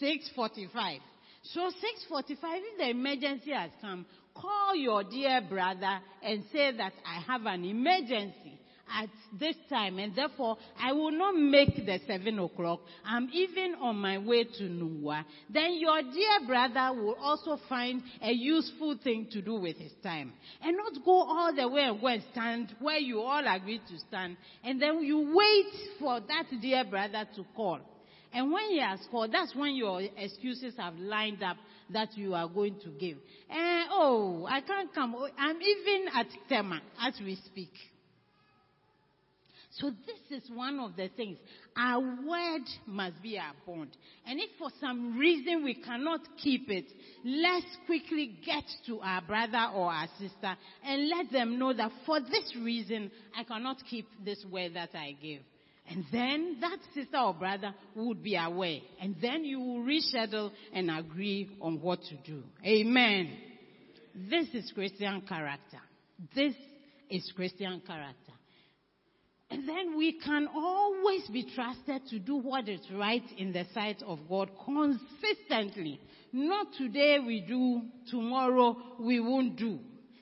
6:45. 0.02 1.00
So 1.44 1.70
6:45, 2.10 2.38
if 2.42 2.78
the 2.78 2.90
emergency 2.90 3.52
has 3.52 3.72
come, 3.82 4.06
call 4.34 4.76
your 4.76 5.04
dear 5.04 5.42
brother 5.42 6.00
and 6.24 6.44
say 6.52 6.72
that 6.72 6.94
I 7.06 7.20
have 7.22 7.46
an 7.46 7.66
emergency 7.66 8.60
at 8.92 9.10
this 9.40 9.56
time 9.70 9.98
and 10.00 10.16
therefore 10.16 10.58
I 10.80 10.92
will 10.94 11.12
not 11.12 11.36
make 11.36 11.86
the 11.86 12.00
seven 12.08 12.40
o'clock. 12.40 12.82
I'm 13.06 13.30
even 13.34 13.76
on 13.82 13.98
my 13.98 14.18
way 14.18 14.44
to 14.44 14.64
Nuwa. 14.64 15.24
Then 15.50 15.78
your 15.80 16.02
dear 16.02 16.48
brother 16.48 17.00
will 17.02 17.16
also 17.20 17.60
find 17.68 18.02
a 18.22 18.32
useful 18.32 18.98
thing 19.04 19.28
to 19.32 19.42
do 19.42 19.56
with 19.56 19.78
his 19.78 19.94
time 20.04 20.34
and 20.62 20.78
not 20.78 20.94
go 21.04 21.12
all 21.12 21.54
the 21.56 21.68
way 21.68 21.84
and 21.84 22.00
go 22.00 22.08
and 22.08 22.24
stand 22.32 22.76
where 22.80 23.00
you 23.00 23.22
all 23.22 23.44
agreed 23.48 23.82
to 23.90 23.98
stand 24.08 24.38
and 24.64 24.82
then 24.82 25.02
you 25.04 25.34
wait 25.36 25.74
for 26.00 26.20
that 26.20 26.46
dear 26.62 26.84
brother 26.84 27.28
to 27.36 27.46
call. 27.56 27.80
And 28.34 28.52
when 28.52 28.64
he 28.70 28.80
has 28.80 29.00
called, 29.12 29.32
that's 29.32 29.56
when 29.56 29.76
your 29.76 30.02
excuses 30.18 30.74
have 30.78 30.96
lined 30.96 31.44
up 31.44 31.58
that 31.92 32.18
you 32.18 32.34
are 32.34 32.48
going 32.48 32.80
to 32.84 32.90
give. 32.90 33.18
And 33.48 33.88
oh, 33.92 34.48
I 34.50 34.62
can't 34.62 34.94
come. 34.94 35.14
Oh, 35.16 35.28
I'm 35.38 35.62
even 35.62 36.08
at 36.16 36.26
Tema 36.50 36.82
as 37.00 37.14
we 37.24 37.38
speak. 37.46 37.72
So 39.80 39.90
this 39.90 40.44
is 40.44 40.50
one 40.52 40.80
of 40.80 40.96
the 40.96 41.10
things. 41.18 41.38
Our 41.76 42.00
word 42.00 42.62
must 42.86 43.22
be 43.24 43.40
our 43.40 43.54
bond. 43.66 43.90
And 44.26 44.40
if 44.40 44.50
for 44.60 44.70
some 44.80 45.18
reason 45.18 45.64
we 45.64 45.74
cannot 45.74 46.22
keep 46.38 46.70
it, 46.70 46.86
let's 47.26 47.66
quickly 47.88 48.38
get 48.46 48.64
to 48.86 49.00
our 49.00 49.22
brother 49.24 49.72
or 49.74 49.92
our 49.92 50.08
sister 50.20 50.56
and 50.86 51.10
let 51.10 51.32
them 51.32 51.58
know 51.58 51.74
that 51.74 51.92
for 52.06 52.20
this 52.20 52.54
reason 52.62 53.10
I 53.36 53.44
cannot 53.44 53.78
keep 53.90 54.08
this 54.24 54.46
word 54.52 54.76
that 54.76 54.90
I 54.94 55.16
gave. 55.20 55.42
And 55.90 56.06
then 56.12 56.58
that 56.62 56.78
sister 56.94 57.18
or 57.18 57.34
brother 57.34 57.74
would 57.96 58.24
be 58.24 58.36
aware. 58.36 58.80
And 59.02 59.16
then 59.22 59.44
you 59.44 59.60
will 59.60 59.84
reschedule 59.84 60.52
and 60.72 60.92
agree 60.92 61.50
on 61.60 61.82
what 61.82 62.00
to 62.04 62.16
do. 62.26 62.44
Amen. 62.64 63.36
This 64.30 64.48
is 64.54 64.72
Christian 64.74 65.22
character. 65.22 65.80
This 66.36 66.54
is 67.10 67.32
Christian 67.36 67.82
character. 67.86 68.33
And 69.54 69.70
then 69.70 69.96
we 69.96 70.14
can 70.14 70.48
always 70.48 71.28
be 71.28 71.46
trusted 71.54 72.08
to 72.10 72.18
do 72.18 72.38
what 72.38 72.68
is 72.68 72.82
right 72.92 73.22
in 73.38 73.54
the 73.54 73.66
sight 73.72 74.02
of 74.02 74.18
God 74.28 74.50
consistently. 74.66 76.02
Not 76.32 76.74
today 76.76 77.20
we 77.20 77.42
do, 77.42 77.84
tomorrow 78.10 78.76
we 79.00 79.20
won't 79.20 79.56
do. 79.56 79.78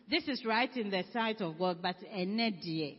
This 0.10 0.28
is 0.28 0.44
right 0.44 0.76
in 0.76 0.90
the 0.90 1.06
sight 1.14 1.40
of 1.40 1.58
God, 1.58 1.78
but 1.82 1.96
dear 2.02 2.92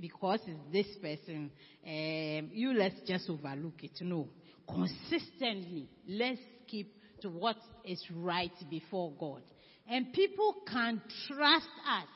because 0.00 0.40
it's 0.46 0.72
this 0.72 0.96
person. 1.02 1.50
Um, 1.86 2.50
you 2.52 2.72
let's 2.72 2.98
just 3.06 3.28
overlook 3.28 3.82
it. 3.82 3.98
No. 4.00 4.28
Consistently 4.66 5.90
let's 6.08 6.40
keep 6.66 6.94
to 7.20 7.28
what 7.28 7.56
is 7.84 8.02
right 8.14 8.54
before 8.70 9.12
god. 9.20 9.42
And 9.86 10.14
people 10.14 10.54
can 10.66 11.02
trust 11.28 11.68
us 11.86 12.08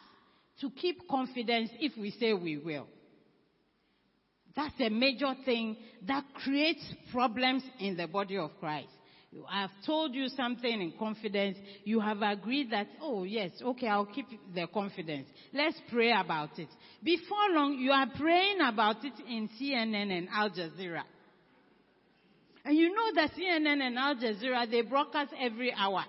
to 0.61 0.71
keep 0.71 1.09
confidence 1.09 1.71
if 1.81 1.97
we 1.97 2.11
say 2.13 2.33
we 2.33 2.59
will 2.59 2.87
that's 4.55 4.75
a 4.81 4.89
major 4.91 5.33
thing 5.45 5.77
that 6.07 6.25
creates 6.43 6.85
problems 7.13 7.63
in 7.79 7.97
the 7.97 8.07
body 8.07 8.37
of 8.37 8.51
christ 8.59 8.89
I 9.49 9.63
have 9.63 9.71
told 9.87 10.13
you 10.15 10.27
something 10.29 10.83
in 10.83 10.93
confidence. 10.99 11.57
You 11.85 12.01
have 12.01 12.21
agreed 12.21 12.71
that, 12.73 12.89
oh 13.01 13.23
yes, 13.23 13.53
okay, 13.63 13.87
I'll 13.87 14.07
keep 14.07 14.27
the 14.53 14.67
confidence. 14.67 15.29
Let's 15.53 15.77
pray 15.91 16.11
about 16.13 16.59
it. 16.59 16.69
Before 17.03 17.49
long, 17.51 17.79
you 17.79 17.93
are 17.93 18.09
praying 18.19 18.59
about 18.61 19.05
it 19.05 19.13
in 19.29 19.49
CNN 19.61 20.11
and 20.11 20.29
Al 20.33 20.51
Jazeera. 20.51 21.03
And 22.65 22.77
you 22.77 22.93
know 22.93 23.15
that 23.15 23.31
CNN 23.33 23.81
and 23.81 23.99
Al 23.99 24.17
Jazeera, 24.17 24.69
they 24.69 24.83
broadcast 24.83 25.33
every 25.41 25.73
hour. 25.73 26.05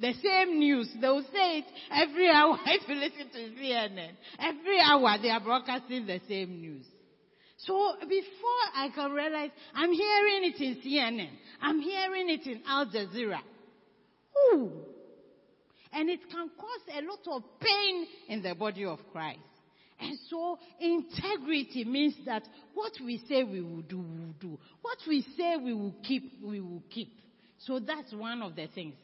The 0.00 0.14
same 0.22 0.58
news. 0.58 0.88
They'll 1.00 1.22
say 1.22 1.58
it 1.58 1.64
every 1.92 2.30
hour 2.34 2.58
if 2.66 2.88
you 2.88 2.94
listen 2.94 3.30
to 3.32 3.60
CNN. 3.60 4.12
Every 4.38 4.80
hour 4.80 5.16
they 5.20 5.30
are 5.30 5.40
broadcasting 5.40 6.06
the 6.06 6.20
same 6.26 6.60
news. 6.60 6.86
So 7.58 7.94
before 8.00 8.62
I 8.74 8.88
can 8.94 9.12
realize, 9.12 9.50
I'm 9.74 9.92
hearing 9.92 10.44
it 10.44 10.60
in 10.60 10.76
CNN. 10.76 11.28
I'm 11.60 11.80
hearing 11.80 12.30
it 12.30 12.46
in 12.46 12.62
Al 12.66 12.86
Jazeera. 12.86 13.40
Ooh. 14.54 14.72
And 15.92 16.08
it 16.08 16.20
can 16.30 16.48
cause 16.58 16.96
a 16.96 17.02
lot 17.02 17.36
of 17.36 17.42
pain 17.60 18.06
in 18.28 18.42
the 18.42 18.54
body 18.54 18.86
of 18.86 19.00
Christ. 19.12 19.40
And 20.00 20.18
so 20.30 20.58
integrity 20.80 21.84
means 21.84 22.14
that 22.24 22.42
what 22.72 22.92
we 23.04 23.20
say 23.28 23.44
we 23.44 23.60
will 23.60 23.82
do, 23.82 23.98
we 23.98 24.18
will 24.18 24.34
do. 24.40 24.58
What 24.80 24.98
we 25.06 25.22
say 25.36 25.56
we 25.62 25.74
will 25.74 25.94
keep, 26.02 26.32
we 26.42 26.60
will 26.60 26.82
keep. 26.88 27.12
So 27.58 27.78
that's 27.80 28.14
one 28.14 28.40
of 28.40 28.56
the 28.56 28.66
things. 28.68 28.94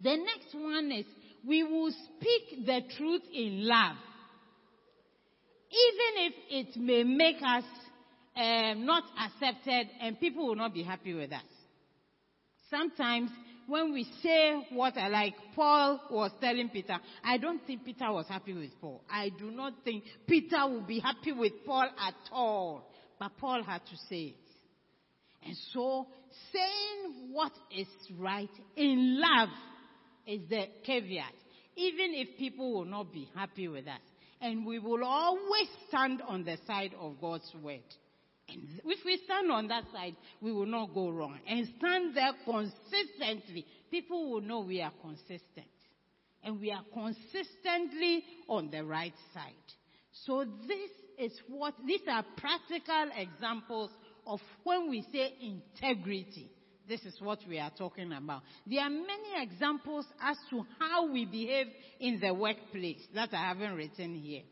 The 0.00 0.16
next 0.16 0.54
one 0.54 0.92
is 0.92 1.06
we 1.46 1.62
will 1.62 1.92
speak 1.92 2.66
the 2.66 2.80
truth 2.96 3.22
in 3.32 3.66
love 3.66 3.96
even 5.76 6.26
if 6.26 6.34
it 6.50 6.80
may 6.80 7.02
make 7.02 7.36
us 7.42 7.64
um, 8.36 8.86
not 8.86 9.04
accepted 9.18 9.88
and 10.00 10.18
people 10.20 10.46
will 10.46 10.56
not 10.56 10.72
be 10.72 10.82
happy 10.82 11.14
with 11.14 11.32
us. 11.32 11.42
Sometimes 12.70 13.30
when 13.66 13.92
we 13.92 14.06
say 14.22 14.66
what 14.70 14.96
I 14.96 15.08
like, 15.08 15.34
Paul 15.54 16.00
was 16.10 16.30
telling 16.40 16.68
Peter, 16.68 16.96
I 17.24 17.38
don't 17.38 17.66
think 17.66 17.84
Peter 17.84 18.12
was 18.12 18.26
happy 18.28 18.52
with 18.52 18.70
Paul. 18.80 19.02
I 19.10 19.30
do 19.30 19.50
not 19.50 19.72
think 19.84 20.04
Peter 20.26 20.66
will 20.68 20.86
be 20.86 21.00
happy 21.00 21.32
with 21.32 21.52
Paul 21.64 21.88
at 21.98 22.14
all. 22.30 22.88
But 23.18 23.32
Paul 23.38 23.62
had 23.62 23.80
to 23.86 23.96
say 24.08 24.34
it. 24.34 24.34
And 25.44 25.56
so 25.72 26.06
saying 26.52 27.32
what 27.32 27.52
is 27.76 27.86
right 28.18 28.50
in 28.76 29.20
love 29.20 29.48
is 30.26 30.40
the 30.48 30.64
caveat. 30.84 31.32
Even 31.76 32.14
if 32.14 32.38
people 32.38 32.72
will 32.72 32.84
not 32.84 33.12
be 33.12 33.28
happy 33.34 33.68
with 33.68 33.86
us 33.86 34.00
and 34.40 34.66
we 34.66 34.78
will 34.78 35.04
always 35.04 35.68
stand 35.88 36.22
on 36.26 36.44
the 36.44 36.56
side 36.66 36.92
of 36.98 37.20
God's 37.20 37.50
word. 37.62 37.80
And 38.48 38.80
if 38.84 39.04
we 39.04 39.20
stand 39.24 39.50
on 39.50 39.68
that 39.68 39.84
side, 39.92 40.14
we 40.40 40.52
will 40.52 40.66
not 40.66 40.94
go 40.94 41.10
wrong. 41.10 41.38
And 41.46 41.68
stand 41.78 42.16
there 42.16 42.32
consistently. 42.44 43.66
People 43.90 44.30
will 44.30 44.40
know 44.40 44.60
we 44.60 44.80
are 44.80 44.92
consistent. 45.02 45.66
And 46.44 46.60
we 46.60 46.70
are 46.70 46.84
consistently 46.92 48.22
on 48.48 48.70
the 48.70 48.84
right 48.84 49.14
side. 49.34 49.52
So 50.24 50.44
this 50.68 50.90
is 51.18 51.38
what, 51.48 51.74
these 51.84 52.02
are 52.08 52.24
practical 52.36 53.10
examples 53.16 53.90
of 54.26 54.40
when 54.62 54.90
we 54.90 55.04
say 55.12 55.34
integrity. 55.40 56.50
This 56.88 57.02
is 57.02 57.14
what 57.20 57.40
we 57.48 57.58
are 57.58 57.70
talking 57.76 58.12
about. 58.12 58.42
There 58.66 58.80
are 58.80 58.90
many 58.90 59.42
examples 59.42 60.06
as 60.22 60.36
to 60.50 60.64
how 60.78 61.10
we 61.10 61.24
behave 61.24 61.66
in 61.98 62.20
the 62.20 62.32
workplace 62.32 63.00
that 63.14 63.30
I 63.32 63.48
haven't 63.48 63.74
written 63.74 64.14
here. 64.14 64.42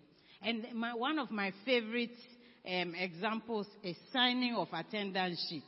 And 0.42 0.66
my, 0.74 0.94
one 0.94 1.18
of 1.18 1.30
my 1.30 1.52
favorite 1.64 2.16
um, 2.66 2.94
examples 2.96 3.66
is 3.82 3.96
signing 4.12 4.54
of 4.56 4.68
attendance 4.72 5.44
sheet. 5.48 5.62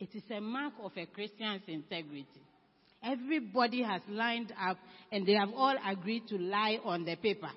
It 0.00 0.08
is 0.14 0.22
a 0.30 0.40
mark 0.40 0.72
of 0.82 0.92
a 0.96 1.06
Christian's 1.06 1.62
integrity. 1.66 2.26
Everybody 3.02 3.82
has 3.82 4.00
lined 4.08 4.52
up 4.58 4.78
and 5.12 5.26
they 5.26 5.34
have 5.34 5.50
all 5.54 5.76
agreed 5.86 6.26
to 6.28 6.38
lie 6.38 6.78
on 6.82 7.04
the 7.04 7.16
paper. 7.16 7.50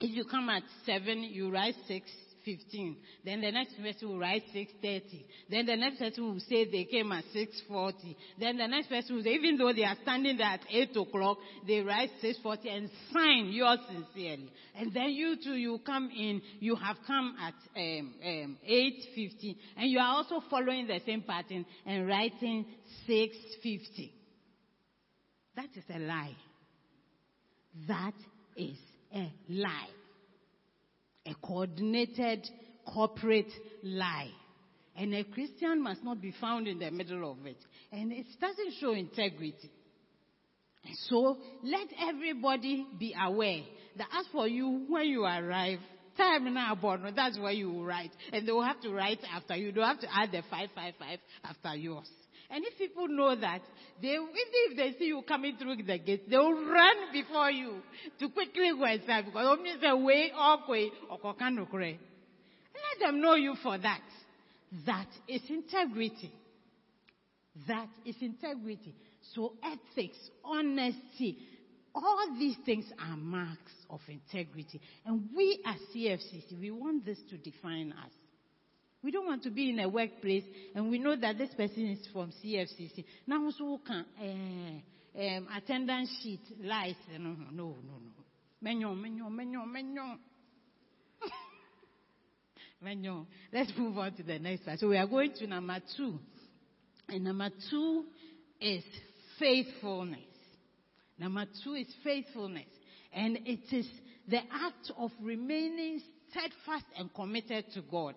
If 0.00 0.16
you 0.16 0.24
come 0.24 0.48
at 0.48 0.62
seven, 0.84 1.22
you 1.22 1.50
write 1.50 1.74
six. 1.86 2.10
15. 2.46 2.96
Then 3.24 3.40
the 3.40 3.50
next 3.50 3.74
person 3.76 4.08
will 4.08 4.18
write 4.18 4.44
6.30. 4.54 5.24
Then 5.50 5.66
the 5.66 5.76
next 5.76 5.98
person 5.98 6.24
will 6.24 6.40
say 6.40 6.64
they 6.70 6.84
came 6.84 7.10
at 7.10 7.24
6.40. 7.34 8.16
Then 8.38 8.56
the 8.56 8.68
next 8.68 8.88
person 8.88 9.16
will 9.16 9.24
say, 9.24 9.30
even 9.30 9.58
though 9.58 9.72
they 9.72 9.82
are 9.84 9.96
standing 10.02 10.36
there 10.36 10.46
at 10.46 10.60
8 10.70 10.96
o'clock, 10.96 11.38
they 11.66 11.80
write 11.80 12.10
6.40 12.22 12.76
and 12.76 12.90
sign 13.12 13.48
yours 13.48 13.80
sincerely. 13.88 14.50
And 14.76 14.94
then 14.94 15.10
you 15.10 15.36
too, 15.42 15.56
you 15.56 15.80
come 15.84 16.08
in, 16.16 16.40
you 16.60 16.76
have 16.76 16.96
come 17.06 17.34
at 17.42 17.54
um, 17.76 18.14
um, 18.24 18.58
8.50 18.66 19.56
and 19.76 19.90
you 19.90 19.98
are 19.98 20.14
also 20.14 20.40
following 20.48 20.86
the 20.86 21.00
same 21.04 21.22
pattern 21.22 21.66
and 21.84 22.06
writing 22.06 22.64
6.50. 23.08 24.12
That 25.56 25.68
is 25.74 25.84
a 25.92 25.98
lie. 25.98 26.36
That 27.88 28.14
is 28.56 28.78
a 29.12 29.32
lie 29.48 29.88
a 31.26 31.34
coordinated 31.34 32.48
corporate 32.92 33.52
lie. 33.82 34.30
And 34.96 35.14
a 35.14 35.24
Christian 35.24 35.82
must 35.82 36.02
not 36.02 36.22
be 36.22 36.32
found 36.40 36.66
in 36.66 36.78
the 36.78 36.90
middle 36.90 37.30
of 37.30 37.44
it. 37.44 37.58
And 37.92 38.12
it 38.12 38.26
doesn't 38.40 38.74
show 38.80 38.92
integrity. 38.92 39.70
So 41.08 41.36
let 41.62 41.88
everybody 42.08 42.86
be 42.98 43.14
aware 43.20 43.62
that 43.98 44.08
as 44.18 44.26
for 44.32 44.46
you, 44.46 44.86
when 44.88 45.06
you 45.06 45.24
arrive, 45.24 45.80
time 46.16 46.52
now 46.54 46.74
born, 46.74 47.12
that's 47.14 47.38
where 47.38 47.52
you 47.52 47.70
will 47.70 47.84
write. 47.84 48.12
And 48.32 48.46
they 48.46 48.52
will 48.52 48.62
have 48.62 48.80
to 48.82 48.92
write 48.92 49.18
after 49.34 49.56
you. 49.56 49.72
They 49.72 49.80
don't 49.80 49.88
have 49.88 50.00
to 50.00 50.08
add 50.14 50.30
the 50.30 50.42
555 50.50 51.18
after 51.44 51.76
yours. 51.76 52.08
And 52.50 52.64
if 52.64 52.78
people 52.78 53.08
know 53.08 53.34
that, 53.34 53.60
they, 54.00 54.08
even 54.08 54.30
if 54.32 54.76
they 54.76 54.98
see 54.98 55.06
you 55.06 55.22
coming 55.26 55.56
through 55.56 55.76
the 55.76 55.98
gate, 55.98 56.30
they 56.30 56.36
will 56.36 56.66
run 56.66 56.96
before 57.12 57.50
you 57.50 57.78
to 58.20 58.28
quickly 58.28 58.70
go 58.78 58.84
inside 58.84 59.24
because 59.26 59.58
means 59.60 59.82
a 59.84 59.96
way 59.96 60.30
or 60.38 60.58
way 60.68 60.90
or 61.10 61.18
Let 62.74 63.00
them 63.00 63.20
know 63.20 63.34
you 63.34 63.54
for 63.62 63.76
that. 63.78 64.02
That 64.86 65.08
is 65.28 65.42
integrity. 65.48 66.32
That 67.66 67.88
is 68.04 68.16
integrity. 68.20 68.94
So 69.34 69.54
ethics, 69.62 70.18
honesty, 70.44 71.38
all 71.94 72.36
these 72.38 72.56
things 72.64 72.84
are 72.98 73.16
marks 73.16 73.72
of 73.88 74.00
integrity. 74.08 74.80
And 75.04 75.30
we 75.34 75.58
as 75.64 75.76
CFCC, 75.94 76.60
we 76.60 76.70
want 76.70 77.04
this 77.04 77.18
to 77.30 77.38
define 77.38 77.92
us. 77.92 78.12
We 79.06 79.12
don't 79.12 79.26
want 79.26 79.44
to 79.44 79.50
be 79.50 79.70
in 79.70 79.78
a 79.78 79.88
workplace 79.88 80.42
and 80.74 80.90
we 80.90 80.98
know 80.98 81.14
that 81.14 81.38
this 81.38 81.50
person 81.54 81.90
is 81.90 82.08
from 82.12 82.32
CFCC. 82.44 83.04
Now 83.28 83.44
also 83.44 83.78
can 83.86 84.04
um, 85.16 85.48
attendance 85.56 86.10
sheet 86.20 86.40
lies. 86.60 86.96
No, 87.12 87.30
no, 87.30 87.36
no, 87.52 87.76
no. 87.86 88.24
Menyon, 88.64 89.00
menyon, 89.00 89.30
menyon, 89.30 89.68
menyon. 89.68 90.18
menyon. 92.84 93.26
Let's 93.52 93.70
move 93.78 93.96
on 93.96 94.12
to 94.14 94.24
the 94.24 94.40
next 94.40 94.66
one. 94.66 94.76
So 94.76 94.88
we 94.88 94.96
are 94.96 95.06
going 95.06 95.34
to 95.34 95.46
number 95.46 95.78
two. 95.96 96.18
And 97.08 97.22
number 97.22 97.50
two 97.70 98.06
is 98.60 98.82
faithfulness. 99.38 100.18
Number 101.16 101.44
two 101.62 101.74
is 101.74 101.86
faithfulness. 102.02 102.66
And 103.12 103.38
it 103.44 103.72
is 103.72 103.86
the 104.26 104.38
act 104.38 104.90
of 104.98 105.12
remaining 105.22 106.00
steadfast 106.28 106.86
and 106.98 107.14
committed 107.14 107.66
to 107.74 107.82
God 107.82 108.16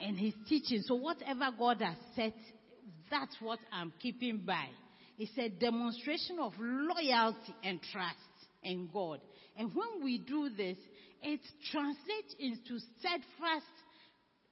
and 0.00 0.18
His 0.18 0.34
teaching. 0.48 0.82
So 0.82 0.94
whatever 0.94 1.50
God 1.58 1.80
has 1.80 1.96
said, 2.14 2.34
that's 3.10 3.36
what 3.40 3.58
I'm 3.72 3.92
keeping 4.00 4.42
by. 4.46 4.66
It's 5.18 5.36
a 5.38 5.48
demonstration 5.48 6.38
of 6.40 6.52
loyalty 6.58 7.54
and 7.64 7.80
trust 7.92 8.16
in 8.62 8.88
God. 8.92 9.20
And 9.56 9.74
when 9.74 10.04
we 10.04 10.18
do 10.18 10.50
this, 10.56 10.76
it 11.22 11.40
translates 11.72 12.34
into 12.38 12.78
steadfast 12.98 13.66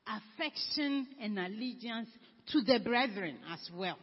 affection 0.06 1.06
and 1.20 1.38
allegiance 1.38 2.08
to 2.48 2.60
the 2.62 2.80
brethren 2.82 3.38
as 3.52 3.70
well. 3.74 3.98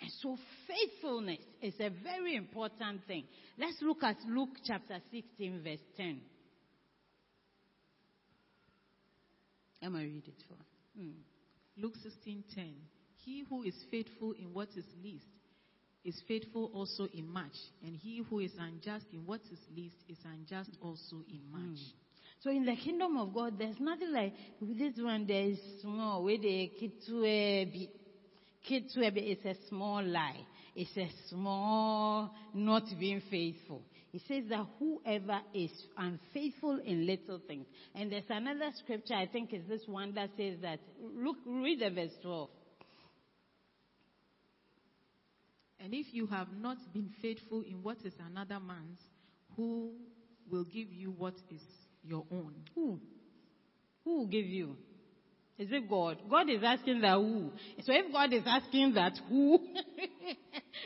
And 0.00 0.10
so 0.22 0.36
faithfulness 0.66 1.40
is 1.60 1.74
a 1.78 1.90
very 2.02 2.36
important 2.36 3.06
thing. 3.06 3.24
Let's 3.58 3.76
look 3.82 4.02
at 4.02 4.16
Luke 4.28 4.56
chapter 4.64 4.98
16 5.12 5.62
verse 5.62 5.78
10. 5.96 6.20
Am 9.82 9.96
I 9.96 10.02
read 10.02 10.24
it 10.26 10.42
for? 10.48 10.56
Mm. 11.00 11.14
Luke 11.76 11.94
16:10. 11.96 12.74
He 13.24 13.44
who 13.48 13.62
is 13.62 13.74
faithful 13.90 14.32
in 14.32 14.52
what 14.52 14.68
is 14.76 14.84
least 15.02 15.26
is 16.04 16.20
faithful 16.26 16.70
also 16.74 17.06
in 17.12 17.28
much, 17.28 17.56
and 17.84 17.94
he 17.94 18.22
who 18.28 18.40
is 18.40 18.52
unjust 18.58 19.06
in 19.12 19.26
what 19.26 19.40
is 19.52 19.58
least 19.76 19.96
is 20.08 20.18
unjust 20.24 20.70
also 20.80 21.22
in 21.28 21.40
much. 21.50 21.78
Mm. 21.78 21.92
So 22.42 22.50
in 22.50 22.64
the 22.64 22.76
kingdom 22.76 23.18
of 23.18 23.34
God, 23.34 23.58
there's 23.58 23.78
nothing 23.78 24.12
like 24.12 24.32
this 24.60 24.94
one. 24.96 25.26
There 25.26 25.42
is 25.44 25.58
small 25.82 26.24
where 26.24 26.38
they 26.38 26.72
kid 26.78 26.92
to 27.06 27.22
be 27.22 27.90
kid 28.66 28.90
to 28.94 29.10
be. 29.10 29.20
It's 29.20 29.44
a 29.44 29.68
small 29.68 30.02
lie. 30.02 30.46
It's 30.74 30.96
a 30.96 31.10
small 31.28 32.30
not 32.54 32.84
being 32.98 33.22
faithful. 33.30 33.82
He 34.12 34.18
says 34.26 34.44
that 34.50 34.66
whoever 34.78 35.40
is 35.54 35.70
unfaithful 35.96 36.80
in 36.84 37.06
little 37.06 37.40
things. 37.46 37.66
And 37.94 38.10
there's 38.10 38.24
another 38.28 38.70
scripture, 38.82 39.14
I 39.14 39.26
think 39.26 39.52
is 39.52 39.62
this 39.68 39.82
one 39.86 40.14
that 40.14 40.30
says 40.36 40.56
that, 40.62 40.80
look, 41.00 41.36
read 41.46 41.80
the 41.80 41.90
verse 41.90 42.10
12. 42.22 42.48
And 45.82 45.94
if 45.94 46.06
you 46.12 46.26
have 46.26 46.48
not 46.60 46.76
been 46.92 47.10
faithful 47.22 47.62
in 47.62 47.82
what 47.82 47.98
is 48.04 48.12
another 48.30 48.58
man's, 48.58 48.98
who 49.56 49.92
will 50.50 50.64
give 50.64 50.92
you 50.92 51.12
what 51.16 51.34
is 51.50 51.62
your 52.02 52.24
own? 52.32 52.54
Who? 52.74 53.00
Who 54.04 54.18
will 54.18 54.26
give 54.26 54.46
you? 54.46 54.76
Is 55.58 55.68
it 55.70 55.88
God? 55.88 56.18
God 56.28 56.48
is 56.48 56.62
asking 56.64 57.02
that 57.02 57.16
who. 57.16 57.50
So 57.82 57.92
if 57.92 58.12
God 58.12 58.32
is 58.32 58.42
asking 58.46 58.94
that 58.94 59.12
who, 59.28 59.58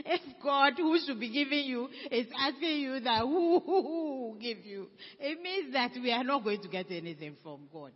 if 0.04 0.20
God 0.42 0.74
who 0.76 0.98
should 1.04 1.20
be 1.20 1.30
giving 1.30 1.64
you 1.64 1.88
is 2.10 2.26
asking 2.38 2.80
you 2.80 3.00
that 3.00 3.20
who, 3.20 3.60
who, 3.60 3.82
who 3.82 4.20
will 4.22 4.38
give 4.40 4.64
you, 4.64 4.88
it 5.20 5.40
means 5.40 5.72
that 5.72 5.92
we 5.94 6.12
are 6.12 6.24
not 6.24 6.44
going 6.44 6.62
to 6.62 6.68
get 6.68 6.86
anything 6.90 7.36
from 7.42 7.60
God. 7.72 7.92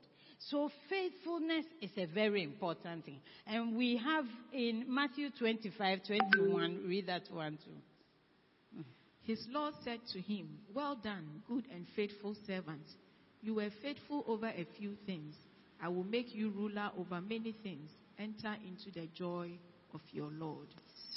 So 0.50 0.70
faithfulness 0.88 1.64
is 1.82 1.90
a 1.96 2.06
very 2.06 2.42
important 2.44 3.04
thing. 3.04 3.20
And 3.46 3.76
we 3.76 3.96
have 3.96 4.24
in 4.52 4.84
Matthew 4.88 5.30
25, 5.38 6.00
21, 6.06 6.84
read 6.86 7.06
that 7.08 7.22
one 7.30 7.58
too. 7.64 8.82
His 9.22 9.44
Lord 9.50 9.74
said 9.84 10.00
to 10.14 10.20
him, 10.20 10.48
Well 10.72 10.96
done, 11.02 11.42
good 11.46 11.64
and 11.74 11.86
faithful 11.94 12.34
servant. 12.46 12.84
You 13.42 13.54
were 13.54 13.68
faithful 13.82 14.24
over 14.26 14.48
a 14.48 14.66
few 14.78 14.96
things. 15.04 15.34
I 15.82 15.88
will 15.88 16.04
make 16.04 16.34
you 16.34 16.50
ruler 16.50 16.90
over 16.98 17.20
many 17.20 17.54
things. 17.62 17.90
Enter 18.18 18.56
into 18.66 18.90
the 18.98 19.06
joy 19.14 19.50
of 19.92 20.00
your 20.12 20.30
Lord. 20.30 20.68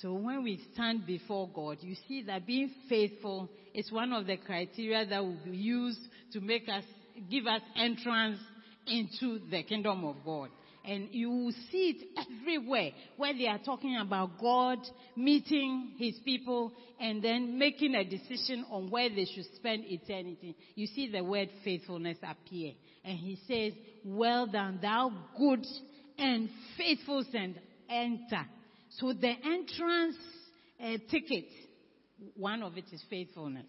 So 0.02 0.14
when 0.14 0.44
we 0.44 0.60
stand 0.74 1.06
before 1.06 1.48
God, 1.54 1.78
you 1.82 1.96
see 2.08 2.24
that 2.24 2.48
being 2.48 2.72
faithful 2.90 3.50
is 3.74 3.92
one 3.92 4.14
of 4.14 4.26
the 4.26 4.38
criteria 4.38 5.06
that 5.06 5.24
will 5.24 5.38
be 5.46 5.56
used 5.56 6.00
to 6.34 6.42
make 6.42 6.68
us, 6.68 6.84
give 7.30 7.46
us 7.46 7.62
entrance 7.76 8.40
into 8.88 9.40
the 9.52 9.62
kingdom 9.62 10.04
of 10.04 10.16
God. 10.26 10.50
And 10.84 11.10
you 11.12 11.30
will 11.30 11.54
see 11.72 11.96
it 11.96 12.08
everywhere 12.18 12.90
where 13.16 13.38
they 13.38 13.46
are 13.46 13.60
talking 13.60 13.98
about 13.98 14.40
God 14.42 14.80
meeting 15.16 15.92
his 15.98 16.16
people 16.26 16.74
and 17.00 17.24
then 17.24 17.60
making 17.60 17.94
a 17.94 18.04
decision 18.04 18.66
on 18.72 18.90
where 18.90 19.10
they 19.10 19.26
should 19.26 19.46
spend 19.56 19.84
eternity. 19.86 20.56
You 20.74 20.88
see 20.88 21.12
the 21.12 21.24
word 21.24 21.50
faithfulness 21.64 22.18
appear. 22.24 22.72
And 23.06 23.20
he 23.20 23.38
says, 23.48 23.74
well 24.04 24.48
done, 24.48 24.80
thou 24.82 25.12
good 25.38 25.64
and 26.18 26.50
faithful 26.76 27.24
son, 27.32 27.56
enter. 27.88 28.48
So 29.00 29.14
the 29.14 29.34
entrance 29.46 30.18
uh, 30.84 30.98
ticket, 31.10 31.46
one 32.36 32.62
of 32.64 32.78
it 32.78 32.86
is 32.92 33.02
faithfulness. 33.10 33.68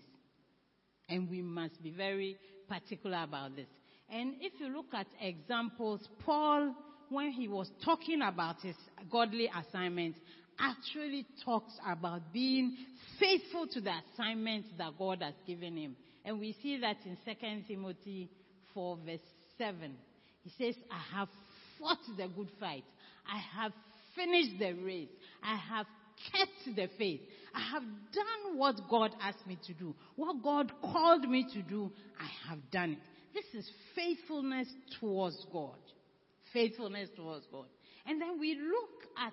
And 1.09 1.31
we 1.31 1.43
must 1.43 1.83
be 1.83 1.91
very 1.91 2.37
particular 2.69 3.23
about 3.23 3.57
this. 3.57 3.69
And 4.11 4.35
if 4.41 4.53
you 4.59 4.69
look 4.69 4.87
at 4.95 5.07
examples, 5.21 6.07
Paul, 6.25 6.75
when 7.09 7.31
he 7.31 7.49
was 7.49 7.71
talking 7.85 8.21
about 8.23 8.57
his 8.63 8.77
godly 9.11 9.49
assignment, 9.55 10.17
actually 10.59 11.27
talks 11.45 11.73
about 11.87 12.33
being 12.33 12.77
faithful 13.19 13.67
to 13.69 13.81
the 13.81 13.93
assignment 14.13 14.67
that 14.79 14.99
God 14.99 15.23
has 15.23 15.35
given 15.47 15.77
him. 15.77 15.97
And 16.25 16.41
we 16.41 16.57
see 16.63 16.79
that 16.81 16.97
in 17.05 17.17
2 17.25 17.63
Timothy 17.69 18.31
4 18.75 18.99
verse 19.05 19.21
7. 19.59 19.95
He 20.43 20.51
says, 20.59 20.75
I 20.91 21.19
have 21.19 21.29
fought 21.79 21.99
the 22.17 22.29
good 22.29 22.49
fight. 22.59 22.85
I 23.27 23.39
have 23.61 23.73
finished 24.15 24.59
the 24.59 24.73
race. 24.85 25.09
I 25.43 25.57
have 25.57 25.87
kept 26.33 26.77
the 26.77 26.89
faith. 26.99 27.21
I 27.55 27.61
have 27.73 27.83
done 27.83 28.57
what 28.57 28.77
God 28.89 29.15
asked 29.21 29.47
me 29.47 29.59
to 29.67 29.75
do. 29.75 29.95
What 30.17 30.43
God 30.43 30.73
called 30.81 31.29
me 31.29 31.47
to 31.53 31.63
do, 31.63 31.91
I 32.19 32.51
have 32.51 32.59
done 32.71 32.93
it. 32.93 32.99
This 33.35 33.65
is 33.65 33.71
faithfulness 33.95 34.69
towards 35.01 35.47
God. 35.53 35.79
Faithfulness 36.53 37.09
towards 37.17 37.47
God. 37.51 37.67
And 38.07 38.21
then 38.21 38.39
we 38.39 38.55
look 38.55 39.09
at 39.19 39.33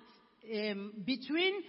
um, 0.70 0.92
between 1.04 1.62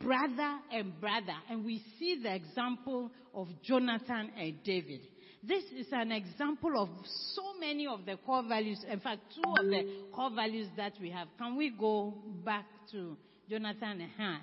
brother 0.00 0.58
and 0.70 1.00
brother, 1.00 1.34
and 1.50 1.64
we 1.64 1.82
see 1.98 2.20
the 2.22 2.34
example 2.34 3.10
of 3.34 3.48
Jonathan 3.62 4.30
and 4.38 4.62
David. 4.62 5.00
This 5.42 5.64
is 5.76 5.86
an 5.92 6.10
example 6.10 6.72
of 6.76 6.88
so 7.34 7.58
many 7.60 7.86
of 7.86 8.04
the 8.04 8.16
core 8.16 8.42
values. 8.42 8.84
In 8.90 9.00
fact, 9.00 9.20
two 9.34 9.50
of 9.58 9.66
the 9.66 9.86
core 10.12 10.30
values 10.34 10.68
that 10.76 10.94
we 11.00 11.10
have. 11.10 11.28
Can 11.38 11.56
we 11.56 11.70
go 11.70 12.14
back 12.44 12.66
to 12.92 13.16
Jonathan 13.48 14.00
and 14.00 14.10
her? 14.18 14.38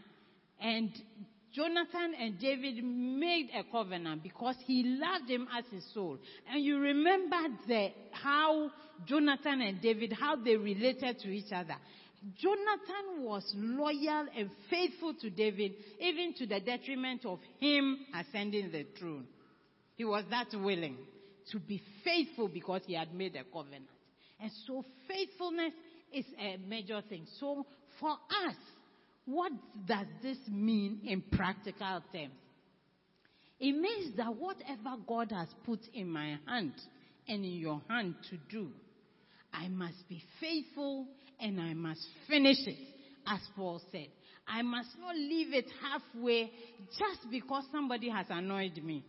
And 0.62 0.90
Jonathan 1.54 2.14
and 2.20 2.40
David 2.40 2.84
made 2.84 3.50
a 3.54 3.64
covenant 3.70 4.24
because 4.24 4.56
he 4.66 4.84
loved 4.84 5.30
him 5.30 5.48
as 5.58 5.66
his 5.72 5.86
soul. 5.94 6.18
And 6.52 6.64
you 6.64 6.80
remember 6.80 7.38
the, 7.68 7.90
how 8.12 8.72
Jonathan 9.06 9.62
and 9.62 9.82
David, 9.82 10.14
how 10.14 10.38
they 10.38 10.56
related 10.56 11.20
to 11.20 11.30
each 11.30 11.52
other. 11.52 11.76
Jonathan 12.38 13.24
was 13.24 13.44
loyal 13.56 14.28
and 14.36 14.50
faithful 14.70 15.14
to 15.22 15.30
David, 15.30 15.74
even 16.00 16.34
to 16.36 16.48
the 16.48 16.60
detriment 16.60 17.26
of 17.26 17.40
him 17.60 18.00
ascending 18.14 18.72
the 18.72 18.86
throne. 18.98 19.28
He 19.96 20.06
was 20.06 20.24
that 20.30 20.48
willing 20.54 20.98
to 21.52 21.60
be 21.60 21.82
faithful 22.04 22.48
because 22.48 22.82
he 22.86 22.94
had 22.94 23.14
made 23.14 23.36
a 23.36 23.44
covenant. 23.44 23.86
And 24.42 24.52
so 24.68 24.84
faithfulness 25.08 25.74
is 26.14 26.26
a 26.40 26.58
major 26.68 27.02
thing. 27.08 27.26
So 27.40 27.66
for 28.00 28.12
us, 28.12 28.56
what 29.26 29.52
does 29.88 30.08
this 30.22 30.38
mean 30.50 31.00
in 31.06 31.22
practical 31.22 32.04
terms? 32.12 32.34
It 33.60 33.72
means 33.72 34.18
that 34.18 34.36
whatever 34.36 34.98
God 35.08 35.32
has 35.32 35.48
put 35.66 35.80
in 35.94 36.10
my 36.10 36.38
hand 36.46 36.74
and 37.28 37.46
in 37.46 37.54
your 37.54 37.82
hand 37.90 38.16
to 38.30 38.38
do, 38.50 38.70
I 39.54 39.70
must 39.70 40.08
be 40.10 40.22
faithful 40.42 41.08
and 41.40 41.60
I 41.62 41.74
must 41.74 42.02
finish 42.28 42.58
it, 42.68 42.78
as 43.26 43.40
Paul 43.56 43.82
said. 43.92 44.08
I 44.48 44.62
must 44.62 44.90
not 45.00 45.16
leave 45.16 45.54
it 45.54 45.66
halfway 45.82 46.52
just 47.00 47.32
because 47.32 47.64
somebody 47.72 48.10
has 48.10 48.26
annoyed 48.30 48.78
me 48.84 49.04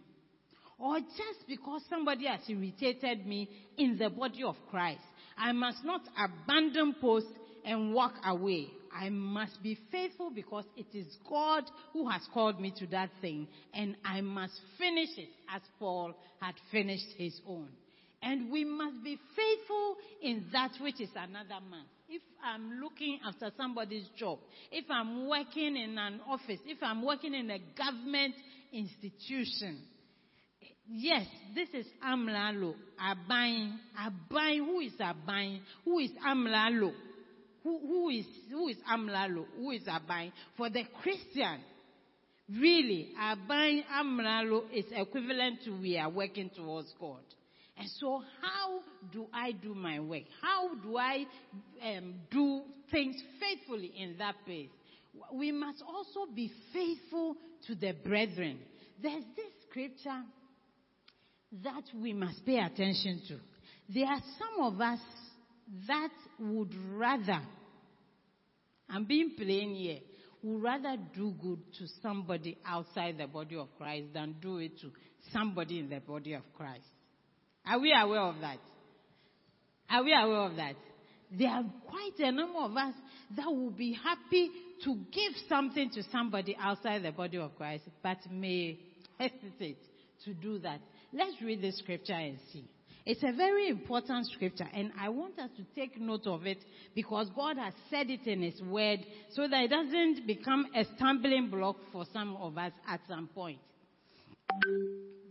or 0.79 1.01
just 1.01 1.47
because 1.49 1.83
somebody 1.89 2.27
has 2.27 2.41
irritated 2.49 3.27
me 3.27 3.49
in 3.79 3.99
the 3.99 4.11
body 4.11 4.43
of 4.43 4.57
Christ. 4.71 5.01
I 5.39 5.53
must 5.53 5.85
not 5.85 6.03
abandon 6.19 6.95
post 7.01 7.27
and 7.65 7.95
walk 7.95 8.15
away. 8.25 8.69
I 8.93 9.11
must 9.11 9.63
be 9.63 9.79
faithful 9.91 10.31
because 10.31 10.65
it 10.77 10.87
is 10.95 11.07
God 11.29 11.65
who 11.93 12.09
has 12.09 12.23
called 12.33 12.61
me 12.61 12.73
to 12.79 12.87
that 12.89 13.11
thing 13.21 13.47
and 13.75 13.97
I 14.05 14.21
must 14.23 14.55
finish 14.79 15.11
it 15.19 15.29
as 15.55 15.61
Paul 15.79 16.15
had 16.41 16.55
finished 16.71 17.09
his 17.19 17.39
own. 17.47 17.69
And 18.23 18.51
we 18.51 18.65
must 18.65 19.05
be 19.05 19.19
faithful 19.37 19.97
in 20.23 20.47
that 20.53 20.73
which 20.81 21.01
is 21.01 21.11
another 21.15 21.61
man. 21.71 21.85
If 22.09 22.23
I'm 22.43 22.81
looking 22.81 23.19
after 23.27 23.51
somebody's 23.57 24.07
job, 24.17 24.39
if 24.73 24.85
I'm 24.91 25.29
working 25.29 25.77
in 25.77 25.99
an 25.99 26.21
office, 26.27 26.61
if 26.65 26.79
I'm 26.83 27.05
working 27.05 27.35
in 27.35 27.51
a 27.51 27.59
government 27.77 28.35
institution, 28.73 29.83
yes, 30.91 31.27
this 31.55 31.69
is 31.73 31.87
Amlalo, 32.07 32.75
Abain. 33.01 33.77
Abain, 33.99 34.59
who 34.59 34.81
is 34.81 34.93
Abain? 35.01 35.61
Who 35.85 35.99
is 35.99 36.11
Amlalo? 36.27 36.93
Who, 37.63 37.79
who 37.81 38.09
is, 38.11 38.27
who 38.51 38.69
is 38.69 38.77
Amlalo? 38.91 39.45
Who 39.57 39.71
is 39.73 39.83
Abain? 39.83 40.33
For 40.57 40.71
the 40.71 40.85
Christian, 41.03 41.61
really, 42.49 43.11
Abain, 43.21 43.83
Amlalo 43.93 44.63
is 44.73 44.85
equivalent 44.93 45.61
to 45.65 45.73
we 45.81 45.99
are 45.99 46.11
working 46.11 46.51
towards 46.51 46.93
God. 47.01 47.21
And 47.79 47.89
so, 48.01 48.23
how 48.41 48.81
do 49.13 49.27
I 49.35 49.53
do 49.53 49.75
my 49.75 50.01
work? 50.01 50.23
How 50.41 50.75
do 50.77 50.97
I 50.97 51.27
um, 51.85 52.15
do 52.31 52.63
things 52.91 53.17
faithfully 53.39 53.93
in 53.99 54.17
that 54.19 54.35
place? 54.47 54.71
We 55.33 55.53
must 55.53 55.83
also 55.87 56.31
be 56.35 56.51
faithful 56.73 57.37
to 57.67 57.75
the 57.75 57.93
brethren. 57.93 58.59
There's 59.03 59.25
this 59.37 59.53
scripture 59.69 60.23
that 61.65 61.85
we 61.95 62.13
must 62.13 62.45
pay 62.45 62.59
attention 62.59 63.23
to. 63.29 63.39
There 63.89 64.07
are 64.07 64.21
some 64.39 64.65
of 64.65 64.81
us 64.81 65.01
that 65.87 66.11
would 66.39 66.75
rather, 66.93 67.41
I'm 68.89 69.05
being 69.05 69.35
plain 69.37 69.75
here, 69.75 69.99
would 70.43 70.63
rather 70.63 70.97
do 71.15 71.35
good 71.41 71.61
to 71.79 71.87
somebody 72.03 72.59
outside 72.65 73.19
the 73.19 73.27
body 73.27 73.57
of 73.57 73.69
Christ 73.79 74.07
than 74.15 74.37
do 74.41 74.59
it 74.59 74.79
to 74.81 74.91
somebody 75.33 75.81
in 75.81 75.89
the 75.89 76.01
body 76.01 76.35
of 76.35 76.43
Christ. 76.57 76.85
Are 77.67 77.81
we 77.81 77.93
aware 77.93 78.21
of 78.21 78.41
that? 78.41 78.59
Are 79.91 80.05
we 80.05 80.13
aware 80.13 80.43
of 80.43 80.57
that? 80.57 80.75
There 81.31 81.49
are 81.49 81.65
quite 81.89 82.19
a 82.19 82.31
number 82.31 82.61
of 82.61 82.77
us 82.77 82.95
that 83.37 83.47
will 83.47 83.71
be 83.71 83.93
happy 83.93 84.51
to 84.85 84.95
give 85.13 85.33
something 85.49 85.91
to 85.91 86.03
somebody 86.13 86.57
outside 86.61 87.03
the 87.03 87.11
body 87.11 87.39
of 87.39 87.57
Christ, 87.57 87.85
but 88.03 88.19
may 88.31 88.79
hesitate 89.19 89.79
to 90.25 90.35
do 90.35 90.59
that. 90.61 90.81
Let's 91.17 91.41
read 91.41 91.63
the 91.63 91.73
scripture 91.73 92.13
and 92.13 92.39
see. 92.53 92.69
It's 93.07 93.23
a 93.23 93.33
very 93.35 93.71
important 93.71 94.27
scripture, 94.27 94.69
and 94.75 94.93
I 95.01 95.09
want 95.09 95.39
us 95.39 95.49
to 95.57 95.65
take 95.75 95.99
note 95.99 96.27
of 96.27 96.45
it 96.45 96.59
because 96.95 97.31
God 97.35 97.57
has 97.57 97.73
said 97.89 98.11
it 98.11 98.27
in 98.27 98.43
His 98.43 98.61
Word 98.61 98.99
so 99.31 99.49
that 99.49 99.63
it 99.63 99.71
doesn't 99.71 100.27
become 100.27 100.67
a 100.75 100.85
stumbling 100.97 101.49
block 101.49 101.77
for 101.91 102.05
some 102.13 102.37
of 102.37 102.59
us 102.59 102.73
at 102.87 103.01
some 103.09 103.29
point. 103.29 103.61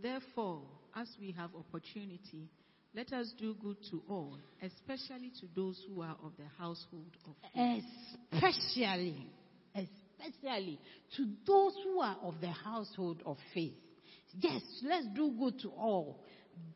Therefore, 0.02 0.62
as 0.96 1.06
we 1.20 1.30
have 1.32 1.50
opportunity, 1.54 2.48
let 2.92 3.12
us 3.12 3.32
do 3.38 3.54
good 3.62 3.76
to 3.90 4.02
all, 4.08 4.38
especially 4.62 5.30
to 5.40 5.46
those 5.54 5.80
who 5.86 6.02
are 6.02 6.16
of 6.24 6.32
the 6.36 6.48
household 6.58 7.12
of 7.28 7.34
faith. 7.54 7.84
Especially, 8.32 9.28
especially 9.76 10.80
to 11.16 11.26
those 11.46 11.74
who 11.84 12.00
are 12.00 12.16
of 12.24 12.40
the 12.40 12.50
household 12.50 13.22
of 13.24 13.36
faith. 13.54 13.74
Yes, 14.38 14.62
let's 14.82 15.06
do 15.14 15.32
good 15.38 15.58
to 15.60 15.68
all. 15.70 16.20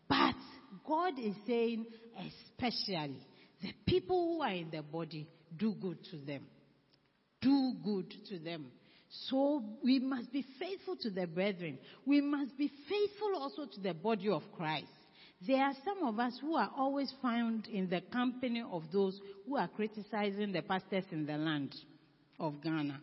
But 0.08 0.34
God 0.86 1.18
is 1.18 1.34
saying, 1.46 1.86
especially, 2.18 3.26
the 3.62 3.72
people 3.86 4.34
who 4.34 4.42
are 4.42 4.52
in 4.52 4.70
the 4.70 4.82
body, 4.82 5.28
do 5.56 5.74
good 5.74 5.98
to 6.10 6.16
them. 6.18 6.46
Do 7.40 7.74
good 7.84 8.12
to 8.28 8.38
them. 8.38 8.66
So 9.28 9.64
we 9.82 9.98
must 9.98 10.32
be 10.32 10.44
faithful 10.58 10.96
to 10.96 11.10
the 11.10 11.26
brethren. 11.26 11.78
We 12.06 12.20
must 12.20 12.56
be 12.56 12.70
faithful 12.88 13.36
also 13.36 13.66
to 13.66 13.80
the 13.80 13.94
body 13.94 14.28
of 14.28 14.42
Christ. 14.56 14.86
There 15.46 15.62
are 15.62 15.74
some 15.84 16.06
of 16.06 16.18
us 16.18 16.38
who 16.40 16.54
are 16.54 16.70
always 16.76 17.12
found 17.22 17.66
in 17.66 17.88
the 17.88 18.02
company 18.12 18.62
of 18.70 18.84
those 18.92 19.18
who 19.46 19.56
are 19.56 19.68
criticizing 19.68 20.52
the 20.52 20.62
pastors 20.62 21.04
in 21.10 21.26
the 21.26 21.36
land 21.36 21.74
of 22.38 22.62
Ghana. 22.62 23.00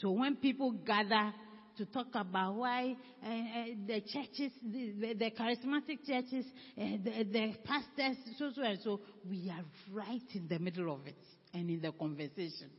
So 0.00 0.10
when 0.10 0.36
people 0.36 0.72
gather 0.72 1.32
to 1.78 1.86
talk 1.86 2.08
about 2.14 2.54
why 2.56 2.96
uh, 3.24 3.28
uh, 3.28 3.64
the 3.86 4.00
churches, 4.00 4.52
the, 4.62 5.14
the, 5.14 5.30
charismatic 5.30 6.04
churches, 6.06 6.44
uh, 6.76 6.84
the, 7.04 7.24
the 7.32 7.54
pastors, 7.64 8.16
so, 8.36 8.50
so 8.54 8.62
and 8.62 8.78
so, 8.82 9.00
we 9.28 9.50
are 9.50 9.64
right 9.92 10.20
in 10.34 10.48
the 10.48 10.58
middle 10.58 10.92
of 10.92 11.06
it 11.06 11.16
and 11.54 11.70
in 11.70 11.80
the 11.80 11.92
conversation. 11.92 12.70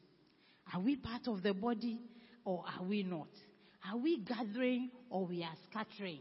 Are 0.73 0.81
we 0.81 0.97
part 0.97 1.27
of 1.27 1.41
the 1.41 1.53
body 1.53 1.99
or 2.43 2.63
are 2.77 2.83
we 2.83 3.03
not? 3.03 3.29
Are 3.89 3.97
we 3.97 4.19
gathering 4.19 4.91
or 5.09 5.25
we 5.25 5.43
are 5.43 5.55
scattering? 5.69 6.19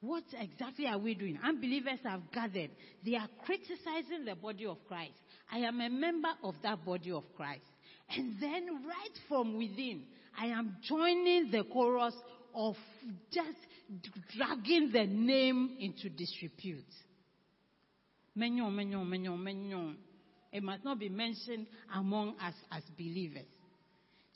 What 0.00 0.24
exactly 0.38 0.86
are 0.86 0.98
we 0.98 1.14
doing? 1.14 1.38
Unbelievers 1.42 2.00
have 2.04 2.30
gathered. 2.32 2.70
They 3.04 3.16
are 3.16 3.28
criticizing 3.44 4.24
the 4.24 4.34
body 4.34 4.66
of 4.66 4.78
Christ. 4.88 5.14
I 5.52 5.58
am 5.58 5.80
a 5.80 5.90
member 5.90 6.28
of 6.42 6.54
that 6.62 6.84
body 6.84 7.12
of 7.12 7.24
Christ. 7.36 7.64
And 8.08 8.36
then 8.40 8.84
right 8.86 9.18
from 9.28 9.56
within, 9.58 10.02
I 10.38 10.46
am 10.46 10.76
joining 10.82 11.50
the 11.50 11.64
chorus 11.64 12.14
of 12.54 12.76
just 13.32 13.56
dragging 14.36 14.90
the 14.92 15.06
name 15.06 15.76
into 15.80 16.08
disrepute. 16.10 16.84
Menyon, 18.36 18.72
menyon, 18.72 19.06
menyon, 19.06 19.38
menyon. 19.38 19.94
It 20.52 20.62
must 20.62 20.84
not 20.84 20.98
be 20.98 21.08
mentioned 21.08 21.66
among 21.94 22.36
us 22.40 22.54
as 22.70 22.82
believers. 22.96 23.46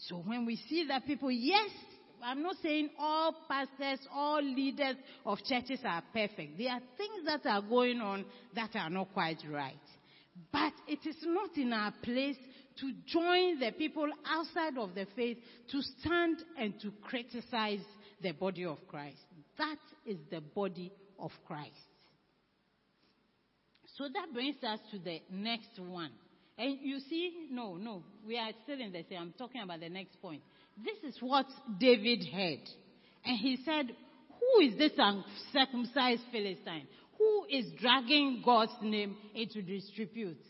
So 0.09 0.17
when 0.17 0.47
we 0.47 0.57
see 0.57 0.87
that 0.89 1.07
people, 1.07 1.31
yes, 1.31 1.71
I'm 2.23 2.43
not 2.43 2.57
saying 2.63 2.91
all 2.99 3.35
pastors, 3.49 4.07
all 4.13 4.43
leaders 4.43 4.97
of 5.25 5.39
churches 5.45 5.81
are 5.85 6.03
perfect. 6.13 6.59
There 6.59 6.71
are 6.71 6.81
things 6.97 7.25
that 7.27 7.47
are 7.47 7.63
going 7.63 8.01
on 8.01 8.25
that 8.55 8.71
are 8.75 8.91
not 8.91 9.13
quite 9.13 9.39
right. 9.51 9.75
But 10.53 10.73
it 10.89 11.01
is 11.07 11.17
not 11.23 11.57
in 11.57 11.73
our 11.73 11.93
place 12.03 12.37
to 12.81 12.93
join 13.07 13.61
the 13.61 13.73
people 13.73 14.09
outside 14.27 14.79
of 14.79 14.95
the 14.95 15.07
faith 15.15 15.39
to 15.71 15.83
stand 15.83 16.39
and 16.59 16.79
to 16.81 16.93
criticize 17.03 17.85
the 18.23 18.33
body 18.33 18.65
of 18.65 18.79
Christ. 18.89 19.19
That 19.59 19.79
is 20.07 20.19
the 20.31 20.41
body 20.41 20.93
of 21.19 21.31
Christ. 21.47 21.71
So 23.97 24.05
that 24.05 24.33
brings 24.33 24.57
us 24.63 24.79
to 24.93 24.99
the 24.99 25.21
next 25.31 25.79
one. 25.79 26.11
And 26.57 26.79
you 26.83 27.01
see, 27.01 27.49
no, 27.51 27.77
no, 27.77 28.03
we 28.27 28.39
are 28.39 28.51
still 28.65 28.81
in 28.81 28.93
the 28.93 29.05
same. 29.09 29.19
I'm 29.19 29.35
talking 29.37 29.63
about 29.63 29.81
the 29.81 29.89
next 29.89 30.21
point. 30.21 30.43
This 30.83 31.15
is 31.15 31.21
what 31.21 31.47
David 31.79 32.25
heard. 32.33 32.61
And 33.25 33.39
he 33.39 33.59
said, 33.65 33.91
Who 34.39 34.61
is 34.67 34.79
this 34.79 34.93
uncircumcised 34.97 36.23
Philistine? 36.33 36.87
Who 37.19 37.47
is 37.51 37.67
dragging 37.81 38.43
God's 38.45 38.73
name 38.83 39.17
into 39.35 39.61
disrepute? 39.63 40.41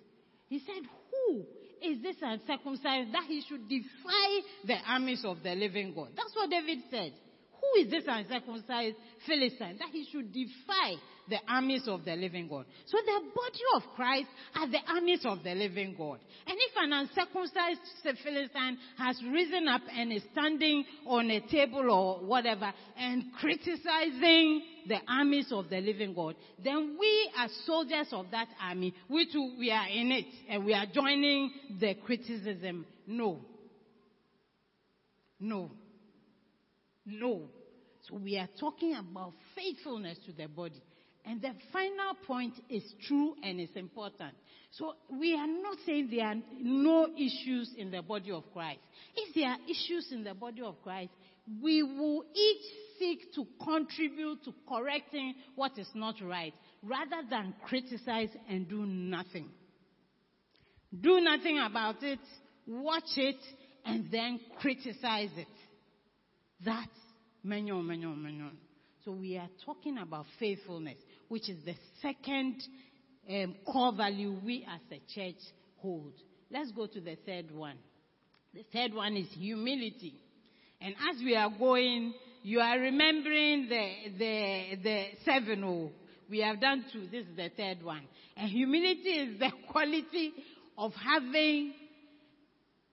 He 0.49 0.61
said, 0.61 0.89
Who 1.11 1.45
is 1.83 2.03
this 2.03 2.17
uncircumcised 2.21 3.13
that 3.13 3.25
he 3.27 3.43
should 3.49 3.69
defy 3.69 4.41
the 4.67 4.77
armies 4.87 5.25
of 5.25 5.43
the 5.43 5.55
living 5.55 5.93
God? 5.95 6.09
That's 6.17 6.35
what 6.35 6.51
David 6.51 6.79
said. 6.91 7.13
Who 7.61 7.81
is 7.83 7.91
this 7.91 8.05
uncircumcised 8.07 8.97
Philistine 9.27 9.77
that 9.79 9.91
he 9.93 10.07
should 10.11 10.33
defy 10.33 10.95
the 11.29 11.39
armies 11.47 11.87
of 11.87 12.05
the 12.05 12.17
living 12.17 12.49
God? 12.49 12.65
So 12.87 12.99
the 13.05 13.21
body 13.35 13.61
of 13.75 13.83
Christ 13.95 14.29
are 14.57 14.69
the 14.69 14.81
armies 14.89 15.21
of 15.25 15.45
the 15.45 15.55
living 15.55 15.95
God. 15.97 16.21
And 16.47 16.57
if 16.59 16.73
an 16.77 16.93
uncircumcised 16.93 17.81
Philistine 18.25 18.79
has 18.97 19.21
risen 19.31 19.69
up 19.69 19.83
and 19.95 20.13
is 20.13 20.23
standing 20.33 20.85
on 21.07 21.31
a 21.31 21.41
table 21.49 21.91
or 21.91 22.27
whatever 22.27 22.73
and 22.97 23.25
criticizing 23.39 24.63
the 24.89 24.99
armies 25.09 25.53
of 25.53 25.69
the 25.71 25.81
living 25.81 26.15
God, 26.15 26.37
then 26.63 26.97
we 26.99 27.31
as 27.39 27.51
soldiers 27.67 28.09
of 28.13 28.27
that 28.31 28.49
army, 28.61 28.95
we 29.09 29.31
too, 29.31 29.55
we 29.59 29.71
are 29.71 29.89
in 29.89 30.13
it 30.13 30.27
and 30.49 30.65
we 30.65 30.75
are 30.75 30.87
joining 30.93 31.51
the 31.79 31.95
criticism. 32.07 32.87
No. 33.07 33.41
No. 35.39 35.71
No. 37.07 37.43
So 38.09 38.17
we 38.17 38.39
are 38.39 38.49
talking 38.59 38.95
about 38.95 39.33
faithfulness 39.55 40.19
to 40.27 40.33
the 40.33 40.49
body. 40.49 40.83
And 41.25 41.43
the 41.43 41.53
final 41.73 42.15
point 42.27 42.55
is 42.69 42.83
true 43.07 43.35
and 43.43 43.61
is 43.61 43.69
important. 43.75 44.35
So 44.73 44.95
we 45.11 45.35
are 45.35 45.47
not 45.47 45.77
saying 45.85 46.09
there 46.11 46.27
are 46.27 46.37
no 46.61 47.09
issues 47.15 47.73
in 47.77 47.91
the 47.91 48.03
body 48.03 48.31
of 48.31 48.45
Christ. 48.53 48.81
If 49.15 49.35
there 49.35 49.49
are 49.49 49.59
issues 49.69 50.09
in 50.13 50.25
the 50.25 50.35
body 50.35 50.63
of 50.63 50.81
Christ, 50.83 51.11
we 51.63 51.83
will 51.83 52.25
each 52.35 52.63
seek 52.99 53.35
to 53.35 53.47
contribute 53.65 54.45
to 54.45 54.55
correcting 54.69 55.35
what 55.57 55.79
is 55.79 55.89
not 55.95 56.17
right 56.23 56.55
rather 56.83 57.27
than 57.29 57.55
criticize 57.67 58.31
and 58.49 58.69
do 58.69 58.85
nothing. 58.87 59.49
Do 60.99 61.21
nothing 61.21 61.59
about 61.59 62.03
it, 62.03 62.19
watch 62.67 63.17
it, 63.17 63.37
and 63.85 64.11
then 64.11 64.41
criticize 64.61 65.31
it. 65.37 65.47
That 66.65 66.89
Menyon, 67.45 67.85
menyon, 67.85 68.19
menyon. 68.19 68.53
So 69.05 69.13
we 69.13 69.39
are 69.39 69.49
talking 69.65 69.97
about 69.97 70.27
faithfulness, 70.39 70.99
which 71.29 71.49
is 71.49 71.57
the 71.65 71.75
second 72.03 72.63
um, 73.29 73.55
core 73.65 73.95
value 73.95 74.39
we 74.45 74.67
as 74.71 74.81
a 74.91 75.01
church 75.15 75.41
hold. 75.79 76.13
Let's 76.51 76.71
go 76.73 76.87
to 76.87 77.01
the 77.01 77.17
third 77.25 77.51
one. 77.51 77.79
The 78.53 78.65
third 78.73 78.93
one 78.93 79.17
is 79.17 79.29
humility. 79.33 80.15
And 80.81 80.95
as 81.11 81.23
we 81.23 81.37
are 81.37 81.51
going, 81.51 82.15
you 82.43 82.61
are 82.61 82.79
remembering 82.79 83.69
the, 83.69 83.93
the, 84.19 84.77
the 84.83 85.05
seven 85.25 85.65
oh. 85.65 85.91
We 86.31 86.41
have 86.41 86.61
done 86.61 86.85
two. 86.93 87.07
This 87.11 87.27
is 87.27 87.37
the 87.37 87.51
third 87.57 87.83
one. 87.83 88.03
And 88.37 88.49
humility 88.49 89.11
is 89.11 89.39
the 89.41 89.51
quality 89.71 90.33
of 90.79 90.93
having 90.95 91.75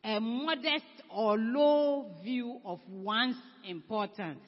a 0.04 0.20
modest 0.20 0.86
or 1.14 1.38
low 1.38 2.12
view 2.24 2.60
of 2.66 2.80
one's 2.90 3.38
importance. 3.68 4.40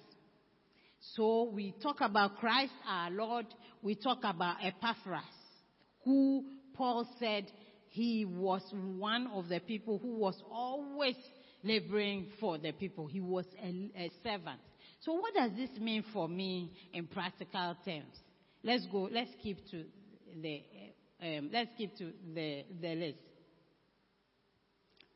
So 1.16 1.50
we 1.54 1.74
talk 1.82 2.02
about 2.02 2.38
Christ 2.38 2.74
our 2.88 3.12
Lord. 3.12 3.46
We 3.82 3.96
talk 3.96 4.20
about 4.24 4.58
Epaphras, 4.64 5.22
who 6.04 6.46
Paul 6.74 7.08
said 7.20 7.46
he 7.90 8.26
was 8.26 8.62
one 8.74 9.28
of 9.28 9.50
the 9.50 9.60
people 9.60 10.00
who 10.00 10.18
was 10.18 10.42
always 10.52 11.16
laboring 11.64 12.28
for 12.39 12.57
the 12.57 12.72
people. 12.72 13.07
He 13.07 13.20
was 13.20 13.45
a, 13.62 13.68
a 13.97 14.12
servant. 14.24 14.60
So 15.01 15.14
what 15.14 15.34
does 15.34 15.51
this 15.55 15.70
mean 15.80 16.03
for 16.14 16.28
me 16.28 16.72
in 16.93 17.07
practical 17.07 17.76
terms? 17.86 18.16
Let's 18.64 18.86
go, 18.88 19.10
let's 19.12 19.32
keep 19.41 19.57
to 19.72 19.84
the, 20.41 20.62
um, 21.22 21.49
let's 21.51 21.70
keep 21.78 21.97
to 21.97 22.12
the, 22.34 22.64
the 22.82 22.95
list. 22.95 23.20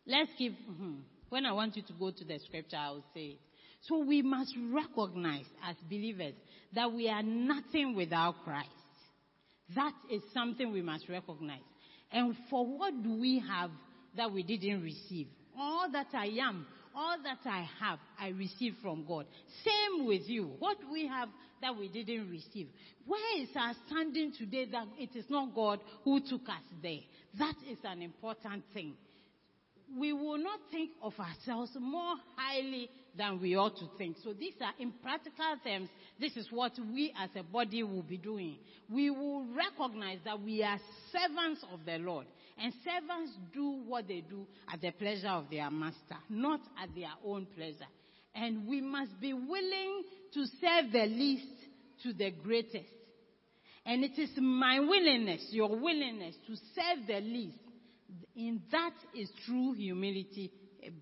Let's 0.05 0.29
keep, 0.37 0.57
hmm, 0.65 0.99
when 1.29 1.45
I 1.45 1.51
want 1.51 1.75
you 1.75 1.83
to 1.83 1.93
go 1.93 2.11
to 2.11 2.23
the 2.23 2.39
scripture, 2.45 2.77
I 2.77 2.91
will 2.91 3.05
say 3.13 3.21
it. 3.21 3.39
So 3.81 3.97
we 3.99 4.21
must 4.21 4.53
recognize 4.71 5.45
as 5.67 5.75
believers 5.89 6.35
that 6.73 6.91
we 6.91 7.09
are 7.09 7.23
nothing 7.23 7.95
without 7.95 8.35
Christ. 8.45 8.69
That 9.75 9.93
is 10.11 10.21
something 10.33 10.71
we 10.71 10.81
must 10.81 11.09
recognize. 11.09 11.59
And 12.11 12.35
for 12.49 12.65
what 12.65 13.03
do 13.03 13.15
we 13.19 13.43
have 13.45 13.71
that 14.15 14.31
we 14.31 14.43
didn't 14.43 14.83
receive? 14.83 15.27
All 15.57 15.89
that 15.91 16.07
I 16.13 16.27
am, 16.41 16.65
all 16.95 17.17
that 17.23 17.39
I 17.45 17.67
have, 17.79 17.99
I 18.19 18.29
receive 18.29 18.75
from 18.81 19.05
God. 19.07 19.25
Same 19.63 20.05
with 20.05 20.27
you. 20.27 20.51
What 20.59 20.77
we 20.91 21.07
have 21.07 21.29
that 21.61 21.77
we 21.77 21.87
didn't 21.87 22.29
receive. 22.29 22.67
Where 23.05 23.41
is 23.41 23.49
our 23.55 23.73
standing 23.87 24.33
today 24.37 24.65
that 24.71 24.87
it 24.97 25.15
is 25.15 25.25
not 25.29 25.55
God 25.55 25.79
who 26.03 26.19
took 26.19 26.47
us 26.47 26.63
there? 26.81 26.99
That 27.39 27.55
is 27.69 27.77
an 27.83 28.01
important 28.01 28.63
thing. 28.73 28.93
We 29.97 30.11
will 30.11 30.37
not 30.37 30.59
think 30.71 30.91
of 31.01 31.13
ourselves 31.19 31.71
more 31.79 32.15
highly 32.35 32.89
than 33.15 33.39
we 33.39 33.55
ought 33.55 33.77
to 33.77 33.85
think. 33.97 34.17
So 34.23 34.33
these 34.33 34.53
are, 34.61 34.73
in 34.79 34.91
practical 35.03 35.55
terms, 35.63 35.89
this 36.19 36.35
is 36.35 36.47
what 36.51 36.71
we 36.93 37.13
as 37.19 37.29
a 37.35 37.43
body 37.43 37.83
will 37.83 38.01
be 38.01 38.17
doing. 38.17 38.57
We 38.91 39.09
will 39.11 39.45
recognize 39.55 40.19
that 40.25 40.41
we 40.41 40.63
are 40.63 40.79
servants 41.11 41.63
of 41.71 41.85
the 41.85 41.97
Lord. 41.99 42.25
And 42.61 42.73
servants 42.83 43.31
do 43.53 43.83
what 43.87 44.07
they 44.07 44.21
do 44.21 44.45
at 44.71 44.81
the 44.81 44.91
pleasure 44.91 45.29
of 45.29 45.49
their 45.49 45.69
master, 45.71 46.17
not 46.29 46.61
at 46.81 46.93
their 46.95 47.11
own 47.25 47.47
pleasure. 47.55 47.89
And 48.35 48.67
we 48.67 48.81
must 48.81 49.19
be 49.19 49.33
willing 49.33 50.03
to 50.33 50.45
serve 50.61 50.91
the 50.91 51.05
least 51.05 51.47
to 52.03 52.13
the 52.13 52.31
greatest. 52.43 52.89
And 53.85 54.03
it 54.03 54.17
is 54.17 54.29
my 54.37 54.79
willingness, 54.79 55.47
your 55.51 55.69
willingness 55.69 56.35
to 56.47 56.55
serve 56.55 57.07
the 57.07 57.19
least. 57.19 57.57
In 58.35 58.61
that 58.71 58.93
is 59.15 59.29
true 59.45 59.73
humility 59.73 60.51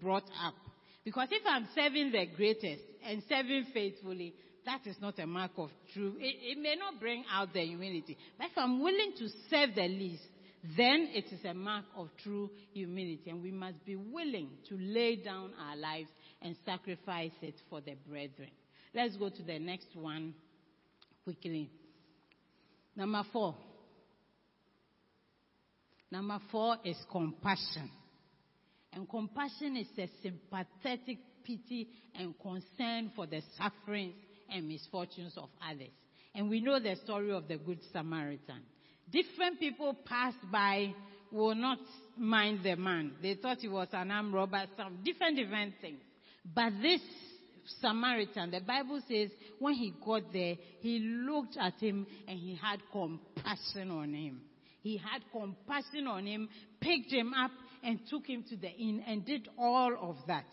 brought 0.01 0.29
up. 0.43 0.55
Because 1.03 1.29
if 1.31 1.43
I'm 1.47 1.67
serving 1.75 2.11
the 2.11 2.25
greatest 2.35 2.83
and 3.07 3.23
serving 3.27 3.67
faithfully, 3.73 4.33
that 4.65 4.85
is 4.85 4.95
not 5.01 5.17
a 5.19 5.25
mark 5.25 5.51
of 5.57 5.69
true. 5.93 6.15
It, 6.19 6.57
it, 6.57 6.61
may 6.61 6.75
not 6.75 6.99
bring 6.99 7.23
out 7.31 7.53
the 7.53 7.61
humility. 7.61 8.17
But 8.37 8.47
if 8.51 8.57
I'm 8.57 8.81
willing 8.81 9.13
to 9.17 9.27
serve 9.49 9.75
the 9.75 9.87
least, 9.87 10.23
then 10.77 11.09
it 11.13 11.25
is 11.31 11.43
a 11.43 11.53
mark 11.53 11.85
of 11.97 12.09
true 12.23 12.49
humility. 12.73 13.29
And 13.29 13.41
we 13.41 13.51
must 13.51 13.83
be 13.85 13.95
willing 13.95 14.49
to 14.69 14.77
lay 14.77 15.15
down 15.15 15.51
our 15.59 15.75
lives 15.75 16.09
and 16.41 16.55
sacrifice 16.65 17.31
it 17.41 17.55
for 17.69 17.81
the 17.81 17.95
brethren. 18.07 18.51
Let's 18.93 19.15
go 19.17 19.29
to 19.29 19.43
the 19.43 19.57
next 19.57 19.87
one 19.95 20.33
quickly. 21.23 21.71
Number 22.95 23.23
four. 23.31 23.55
Number 26.11 26.39
four 26.51 26.77
is 26.83 26.97
compassion. 27.11 27.89
And 28.93 29.09
compassion 29.09 29.77
is 29.77 29.87
a 29.97 30.09
sympathetic 30.21 31.19
pity 31.43 31.87
and 32.13 32.35
concern 32.39 33.11
for 33.15 33.25
the 33.25 33.41
sufferings 33.57 34.13
and 34.51 34.67
misfortunes 34.67 35.33
of 35.37 35.49
others. 35.65 35.89
And 36.35 36.49
we 36.49 36.61
know 36.61 36.79
the 36.79 36.95
story 37.03 37.31
of 37.31 37.47
the 37.47 37.57
Good 37.57 37.79
Samaritan. 37.91 38.61
Different 39.11 39.59
people 39.59 39.95
passed 40.05 40.37
by 40.51 40.93
will 41.31 41.55
not 41.55 41.79
mind 42.17 42.63
the 42.63 42.75
man. 42.75 43.13
They 43.21 43.35
thought 43.35 43.57
he 43.59 43.67
was 43.67 43.87
an 43.93 44.11
armed 44.11 44.33
robber, 44.33 44.63
some 44.77 44.99
different 45.03 45.37
different 45.37 45.73
things. 45.81 45.99
But 46.53 46.73
this 46.81 47.01
Samaritan, 47.79 48.51
the 48.51 48.61
Bible 48.61 49.01
says 49.07 49.29
when 49.59 49.73
he 49.73 49.93
got 50.03 50.31
there, 50.33 50.55
he 50.79 50.99
looked 50.99 51.57
at 51.57 51.79
him 51.79 52.05
and 52.27 52.37
he 52.39 52.55
had 52.55 52.79
compassion 52.91 53.91
on 53.91 54.13
him. 54.13 54.41
He 54.81 54.97
had 54.97 55.21
compassion 55.31 56.07
on 56.07 56.25
him, 56.25 56.49
picked 56.79 57.11
him 57.11 57.33
up 57.33 57.51
and 57.83 57.99
took 58.09 58.25
him 58.25 58.43
to 58.49 58.55
the 58.55 58.69
inn 58.69 59.03
and 59.05 59.25
did 59.25 59.47
all 59.57 59.95
of 60.01 60.17
that. 60.27 60.45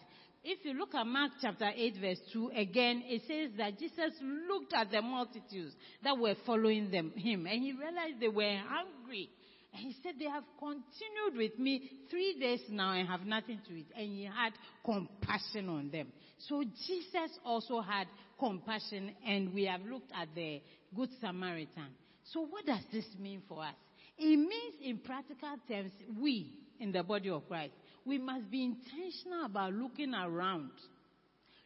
If 0.50 0.64
you 0.64 0.72
look 0.72 0.94
at 0.94 1.06
Mark 1.06 1.32
chapter 1.42 1.70
8 1.76 1.96
verse 2.00 2.20
2 2.32 2.52
again, 2.56 3.02
it 3.04 3.20
says 3.28 3.50
that 3.58 3.78
Jesus 3.78 4.14
looked 4.48 4.72
at 4.72 4.90
the 4.90 5.02
multitudes 5.02 5.74
that 6.02 6.16
were 6.16 6.34
following 6.46 6.90
them, 6.90 7.12
him 7.14 7.46
and 7.46 7.62
he 7.62 7.72
realized 7.72 8.18
they 8.18 8.28
were 8.28 8.58
hungry. 8.66 9.28
And 9.74 9.82
he 9.82 9.94
said, 10.02 10.14
they 10.18 10.24
have 10.24 10.44
continued 10.58 11.36
with 11.36 11.58
me 11.58 11.90
three 12.10 12.38
days 12.40 12.62
now 12.70 12.94
and 12.94 13.06
have 13.06 13.26
nothing 13.26 13.60
to 13.68 13.74
eat. 13.74 13.88
And 13.94 14.06
he 14.06 14.24
had 14.24 14.54
compassion 14.82 15.68
on 15.68 15.90
them. 15.90 16.06
So 16.48 16.64
Jesus 16.64 17.38
also 17.44 17.82
had 17.82 18.06
compassion 18.38 19.12
and 19.26 19.52
we 19.52 19.66
have 19.66 19.82
looked 19.82 20.10
at 20.18 20.28
the 20.34 20.62
Good 20.96 21.10
Samaritan. 21.20 21.92
So 22.32 22.46
what 22.46 22.64
does 22.64 22.84
this 22.90 23.04
mean 23.20 23.42
for 23.46 23.62
us? 23.62 23.74
It 24.16 24.38
means 24.38 24.74
in 24.82 24.96
practical 24.96 25.56
terms, 25.68 25.92
we 26.18 26.54
in 26.80 26.92
the 26.92 27.02
body 27.02 27.28
of 27.28 27.46
Christ, 27.48 27.72
we 28.08 28.18
must 28.18 28.50
be 28.50 28.64
intentional 28.64 29.44
about 29.44 29.72
looking 29.74 30.14
around. 30.14 30.70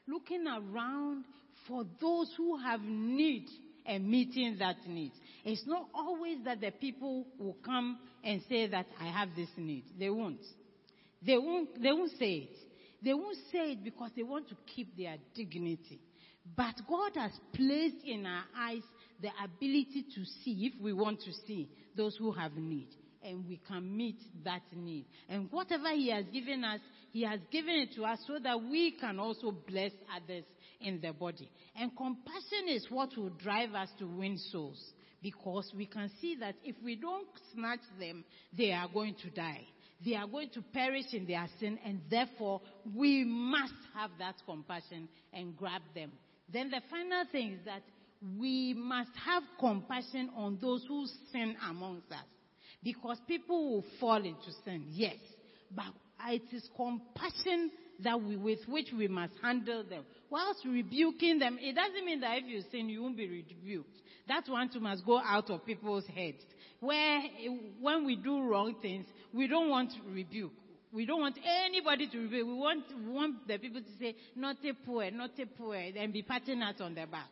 Looking 0.06 0.46
around 0.46 1.24
for 1.68 1.84
those 2.00 2.32
who 2.36 2.58
have 2.58 2.80
need 2.82 3.46
and 3.86 4.08
meeting 4.08 4.56
that 4.58 4.76
need. 4.86 5.12
It's 5.44 5.66
not 5.66 5.88
always 5.94 6.38
that 6.44 6.60
the 6.60 6.70
people 6.72 7.26
will 7.38 7.56
come 7.64 7.98
and 8.24 8.42
say 8.48 8.66
that 8.68 8.86
I 9.00 9.06
have 9.06 9.28
this 9.36 9.48
need. 9.56 9.84
They 9.98 10.10
won't. 10.10 10.40
They 11.24 11.38
won't, 11.38 11.80
they 11.80 11.92
won't 11.92 12.12
say 12.18 12.48
it. 12.50 12.56
They 13.02 13.14
won't 13.14 13.38
say 13.50 13.72
it 13.72 13.84
because 13.84 14.10
they 14.16 14.22
want 14.22 14.48
to 14.48 14.56
keep 14.74 14.96
their 14.96 15.16
dignity. 15.34 16.00
But 16.56 16.74
God 16.88 17.12
has 17.16 17.32
placed 17.54 18.04
in 18.04 18.26
our 18.26 18.44
eyes 18.56 18.82
the 19.20 19.30
ability 19.42 20.06
to 20.14 20.24
see, 20.42 20.72
if 20.72 20.82
we 20.82 20.92
want 20.92 21.20
to 21.20 21.32
see, 21.46 21.68
those 21.96 22.16
who 22.16 22.32
have 22.32 22.56
need. 22.56 22.88
And 23.24 23.46
we 23.46 23.60
can 23.68 23.96
meet 23.96 24.18
that 24.44 24.62
need. 24.74 25.06
And 25.28 25.50
whatever 25.50 25.90
He 25.90 26.10
has 26.10 26.24
given 26.32 26.64
us, 26.64 26.80
He 27.12 27.22
has 27.22 27.40
given 27.50 27.74
it 27.74 27.94
to 27.96 28.04
us 28.04 28.18
so 28.26 28.38
that 28.42 28.60
we 28.62 28.92
can 28.92 29.18
also 29.18 29.52
bless 29.52 29.92
others 30.14 30.44
in 30.80 31.00
the 31.00 31.12
body. 31.12 31.50
And 31.76 31.96
compassion 31.96 32.68
is 32.68 32.86
what 32.90 33.16
will 33.16 33.30
drive 33.30 33.74
us 33.74 33.88
to 33.98 34.06
win 34.06 34.38
souls. 34.50 34.82
Because 35.22 35.72
we 35.76 35.86
can 35.86 36.10
see 36.20 36.36
that 36.40 36.56
if 36.64 36.74
we 36.82 36.96
don't 36.96 37.28
snatch 37.54 37.78
them, 38.00 38.24
they 38.56 38.72
are 38.72 38.88
going 38.92 39.14
to 39.22 39.30
die. 39.30 39.62
They 40.04 40.16
are 40.16 40.26
going 40.26 40.50
to 40.50 40.62
perish 40.62 41.12
in 41.12 41.26
their 41.26 41.46
sin 41.60 41.78
and 41.84 42.00
therefore 42.10 42.60
we 42.92 43.24
must 43.24 43.72
have 43.94 44.10
that 44.18 44.34
compassion 44.44 45.08
and 45.32 45.56
grab 45.56 45.82
them. 45.94 46.10
Then 46.52 46.70
the 46.70 46.80
final 46.90 47.24
thing 47.30 47.52
is 47.52 47.60
that 47.66 47.82
we 48.38 48.74
must 48.74 49.10
have 49.24 49.42
compassion 49.60 50.30
on 50.36 50.58
those 50.60 50.84
who 50.88 51.06
sin 51.32 51.56
amongst 51.68 52.10
us. 52.10 52.31
Because 52.82 53.18
people 53.28 53.70
will 53.70 53.84
fall 54.00 54.16
into 54.16 54.50
sin, 54.64 54.86
yes. 54.90 55.16
But 55.70 55.92
it 56.28 56.42
is 56.52 56.68
compassion 56.76 57.70
that 58.00 58.20
we, 58.20 58.36
with 58.36 58.60
which 58.66 58.88
we 58.96 59.08
must 59.08 59.32
handle 59.42 59.84
them. 59.84 60.04
Whilst 60.30 60.64
rebuking 60.64 61.38
them, 61.38 61.58
it 61.60 61.74
doesn't 61.74 62.04
mean 62.04 62.20
that 62.20 62.38
if 62.38 62.44
you 62.46 62.62
sin, 62.70 62.88
you 62.88 63.02
won't 63.02 63.16
be 63.16 63.28
rebuked. 63.28 63.96
That 64.28 64.44
one 64.48 64.68
too 64.70 64.80
must 64.80 65.04
go 65.04 65.18
out 65.18 65.50
of 65.50 65.64
people's 65.64 66.06
heads. 66.06 66.42
Where, 66.80 67.22
when 67.80 68.04
we 68.04 68.16
do 68.16 68.42
wrong 68.42 68.76
things, 68.82 69.06
we 69.32 69.46
don't 69.46 69.68
want 69.68 69.92
rebuke. 70.12 70.52
We 70.92 71.06
don't 71.06 71.20
want 71.20 71.38
anybody 71.64 72.08
to 72.08 72.18
rebuke. 72.18 72.46
We 72.46 72.54
want, 72.54 72.84
we 73.04 73.12
want 73.12 73.46
the 73.48 73.58
people 73.58 73.80
to 73.80 73.98
say, 73.98 74.14
not 74.36 74.56
a 74.64 74.74
poor, 74.84 75.10
not 75.10 75.30
a 75.38 75.46
poor, 75.46 75.76
and 75.76 76.12
be 76.12 76.22
patting 76.22 76.62
us 76.62 76.76
on 76.80 76.94
the 76.94 77.06
back. 77.06 77.28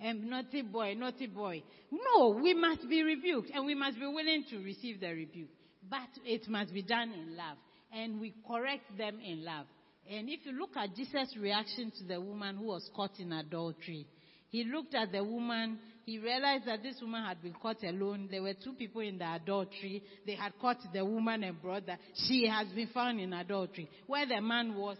And 0.00 0.30
naughty 0.30 0.62
boy, 0.62 0.94
naughty 0.96 1.26
boy. 1.26 1.62
No, 1.90 2.30
we 2.30 2.54
must 2.54 2.88
be 2.88 3.02
rebuked 3.02 3.50
and 3.52 3.66
we 3.66 3.74
must 3.74 3.98
be 3.98 4.06
willing 4.06 4.44
to 4.50 4.58
receive 4.58 5.00
the 5.00 5.08
rebuke. 5.08 5.50
But 5.88 6.08
it 6.24 6.48
must 6.48 6.72
be 6.72 6.82
done 6.82 7.12
in 7.12 7.36
love. 7.36 7.58
And 7.92 8.20
we 8.20 8.34
correct 8.46 8.96
them 8.96 9.18
in 9.24 9.44
love. 9.44 9.66
And 10.10 10.28
if 10.28 10.40
you 10.44 10.52
look 10.52 10.76
at 10.76 10.94
Jesus' 10.96 11.36
reaction 11.38 11.92
to 11.98 12.04
the 12.04 12.20
woman 12.20 12.56
who 12.56 12.66
was 12.66 12.88
caught 12.94 13.18
in 13.18 13.32
adultery, 13.32 14.06
he 14.48 14.64
looked 14.64 14.94
at 14.94 15.12
the 15.12 15.22
woman, 15.22 15.78
he 16.04 16.18
realized 16.18 16.66
that 16.66 16.82
this 16.82 16.96
woman 17.00 17.24
had 17.24 17.40
been 17.40 17.54
caught 17.54 17.84
alone. 17.84 18.28
There 18.30 18.42
were 18.42 18.54
two 18.54 18.72
people 18.72 19.00
in 19.00 19.18
the 19.18 19.34
adultery. 19.34 20.02
They 20.26 20.34
had 20.34 20.52
caught 20.60 20.78
the 20.92 21.04
woman 21.04 21.44
and 21.44 21.56
that. 21.86 22.00
She 22.26 22.48
has 22.48 22.66
been 22.68 22.88
found 22.88 23.20
in 23.20 23.32
adultery. 23.32 23.88
Where 24.08 24.26
the 24.26 24.40
man 24.40 24.74
was, 24.74 24.96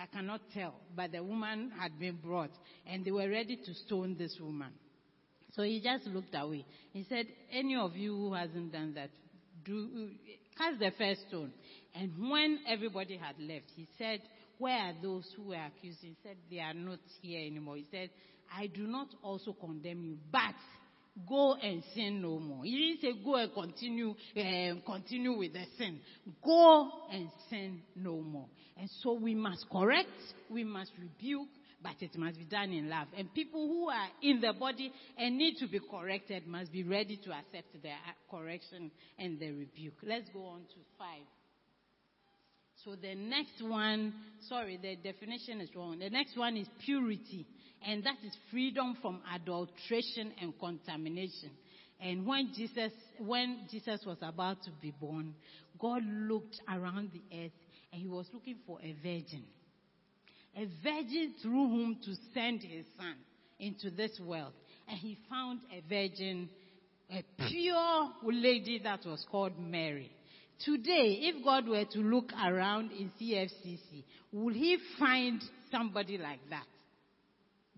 I 0.00 0.06
cannot 0.06 0.40
tell, 0.52 0.74
but 0.96 1.12
the 1.12 1.22
woman 1.22 1.72
had 1.78 1.98
been 1.98 2.16
brought 2.16 2.50
and 2.86 3.04
they 3.04 3.10
were 3.10 3.28
ready 3.28 3.56
to 3.56 3.74
stone 3.86 4.16
this 4.18 4.36
woman. 4.40 4.72
So 5.54 5.62
he 5.62 5.80
just 5.80 6.06
looked 6.06 6.34
away. 6.34 6.64
He 6.92 7.06
said, 7.08 7.26
Any 7.52 7.76
of 7.76 7.96
you 7.96 8.14
who 8.14 8.34
hasn't 8.34 8.72
done 8.72 8.94
that, 8.94 9.10
do 9.64 10.10
cast 10.58 10.80
the 10.80 10.90
first 10.98 11.28
stone. 11.28 11.52
And 11.94 12.12
when 12.30 12.58
everybody 12.68 13.16
had 13.16 13.36
left, 13.38 13.66
he 13.76 13.86
said, 13.96 14.20
Where 14.58 14.76
are 14.76 14.94
those 15.00 15.26
who 15.36 15.48
were 15.48 15.54
accused? 15.54 15.98
He 16.00 16.16
said, 16.22 16.36
They 16.50 16.58
are 16.58 16.74
not 16.74 16.98
here 17.22 17.46
anymore. 17.46 17.76
He 17.76 17.86
said, 17.90 18.10
I 18.56 18.66
do 18.66 18.86
not 18.86 19.08
also 19.22 19.52
condemn 19.52 20.02
you, 20.04 20.18
but 20.30 20.54
go 21.28 21.54
and 21.54 21.82
sin 21.94 22.20
no 22.20 22.38
more. 22.40 22.64
He 22.64 22.96
didn't 22.96 23.00
say 23.00 23.24
go 23.24 23.36
and 23.36 23.54
continue, 23.54 24.10
uh, 24.10 24.74
continue 24.84 25.38
with 25.38 25.52
the 25.52 25.64
sin. 25.78 26.00
Go 26.44 26.90
and 27.12 27.28
sin 27.48 27.82
no 27.94 28.20
more. 28.20 28.48
And 28.76 28.90
so 29.02 29.12
we 29.12 29.34
must 29.34 29.66
correct, 29.70 30.08
we 30.50 30.64
must 30.64 30.92
rebuke, 31.00 31.48
but 31.82 31.94
it 32.00 32.16
must 32.16 32.38
be 32.38 32.44
done 32.44 32.72
in 32.72 32.88
love. 32.88 33.08
And 33.16 33.32
people 33.32 33.68
who 33.68 33.88
are 33.88 34.08
in 34.22 34.40
the 34.40 34.52
body 34.52 34.92
and 35.18 35.36
need 35.36 35.56
to 35.58 35.68
be 35.68 35.78
corrected 35.78 36.46
must 36.46 36.72
be 36.72 36.82
ready 36.82 37.16
to 37.18 37.30
accept 37.30 37.72
the 37.80 37.90
correction 38.30 38.90
and 39.18 39.38
the 39.38 39.52
rebuke. 39.52 39.94
Let's 40.02 40.28
go 40.32 40.46
on 40.46 40.60
to 40.60 40.80
five. 40.98 41.26
So 42.84 42.96
the 42.96 43.14
next 43.14 43.62
one, 43.62 44.12
sorry, 44.48 44.78
the 44.80 44.96
definition 44.96 45.60
is 45.60 45.70
wrong. 45.74 45.98
The 46.00 46.10
next 46.10 46.36
one 46.36 46.56
is 46.56 46.66
purity, 46.84 47.46
and 47.86 48.02
that 48.04 48.16
is 48.26 48.36
freedom 48.50 48.96
from 49.00 49.20
adulteration 49.34 50.32
and 50.40 50.58
contamination. 50.58 51.50
And 52.00 52.26
when 52.26 52.52
Jesus, 52.54 52.92
when 53.18 53.60
Jesus 53.70 54.00
was 54.04 54.18
about 54.20 54.62
to 54.64 54.70
be 54.82 54.90
born, 54.90 55.34
God 55.78 56.02
looked 56.04 56.60
around 56.68 57.10
the 57.12 57.44
earth 57.44 57.52
and 57.94 58.02
he 58.02 58.08
was 58.08 58.26
looking 58.34 58.56
for 58.66 58.80
a 58.82 58.92
virgin. 59.02 59.44
A 60.56 60.66
virgin 60.82 61.34
through 61.40 61.68
whom 61.68 61.96
to 62.04 62.14
send 62.34 62.60
his 62.60 62.84
son 62.96 63.14
into 63.60 63.90
this 63.90 64.18
world. 64.20 64.52
And 64.88 64.98
he 64.98 65.16
found 65.30 65.60
a 65.72 65.80
virgin, 65.88 66.48
a 67.08 67.24
pure 67.48 68.10
lady 68.24 68.80
that 68.82 69.06
was 69.06 69.24
called 69.30 69.58
Mary. 69.60 70.10
Today, 70.64 71.20
if 71.22 71.44
God 71.44 71.68
were 71.68 71.84
to 71.84 71.98
look 72.00 72.32
around 72.32 72.90
in 72.90 73.12
CFCC, 73.20 74.04
will 74.32 74.54
he 74.54 74.76
find 74.98 75.40
somebody 75.70 76.18
like 76.18 76.40
that? 76.50 76.66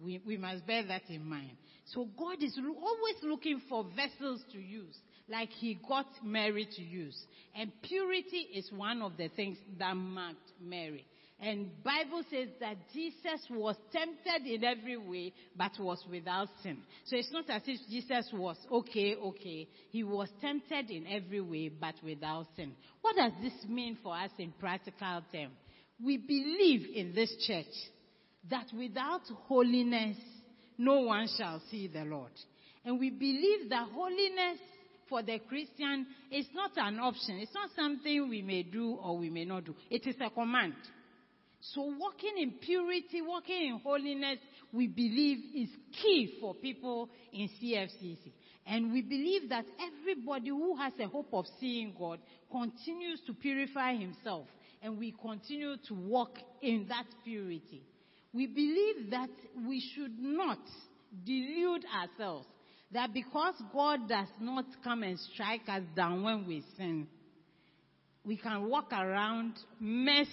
We, 0.02 0.20
we 0.26 0.38
must 0.38 0.66
bear 0.66 0.86
that 0.86 1.10
in 1.10 1.24
mind. 1.26 1.56
So 1.92 2.08
God 2.18 2.42
is 2.42 2.58
always 2.58 3.16
looking 3.22 3.60
for 3.68 3.84
vessels 3.94 4.42
to 4.52 4.58
use, 4.58 4.96
like 5.28 5.50
he 5.50 5.78
got 5.88 6.06
Mary 6.22 6.68
to 6.76 6.82
use. 6.82 7.16
And 7.54 7.72
purity 7.82 8.48
is 8.54 8.70
one 8.72 9.02
of 9.02 9.16
the 9.16 9.28
things 9.28 9.58
that 9.78 9.94
marked 9.94 10.52
Mary. 10.60 11.04
And 11.38 11.70
Bible 11.82 12.22
says 12.30 12.48
that 12.60 12.76
Jesus 12.94 13.44
was 13.50 13.76
tempted 13.92 14.46
in 14.46 14.64
every 14.64 14.96
way, 14.96 15.34
but 15.54 15.72
was 15.78 16.02
without 16.10 16.48
sin. 16.62 16.78
So 17.04 17.16
it's 17.16 17.30
not 17.30 17.50
as 17.50 17.60
if 17.66 17.78
Jesus 17.90 18.30
was 18.32 18.56
okay, 18.72 19.16
okay. 19.16 19.68
He 19.90 20.02
was 20.02 20.28
tempted 20.40 20.90
in 20.90 21.06
every 21.06 21.42
way, 21.42 21.68
but 21.68 21.94
without 22.02 22.46
sin. 22.56 22.72
What 23.02 23.16
does 23.16 23.32
this 23.42 23.52
mean 23.68 23.98
for 24.02 24.16
us 24.16 24.30
in 24.38 24.52
practical 24.58 25.22
terms? 25.30 25.52
We 26.02 26.16
believe 26.16 26.88
in 26.94 27.14
this 27.14 27.34
church 27.46 27.66
that 28.50 28.66
without 28.76 29.22
holiness, 29.46 30.16
no 30.78 31.00
one 31.00 31.28
shall 31.36 31.60
see 31.70 31.88
the 31.88 32.04
Lord. 32.04 32.32
And 32.84 32.98
we 32.98 33.10
believe 33.10 33.68
that 33.70 33.88
holiness 33.92 34.58
for 35.08 35.22
the 35.22 35.38
Christian 35.48 36.06
is 36.30 36.46
not 36.54 36.72
an 36.76 36.98
option. 36.98 37.38
It's 37.38 37.54
not 37.54 37.70
something 37.76 38.28
we 38.28 38.42
may 38.42 38.62
do 38.62 38.94
or 38.94 39.16
we 39.16 39.30
may 39.30 39.44
not 39.44 39.64
do. 39.64 39.74
It 39.90 40.06
is 40.06 40.16
a 40.20 40.30
command. 40.30 40.74
So 41.60 41.82
walking 41.98 42.34
in 42.38 42.52
purity, 42.60 43.22
walking 43.22 43.68
in 43.68 43.80
holiness, 43.82 44.38
we 44.72 44.86
believe 44.86 45.38
is 45.54 45.70
key 46.02 46.36
for 46.40 46.54
people 46.54 47.08
in 47.32 47.48
CFCC. 47.48 48.32
And 48.66 48.92
we 48.92 49.02
believe 49.02 49.48
that 49.48 49.64
everybody 49.80 50.48
who 50.50 50.76
has 50.76 50.92
a 51.00 51.06
hope 51.06 51.32
of 51.32 51.46
seeing 51.60 51.94
God 51.98 52.18
continues 52.50 53.20
to 53.26 53.32
purify 53.34 53.94
himself 53.94 54.46
and 54.82 54.98
we 54.98 55.14
continue 55.20 55.76
to 55.88 55.94
walk 55.94 56.38
in 56.62 56.86
that 56.88 57.06
purity. 57.24 57.82
We 58.32 58.46
believe 58.46 59.10
that 59.10 59.30
we 59.66 59.82
should 59.94 60.18
not 60.18 60.58
delude 61.24 61.84
ourselves 61.94 62.46
that 62.96 63.12
because 63.12 63.54
God 63.74 64.08
does 64.08 64.28
not 64.40 64.64
come 64.82 65.02
and 65.02 65.18
strike 65.32 65.68
us 65.68 65.82
down 65.94 66.22
when 66.22 66.46
we 66.46 66.64
sin, 66.78 67.06
we 68.24 68.38
can 68.38 68.70
walk 68.70 68.90
around, 68.90 69.52
mess 69.78 70.28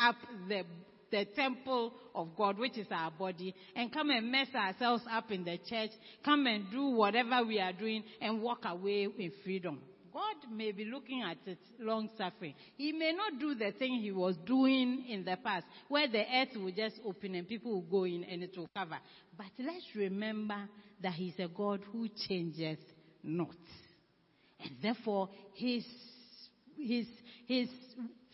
up 0.00 0.14
the, 0.48 0.62
the 1.10 1.24
temple 1.34 1.92
of 2.14 2.28
God, 2.36 2.56
which 2.56 2.78
is 2.78 2.86
our 2.92 3.10
body, 3.10 3.52
and 3.74 3.92
come 3.92 4.10
and 4.10 4.30
mess 4.30 4.46
ourselves 4.54 5.02
up 5.10 5.32
in 5.32 5.42
the 5.42 5.58
church, 5.68 5.90
come 6.24 6.46
and 6.46 6.70
do 6.70 6.90
whatever 6.90 7.44
we 7.44 7.58
are 7.58 7.72
doing 7.72 8.04
and 8.20 8.40
walk 8.40 8.60
away 8.64 9.08
in 9.18 9.32
freedom. 9.42 9.80
God 10.12 10.52
may 10.56 10.70
be 10.70 10.84
looking 10.84 11.22
at 11.22 11.38
it 11.44 11.58
long 11.80 12.08
suffering. 12.16 12.54
He 12.76 12.92
may 12.92 13.10
not 13.10 13.40
do 13.40 13.56
the 13.56 13.72
thing 13.72 13.98
he 14.00 14.12
was 14.12 14.36
doing 14.46 15.06
in 15.08 15.24
the 15.24 15.36
past, 15.44 15.66
where 15.88 16.06
the 16.06 16.22
earth 16.32 16.54
will 16.54 16.70
just 16.70 17.00
open 17.04 17.34
and 17.34 17.48
people 17.48 17.72
will 17.72 17.80
go 17.80 18.04
in 18.04 18.22
and 18.22 18.44
it 18.44 18.56
will 18.56 18.68
cover. 18.76 18.98
But 19.36 19.48
let's 19.58 19.84
remember 19.96 20.68
that 21.02 21.12
he's 21.12 21.38
a 21.38 21.48
God 21.48 21.80
who 21.92 22.08
changes 22.28 22.78
not. 23.22 23.56
And 24.60 24.72
therefore, 24.82 25.28
his, 25.54 25.84
his, 26.76 27.06
his 27.46 27.68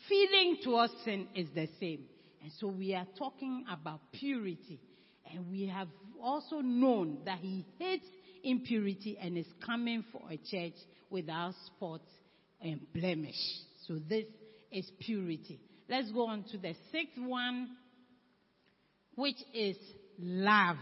feeling 0.08 0.58
towards 0.62 0.92
sin 1.04 1.28
is 1.34 1.48
the 1.54 1.68
same. 1.78 2.04
And 2.42 2.52
so 2.58 2.68
we 2.68 2.94
are 2.94 3.06
talking 3.18 3.64
about 3.70 4.00
purity. 4.12 4.80
And 5.32 5.50
we 5.50 5.66
have 5.66 5.88
also 6.22 6.60
known 6.60 7.18
that 7.24 7.38
he 7.38 7.64
hates 7.78 8.06
impurity 8.42 9.18
and 9.20 9.36
is 9.36 9.46
coming 9.64 10.04
for 10.12 10.22
a 10.30 10.36
church 10.36 10.74
without 11.10 11.54
spot 11.66 12.00
and 12.60 12.80
blemish. 12.92 13.34
So 13.86 13.98
this 14.08 14.24
is 14.70 14.90
purity. 15.00 15.60
Let's 15.88 16.10
go 16.12 16.28
on 16.28 16.44
to 16.52 16.58
the 16.58 16.74
sixth 16.92 17.18
one, 17.18 17.68
which 19.16 19.36
is 19.52 19.76
love. 20.18 20.76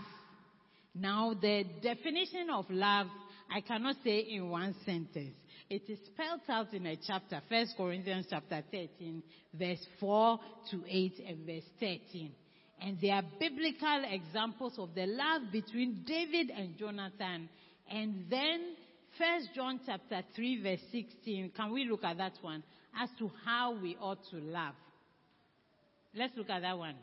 Now 1.01 1.35
the 1.41 1.65
definition 1.81 2.51
of 2.51 2.67
love, 2.71 3.07
I 3.55 3.61
cannot 3.61 3.97
say 4.03 4.19
in 4.31 4.51
one 4.51 4.75
sentence. 4.85 5.35
It 5.71 5.83
is 5.89 5.99
spelled 6.07 6.41
out 6.49 6.73
in 6.73 6.87
a 6.87 6.97
chapter, 7.07 7.41
1 7.49 7.67
Corinthians 7.77 8.27
chapter 8.29 8.63
13, 8.71 9.23
verse 9.55 9.87
4 10.01 10.41
to 10.71 10.83
8 10.89 11.13
and 11.29 11.47
verse 11.47 11.65
13. 11.79 12.33
And 12.81 12.99
there 13.01 13.15
are 13.15 13.23
biblical 13.39 14.05
examples 14.11 14.75
of 14.79 14.95
the 14.95 15.07
love 15.07 15.43
between 15.53 16.05
David 16.07 16.51
and 16.51 16.77
Jonathan. 16.79 17.49
And 17.91 18.25
then 18.31 18.75
1 19.19 19.49
John 19.55 19.81
chapter 19.85 20.23
3 20.35 20.63
verse 20.63 20.81
16. 20.91 21.53
Can 21.57 21.73
we 21.73 21.85
look 21.89 22.03
at 22.03 22.17
that 22.19 22.35
one? 22.41 22.63
As 22.99 23.11
to 23.19 23.31
how 23.45 23.79
we 23.81 23.97
ought 24.01 24.25
to 24.31 24.37
love. 24.37 24.75
Let's 26.15 26.37
look 26.37 26.51
at 26.51 26.63
that 26.63 26.79
one. 26.79 26.95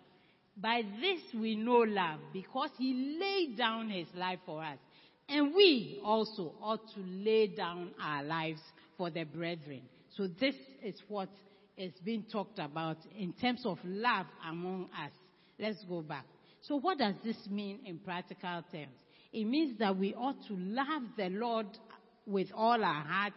By 0.57 0.83
this 1.01 1.21
we 1.33 1.55
know 1.55 1.79
love 1.79 2.19
because 2.31 2.69
he 2.77 3.17
laid 3.19 3.57
down 3.57 3.89
his 3.89 4.07
life 4.15 4.39
for 4.45 4.63
us. 4.63 4.77
And 5.27 5.53
we 5.55 5.99
also 6.03 6.53
ought 6.61 6.87
to 6.93 7.01
lay 7.01 7.47
down 7.47 7.91
our 8.01 8.23
lives 8.23 8.61
for 8.97 9.09
the 9.09 9.23
brethren. 9.23 9.81
So 10.15 10.27
this 10.27 10.55
is 10.83 10.95
what 11.07 11.29
is 11.77 11.91
being 12.03 12.25
talked 12.31 12.59
about 12.59 12.97
in 13.17 13.33
terms 13.33 13.65
of 13.65 13.79
love 13.83 14.27
among 14.47 14.89
us. 15.03 15.11
Let's 15.59 15.83
go 15.89 16.01
back. 16.01 16.25
So 16.61 16.77
what 16.77 16.99
does 16.99 17.15
this 17.23 17.37
mean 17.49 17.79
in 17.85 17.99
practical 17.99 18.63
terms? 18.71 18.95
It 19.33 19.45
means 19.45 19.77
that 19.79 19.97
we 19.97 20.13
ought 20.13 20.47
to 20.47 20.55
love 20.55 21.03
the 21.17 21.29
Lord 21.29 21.67
with 22.25 22.47
all 22.55 22.81
our 22.83 23.03
hearts 23.03 23.35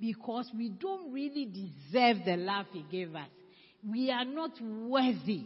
because 0.00 0.50
we 0.56 0.70
don't 0.70 1.12
really 1.12 1.44
deserve 1.44 2.24
the 2.24 2.36
love 2.36 2.66
He 2.72 2.84
gave 2.90 3.14
us. 3.14 3.28
We 3.86 4.10
are 4.10 4.24
not 4.24 4.52
worthy. 4.60 5.44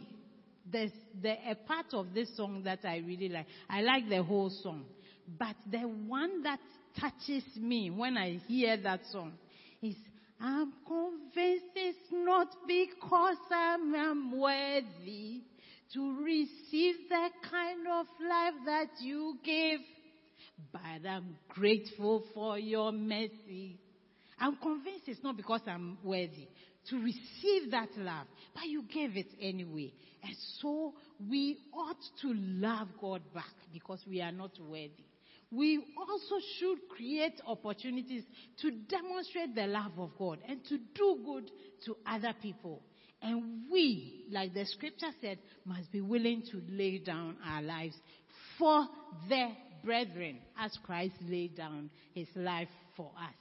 There's 0.70 0.92
the, 1.20 1.34
a 1.50 1.54
part 1.54 1.86
of 1.92 2.14
this 2.14 2.34
song 2.36 2.62
that 2.64 2.80
I 2.84 2.98
really 2.98 3.28
like. 3.28 3.46
I 3.68 3.82
like 3.82 4.08
the 4.08 4.22
whole 4.22 4.50
song. 4.62 4.84
But 5.38 5.56
the 5.70 5.80
one 5.80 6.42
that 6.42 6.60
touches 6.98 7.44
me 7.56 7.90
when 7.90 8.16
I 8.16 8.40
hear 8.46 8.76
that 8.78 9.00
song 9.10 9.32
is, 9.82 9.96
I'm 10.40 10.72
convinced 10.86 11.66
it's 11.74 11.98
not 12.12 12.48
because 12.66 13.36
I'm 13.50 14.38
worthy 14.38 15.42
to 15.92 16.22
receive 16.22 16.96
the 17.08 17.28
kind 17.50 17.86
of 17.92 18.06
life 18.20 18.54
that 18.66 18.88
you 19.00 19.38
give, 19.44 19.80
but 20.72 21.08
I'm 21.08 21.36
grateful 21.48 22.24
for 22.34 22.58
your 22.58 22.90
mercy. 22.92 23.78
I'm 24.38 24.56
convinced 24.56 25.04
it's 25.06 25.22
not 25.22 25.36
because 25.36 25.60
I'm 25.66 25.98
worthy. 26.02 26.48
to 26.90 26.96
receive 26.98 27.70
that 27.70 27.88
love, 27.96 28.26
but 28.54 28.64
you 28.66 28.82
gave 28.92 29.16
it 29.16 29.28
anyway. 29.40 29.92
And 30.24 30.36
so 30.60 30.94
we 31.28 31.58
ought 31.72 32.02
to 32.22 32.32
love 32.34 32.88
God 33.00 33.22
back 33.34 33.52
because 33.72 34.00
we 34.08 34.22
are 34.22 34.32
not 34.32 34.52
worthy. 34.58 35.04
We 35.50 35.84
also 35.98 36.44
should 36.58 36.78
create 36.88 37.40
opportunities 37.46 38.24
to 38.62 38.70
demonstrate 38.70 39.54
the 39.54 39.66
love 39.66 39.92
of 39.98 40.10
God 40.18 40.38
and 40.48 40.64
to 40.64 40.78
do 40.78 41.18
good 41.24 41.50
to 41.84 41.96
other 42.06 42.34
people. 42.40 42.82
And 43.22 43.62
we, 43.70 44.24
like 44.30 44.54
the 44.54 44.66
scripture 44.66 45.10
said, 45.20 45.38
must 45.64 45.92
be 45.92 46.00
willing 46.00 46.42
to 46.50 46.62
lay 46.68 46.98
down 46.98 47.36
our 47.46 47.62
lives 47.62 47.94
for 48.58 48.86
the 49.28 49.48
brethren 49.84 50.38
as 50.58 50.76
Christ 50.84 51.14
laid 51.28 51.56
down 51.56 51.90
his 52.14 52.28
life 52.34 52.68
for 52.96 53.12
us. 53.16 53.34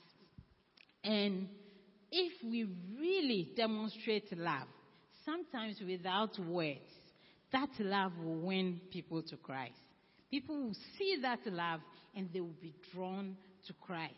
And 1.04 1.48
if 2.12 2.34
we 2.44 2.68
really 3.00 3.50
demonstrate 3.56 4.38
love, 4.38 4.68
sometimes 5.26 5.78
without 5.86 6.38
words, 6.40 6.80
that 7.52 7.70
love 7.80 8.12
will 8.24 8.40
win 8.40 8.82
people 8.92 9.22
to 9.24 9.38
Christ. 9.38 9.80
People 10.32 10.64
will 10.64 10.76
see 10.98 11.18
that 11.22 11.40
love 11.46 11.82
and 12.16 12.30
they 12.34 12.42
will 12.42 12.56
be 12.62 12.74
drawn 12.94 13.38
to 13.68 13.74
Christ. 13.74 14.14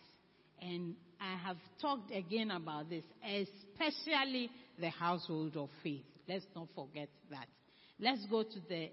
And 0.61 0.95
I 1.19 1.35
have 1.45 1.57
talked 1.81 2.11
again 2.11 2.51
about 2.51 2.89
this, 2.89 3.03
especially 3.23 4.49
the 4.79 4.89
household 4.89 5.57
of 5.57 5.69
faith. 5.83 6.05
Let's 6.27 6.45
not 6.55 6.67
forget 6.73 7.09
that. 7.29 7.47
Let's 7.99 8.25
go 8.27 8.43
to 8.43 8.59
the 8.69 8.89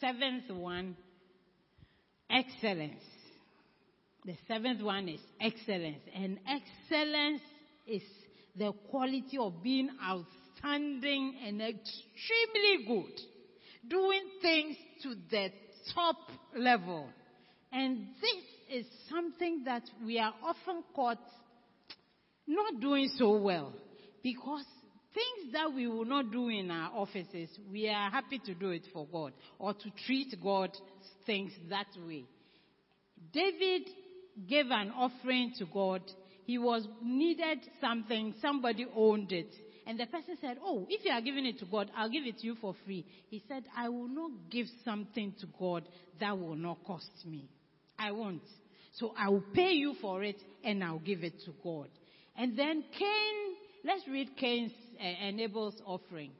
seventh 0.00 0.50
one 0.50 0.96
excellence. 2.30 3.02
The 4.24 4.36
seventh 4.46 4.82
one 4.82 5.08
is 5.08 5.20
excellence. 5.40 6.02
And 6.14 6.38
excellence 6.46 7.42
is 7.86 8.02
the 8.56 8.72
quality 8.90 9.38
of 9.38 9.62
being 9.62 9.90
outstanding 10.64 11.34
and 11.44 11.60
extremely 11.60 12.86
good. 12.86 13.20
Doing 13.88 14.22
things 14.40 14.76
to 15.02 15.14
the 15.30 15.48
top 15.94 16.16
level. 16.56 17.08
And 17.72 18.06
this 18.20 18.84
is 18.84 18.86
something 19.10 19.64
that 19.64 19.82
we 20.04 20.18
are 20.18 20.34
often 20.42 20.84
caught 20.94 21.18
not 22.46 22.80
doing 22.80 23.10
so 23.16 23.36
well. 23.36 23.72
Because 24.22 24.64
things 25.14 25.52
that 25.52 25.72
we 25.74 25.88
will 25.88 26.04
not 26.04 26.30
do 26.30 26.48
in 26.48 26.70
our 26.70 26.92
offices, 26.94 27.48
we 27.70 27.88
are 27.88 28.10
happy 28.10 28.40
to 28.46 28.54
do 28.54 28.70
it 28.70 28.86
for 28.92 29.06
God 29.06 29.32
or 29.58 29.74
to 29.74 29.90
treat 30.06 30.34
God's 30.42 30.80
things 31.26 31.52
that 31.70 31.86
way. 32.06 32.24
David 33.32 33.88
gave 34.48 34.66
an 34.70 34.90
offering 34.90 35.52
to 35.58 35.66
God. 35.66 36.02
He 36.44 36.58
was 36.58 36.86
needed 37.02 37.60
something, 37.80 38.34
somebody 38.40 38.86
owned 38.94 39.32
it. 39.32 39.52
And 39.86 39.98
the 39.98 40.06
person 40.06 40.36
said, 40.40 40.58
Oh, 40.62 40.86
if 40.88 41.04
you 41.04 41.10
are 41.10 41.20
giving 41.20 41.44
it 41.46 41.58
to 41.58 41.64
God, 41.64 41.90
I'll 41.96 42.08
give 42.08 42.24
it 42.24 42.38
to 42.38 42.46
you 42.46 42.54
for 42.60 42.74
free. 42.84 43.04
He 43.30 43.42
said, 43.48 43.64
I 43.76 43.88
will 43.88 44.08
not 44.08 44.30
give 44.50 44.66
something 44.84 45.34
to 45.40 45.46
God 45.58 45.84
that 46.20 46.38
will 46.38 46.54
not 46.54 46.84
cost 46.84 47.10
me. 47.26 47.48
I 47.98 48.12
won't. 48.12 48.42
So 48.94 49.12
I 49.18 49.28
will 49.28 49.44
pay 49.54 49.72
you 49.72 49.94
for 50.00 50.22
it 50.22 50.36
and 50.64 50.84
I'll 50.84 50.98
give 50.98 51.24
it 51.24 51.34
to 51.46 51.52
God. 51.64 51.88
And 52.36 52.56
then 52.56 52.84
Cain, 52.98 53.34
let's 53.84 54.06
read 54.08 54.36
Cain's 54.36 54.72
uh, 54.98 55.02
and 55.02 55.40
Abel's 55.40 55.80
offering. 55.84 56.30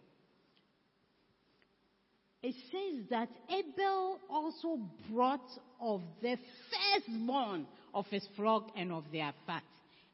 It 2.42 2.54
says 2.72 3.06
that 3.10 3.28
Abel 3.48 4.18
also 4.28 4.80
brought 5.10 5.48
of 5.80 6.02
the 6.20 6.36
firstborn 6.70 7.66
of 7.94 8.06
his 8.06 8.26
flock 8.36 8.70
and 8.76 8.90
of 8.90 9.04
their 9.12 9.32
fat. 9.46 9.62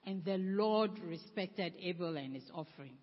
And 0.07 0.25
the 0.25 0.37
Lord 0.37 0.91
respected 1.07 1.73
Abel 1.81 2.17
and 2.17 2.35
his 2.35 2.45
offering. 2.55 2.97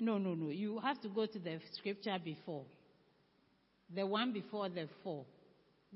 No, 0.00 0.18
no, 0.18 0.34
no. 0.34 0.50
You 0.50 0.78
have 0.78 1.00
to 1.02 1.08
go 1.08 1.26
to 1.26 1.38
the 1.38 1.58
scripture 1.74 2.16
before. 2.22 2.64
The 3.94 4.06
one 4.06 4.32
before 4.32 4.68
the 4.68 4.88
four. 5.02 5.24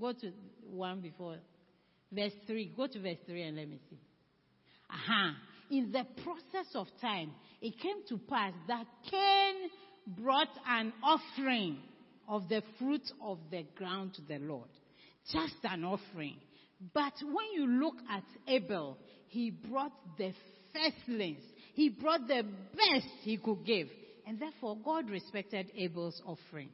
Go 0.00 0.12
to 0.12 0.32
one 0.70 1.00
before. 1.00 1.36
Verse 2.10 2.32
3. 2.46 2.72
Go 2.76 2.86
to 2.86 3.00
verse 3.00 3.18
3 3.26 3.42
and 3.42 3.56
let 3.56 3.68
me 3.68 3.78
see. 3.88 3.98
Aha. 4.90 5.36
In 5.70 5.92
the 5.92 6.04
process 6.22 6.66
of 6.74 6.86
time, 7.00 7.32
it 7.60 7.78
came 7.78 8.04
to 8.08 8.18
pass 8.28 8.52
that 8.68 8.86
Cain 9.10 9.70
brought 10.06 10.48
an 10.68 10.92
offering 11.02 11.78
of 12.28 12.48
the 12.48 12.62
fruit 12.78 13.10
of 13.22 13.38
the 13.50 13.64
ground 13.76 14.14
to 14.14 14.22
the 14.22 14.38
Lord. 14.38 14.68
Just 15.32 15.54
an 15.64 15.84
offering. 15.84 16.36
But 16.92 17.12
when 17.22 17.52
you 17.54 17.66
look 17.66 17.94
at 18.10 18.24
Abel, 18.48 18.98
he 19.28 19.50
brought 19.50 19.92
the 20.18 20.32
firstlings. 20.74 21.42
He 21.72 21.88
brought 21.88 22.28
the 22.28 22.42
best 22.42 23.06
he 23.22 23.36
could 23.36 23.64
give. 23.64 23.88
And 24.26 24.38
therefore, 24.38 24.76
God 24.84 25.10
respected 25.10 25.70
Abel's 25.76 26.20
offering. 26.26 26.68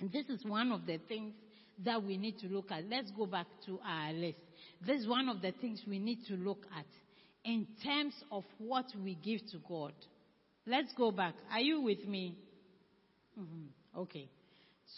And 0.00 0.10
this 0.12 0.26
is 0.28 0.44
one 0.44 0.72
of 0.72 0.86
the 0.86 0.98
things 1.08 1.34
that 1.84 2.02
we 2.02 2.16
need 2.16 2.38
to 2.38 2.46
look 2.46 2.70
at. 2.70 2.84
Let's 2.88 3.10
go 3.10 3.26
back 3.26 3.46
to 3.66 3.78
our 3.86 4.12
list. 4.12 4.38
This 4.86 5.00
is 5.00 5.08
one 5.08 5.28
of 5.28 5.42
the 5.42 5.52
things 5.52 5.82
we 5.86 5.98
need 5.98 6.24
to 6.28 6.34
look 6.34 6.64
at 6.76 6.86
in 7.44 7.66
terms 7.82 8.14
of 8.30 8.44
what 8.58 8.86
we 9.02 9.14
give 9.16 9.40
to 9.52 9.58
God. 9.68 9.92
Let's 10.66 10.92
go 10.96 11.10
back. 11.10 11.34
Are 11.52 11.60
you 11.60 11.82
with 11.82 12.06
me? 12.06 12.36
Mm-hmm. 13.38 14.00
Okay. 14.00 14.28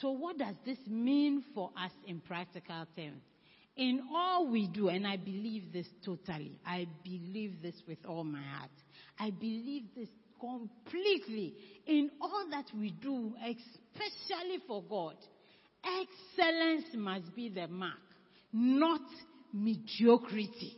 So, 0.00 0.10
what 0.10 0.38
does 0.38 0.54
this 0.64 0.78
mean 0.86 1.42
for 1.54 1.70
us 1.76 1.92
in 2.06 2.20
practical 2.20 2.86
terms? 2.96 3.22
In 3.76 4.02
all 4.14 4.48
we 4.48 4.68
do, 4.68 4.88
and 4.88 5.06
I 5.06 5.16
believe 5.16 5.72
this 5.72 5.86
totally, 6.04 6.58
I 6.66 6.86
believe 7.04 7.62
this 7.62 7.74
with 7.86 7.98
all 8.06 8.24
my 8.24 8.42
heart. 8.42 8.70
I 9.18 9.30
believe 9.30 9.84
this 9.96 10.08
completely 10.40 11.54
in 11.86 12.10
all 12.20 12.46
that 12.50 12.66
we 12.78 12.90
do, 12.90 13.34
especially 13.40 14.58
for 14.66 14.82
God. 14.88 15.16
Excellence 15.84 16.86
must 16.94 17.34
be 17.34 17.48
the 17.48 17.68
mark, 17.68 17.94
not 18.52 19.00
mediocrity. 19.52 20.76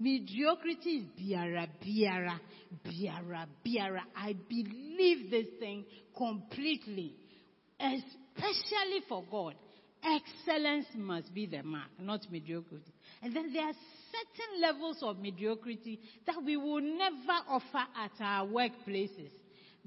Mediocrity 0.00 0.90
is 0.90 1.04
biara, 1.20 1.68
biara, 1.84 2.38
biara, 2.86 3.46
biara. 3.66 4.02
I 4.16 4.34
believe 4.48 5.30
this 5.30 5.46
thing 5.58 5.84
completely, 6.16 7.14
especially 7.80 9.02
for 9.08 9.24
God. 9.30 9.54
Excellence 10.02 10.86
must 10.96 11.34
be 11.34 11.46
the 11.46 11.62
mark, 11.62 11.90
not 12.00 12.20
mediocrity. 12.30 12.92
And 13.22 13.34
then 13.34 13.52
there 13.52 13.64
are 13.64 13.74
certain 14.12 14.60
levels 14.60 14.98
of 15.02 15.18
mediocrity 15.18 16.00
that 16.26 16.36
we 16.44 16.56
will 16.56 16.80
never 16.80 17.40
offer 17.48 17.84
at 17.96 18.12
our 18.20 18.46
workplaces. 18.46 19.30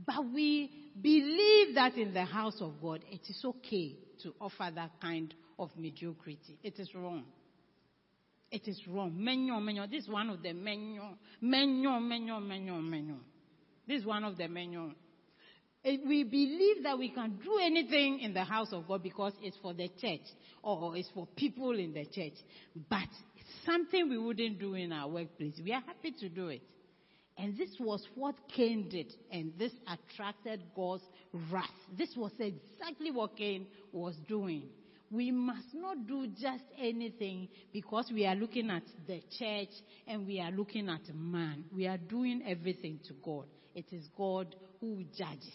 But 0.05 0.25
we 0.33 0.69
believe 1.01 1.75
that 1.75 1.95
in 1.95 2.13
the 2.13 2.25
house 2.25 2.61
of 2.61 2.81
God, 2.81 3.01
it 3.09 3.21
is 3.29 3.41
okay 3.43 3.95
to 4.23 4.33
offer 4.39 4.69
that 4.73 4.91
kind 5.01 5.33
of 5.59 5.69
mediocrity. 5.77 6.57
It 6.63 6.79
is 6.79 6.93
wrong. 6.95 7.23
It 8.51 8.67
is 8.67 8.81
wrong. 8.87 9.13
Menyo, 9.17 9.61
menyo. 9.61 9.89
This 9.89 10.03
is 10.03 10.09
one 10.09 10.29
of 10.29 10.41
the 10.41 10.49
menyo. 10.49 11.15
Menyo, 11.41 11.99
menyo, 12.01 12.41
menyo, 12.41 12.81
menyo. 12.81 13.17
This 13.87 14.01
is 14.01 14.05
one 14.05 14.23
of 14.23 14.37
the 14.37 14.43
menyo. 14.43 14.93
Eh, 15.83 15.97
we 16.07 16.23
believe 16.23 16.83
that 16.83 16.97
we 16.97 17.09
can 17.09 17.39
do 17.43 17.59
anything 17.61 18.19
in 18.19 18.33
the 18.33 18.43
house 18.43 18.71
of 18.71 18.87
God 18.87 19.01
because 19.01 19.33
it's 19.41 19.57
for 19.61 19.73
the 19.73 19.89
church 19.99 20.21
or 20.61 20.95
it's 20.95 21.09
for 21.13 21.27
people 21.35 21.77
in 21.77 21.93
the 21.93 22.05
church. 22.05 22.35
But 22.89 23.09
something 23.65 24.09
we 24.09 24.17
wouldn't 24.17 24.59
do 24.59 24.75
in 24.75 24.91
our 24.91 25.07
workplace. 25.07 25.59
We 25.63 25.73
are 25.73 25.81
happy 25.81 26.11
to 26.19 26.29
do 26.29 26.49
it. 26.49 26.61
And 27.37 27.57
this 27.57 27.69
was 27.79 28.05
what 28.13 28.35
Cain 28.55 28.89
did, 28.89 29.11
and 29.31 29.53
this 29.57 29.71
attracted 29.87 30.61
God's 30.75 31.03
wrath. 31.51 31.69
This 31.97 32.09
was 32.15 32.31
exactly 32.37 33.09
what 33.09 33.35
Cain 33.35 33.65
was 33.91 34.15
doing. 34.27 34.63
We 35.09 35.31
must 35.31 35.73
not 35.73 36.07
do 36.07 36.27
just 36.27 36.63
anything 36.79 37.47
because 37.73 38.11
we 38.13 38.25
are 38.27 38.35
looking 38.35 38.69
at 38.69 38.83
the 39.07 39.21
church 39.39 39.73
and 40.07 40.27
we 40.27 40.39
are 40.39 40.51
looking 40.51 40.87
at 40.87 41.01
man. 41.15 41.65
We 41.73 41.87
are 41.87 41.97
doing 41.97 42.43
everything 42.45 42.99
to 43.07 43.13
God. 43.23 43.45
It 43.75 43.85
is 43.91 44.07
God 44.17 44.55
who 44.79 45.03
judges. 45.17 45.53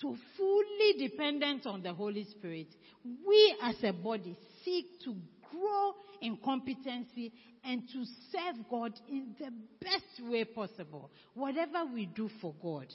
So 0.00 0.16
fully 0.36 1.08
dependent 1.08 1.66
on 1.66 1.82
the 1.82 1.92
Holy 1.92 2.24
Spirit, 2.24 2.68
we 3.04 3.56
as 3.62 3.76
a 3.82 3.92
body 3.92 4.36
seek 4.64 4.86
to 5.04 5.14
grow 5.50 5.92
in 6.20 6.38
competency 6.42 7.32
and 7.64 7.82
to 7.92 8.04
serve 8.30 8.68
God 8.70 8.92
in 9.08 9.34
the 9.38 9.50
best 9.80 10.30
way 10.30 10.44
possible. 10.44 11.10
Whatever 11.34 11.84
we 11.92 12.06
do 12.06 12.30
for 12.40 12.54
God, 12.62 12.86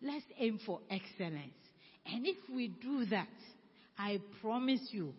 let's 0.00 0.24
aim 0.38 0.60
for 0.64 0.80
excellence. 0.90 1.52
And 2.06 2.26
if 2.26 2.36
we 2.54 2.68
do 2.68 3.06
that, 3.06 3.28
I 3.98 4.20
promise 4.40 4.88
you, 4.90 5.14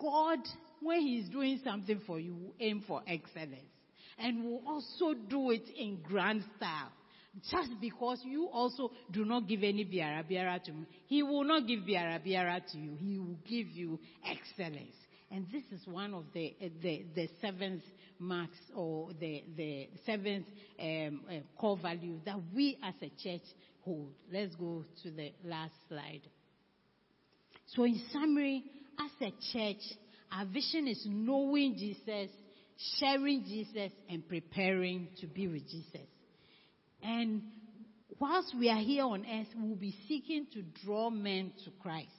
God, 0.00 0.38
when 0.80 1.00
He's 1.00 1.28
doing 1.28 1.60
something 1.64 2.00
for 2.06 2.20
you, 2.20 2.34
will 2.34 2.54
aim 2.60 2.84
for 2.86 3.02
excellence. 3.06 3.60
And 4.18 4.44
will 4.44 4.62
also 4.66 5.14
do 5.28 5.50
it 5.50 5.64
in 5.76 5.98
grand 6.02 6.42
style. 6.56 6.92
Just 7.50 7.70
because 7.80 8.20
you 8.24 8.48
also 8.50 8.90
do 9.12 9.24
not 9.24 9.46
give 9.46 9.62
any 9.62 9.84
biara 9.84 10.24
biara 10.24 10.62
to 10.64 10.70
him, 10.70 10.86
he 11.06 11.22
will 11.22 11.44
not 11.44 11.66
give 11.66 11.80
biara 11.80 12.24
biara 12.26 12.60
to 12.72 12.78
you. 12.78 12.96
He 12.98 13.18
will 13.18 13.36
give 13.46 13.68
you 13.68 13.98
excellence. 14.24 14.94
And 15.30 15.46
this 15.52 15.64
is 15.72 15.86
one 15.86 16.14
of 16.14 16.24
the, 16.32 16.54
uh, 16.62 16.68
the, 16.82 17.04
the 17.14 17.28
seventh 17.40 17.82
marks 18.18 18.58
or 18.74 19.10
the, 19.20 19.42
the 19.56 19.88
seventh 20.06 20.46
um, 20.80 21.20
uh, 21.28 21.34
core 21.60 21.76
value 21.76 22.20
that 22.24 22.36
we 22.54 22.78
as 22.82 22.94
a 23.02 23.10
church 23.22 23.42
hold. 23.84 24.12
Let's 24.32 24.54
go 24.54 24.84
to 25.02 25.10
the 25.10 25.32
last 25.44 25.74
slide. 25.88 26.22
So 27.74 27.84
in 27.84 28.00
summary, 28.12 28.64
as 28.98 29.10
a 29.20 29.34
church, 29.52 29.82
our 30.32 30.46
vision 30.46 30.88
is 30.88 31.04
knowing 31.06 31.74
Jesus, 31.76 32.30
sharing 32.98 33.44
Jesus, 33.44 33.92
and 34.08 34.26
preparing 34.26 35.08
to 35.20 35.26
be 35.26 35.48
with 35.48 35.68
Jesus. 35.68 36.06
And 37.06 37.42
whilst 38.18 38.54
we 38.58 38.68
are 38.68 38.80
here 38.80 39.04
on 39.04 39.24
earth, 39.24 39.46
we'll 39.56 39.76
be 39.76 39.94
seeking 40.08 40.46
to 40.54 40.62
draw 40.84 41.08
men 41.08 41.52
to 41.64 41.70
Christ. 41.80 42.10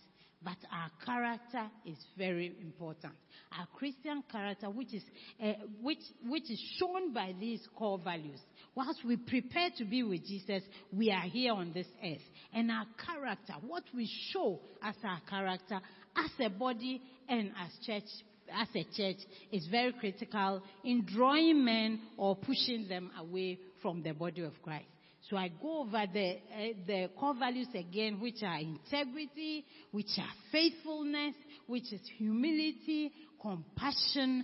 But 0.41 0.57
our 0.71 0.91
character 1.03 1.69
is 1.85 1.97
very 2.17 2.55
important. 2.61 3.13
Our 3.59 3.67
Christian 3.75 4.23
character, 4.31 4.69
which 4.69 4.93
is, 4.93 5.03
uh, 5.43 5.53
which, 5.81 5.97
which 6.25 6.49
is 6.49 6.61
shown 6.79 7.11
by 7.11 7.33
these 7.37 7.59
core 7.75 7.99
values. 8.01 8.39
Whilst 8.75 9.03
we 9.03 9.17
prepare 9.17 9.71
to 9.77 9.83
be 9.83 10.03
with 10.03 10.25
Jesus, 10.25 10.61
we 10.93 11.11
are 11.11 11.27
here 11.27 11.53
on 11.53 11.73
this 11.73 11.87
earth. 12.01 12.21
And 12.53 12.71
our 12.71 12.85
character, 13.05 13.53
what 13.65 13.83
we 13.93 14.09
show 14.31 14.61
as 14.81 14.95
our 15.03 15.19
character, 15.27 15.81
as 16.15 16.31
a 16.39 16.49
body 16.49 17.01
and 17.27 17.51
as 17.59 17.71
church, 17.85 18.09
as 18.53 18.67
a 18.75 18.83
church, 18.95 19.17
is 19.51 19.67
very 19.69 19.91
critical 19.93 20.61
in 20.85 21.03
drawing 21.03 21.65
men 21.65 21.99
or 22.15 22.35
pushing 22.35 22.87
them 22.87 23.11
away 23.19 23.57
from 23.87 24.03
the 24.03 24.11
body 24.11 24.41
of 24.41 24.51
Christ. 24.61 24.83
So 25.29 25.37
I 25.37 25.47
go 25.47 25.83
over 25.83 26.03
the, 26.11 26.31
uh, 26.31 26.73
the 26.85 27.09
core 27.17 27.35
values 27.39 27.69
again, 27.73 28.19
which 28.19 28.43
are 28.43 28.59
integrity, 28.59 29.63
which 29.91 30.09
are 30.17 30.33
faithfulness, 30.51 31.35
which 31.67 31.93
is 31.93 32.01
humility, 32.17 33.13
compassion, 33.41 34.43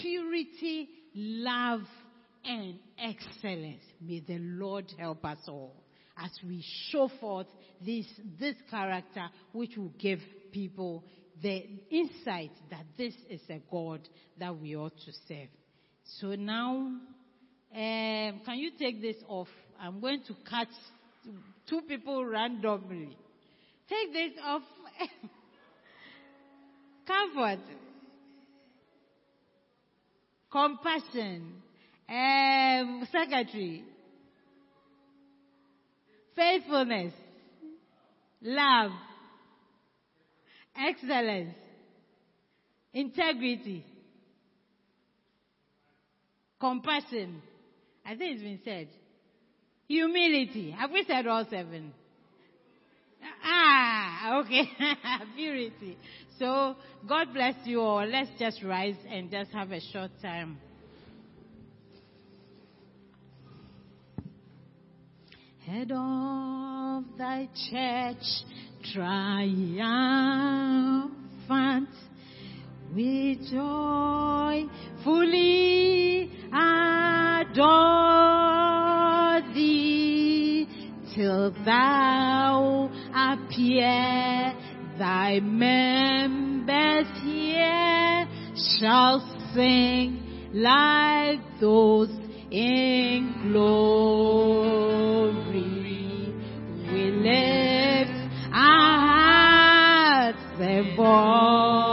purity, 0.00 0.88
love, 1.12 1.80
and 2.44 2.78
excellence. 2.96 3.82
May 4.00 4.20
the 4.20 4.38
Lord 4.38 4.84
help 4.96 5.24
us 5.24 5.38
all 5.48 5.74
as 6.16 6.30
we 6.46 6.64
show 6.90 7.10
forth 7.20 7.48
this, 7.84 8.06
this 8.38 8.54
character 8.70 9.26
which 9.50 9.76
will 9.76 9.92
give 9.98 10.20
people 10.52 11.02
the 11.42 11.66
insight 11.90 12.52
that 12.70 12.84
this 12.96 13.14
is 13.28 13.40
a 13.50 13.60
God 13.68 14.08
that 14.38 14.56
we 14.56 14.76
ought 14.76 14.96
to 14.96 15.12
serve. 15.26 15.48
So 16.20 16.36
now, 16.36 16.92
um, 17.74 18.40
can 18.44 18.58
you 18.58 18.70
take 18.78 19.02
this 19.02 19.16
off? 19.26 19.48
I'm 19.80 20.00
going 20.00 20.22
to 20.28 20.34
cut 20.48 20.68
two 21.68 21.80
people 21.82 22.24
randomly. 22.24 23.16
Take 23.88 24.12
this 24.12 24.32
off. 24.44 24.62
Comfort. 27.06 27.58
Compassion. 30.52 31.52
Um, 32.08 33.08
secretary. 33.10 33.82
Faithfulness. 36.36 37.12
Love. 38.40 38.92
Excellence. 40.76 41.54
Integrity. 42.92 43.84
Compassion. 46.60 47.42
I 48.04 48.16
think 48.16 48.34
it's 48.34 48.42
been 48.42 48.60
said. 48.64 48.88
Humility. 49.88 50.70
Have 50.72 50.90
we 50.90 51.04
said 51.06 51.26
all 51.26 51.44
seven? 51.48 51.92
Ah, 53.44 54.40
okay. 54.40 54.64
Purity. 55.36 55.96
So, 56.38 56.76
God 57.08 57.32
bless 57.32 57.54
you 57.64 57.80
all. 57.80 58.06
Let's 58.06 58.30
just 58.38 58.62
rise 58.62 58.96
and 59.08 59.30
just 59.30 59.50
have 59.52 59.70
a 59.72 59.80
short 59.92 60.10
time. 60.20 60.58
Head 65.66 65.92
of 65.92 67.04
thy 67.16 67.48
church, 67.70 68.22
triumphant, 68.92 69.48
with 72.94 73.50
joy 73.50 74.64
fully 75.02 76.30
adore 76.52 77.62
thee 79.52 80.68
till 81.14 81.50
thou 81.64 82.88
appear. 83.12 84.54
Thy 84.96 85.40
members 85.40 87.08
here 87.24 88.28
shall 88.78 89.18
sing 89.52 90.50
like 90.54 91.40
those 91.60 92.10
in 92.52 93.50
glory. 93.50 94.84
We 96.92 97.10
lift 97.10 98.12
our 98.52 98.98
hearts 99.00 100.38
voices 100.96 101.83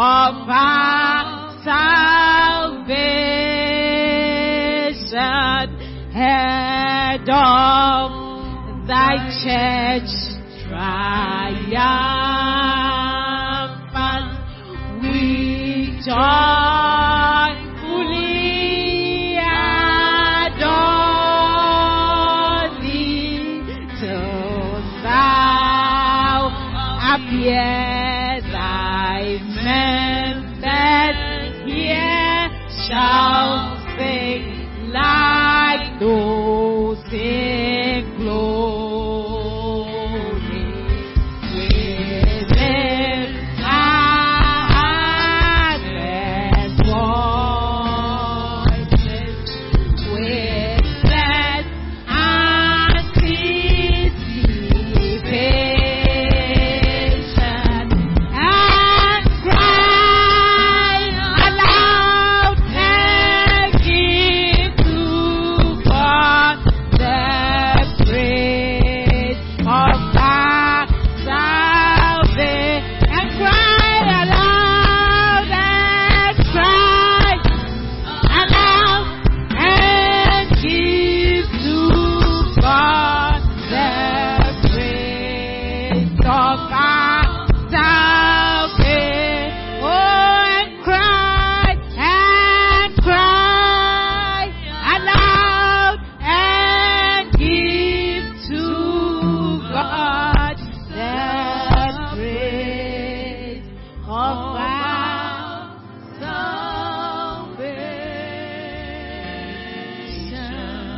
of 0.00 0.48
our 0.48 1.58
salvation. 1.64 2.88
Head 6.12 7.28
of 7.28 8.86
thy 8.86 9.16
church 9.42 10.27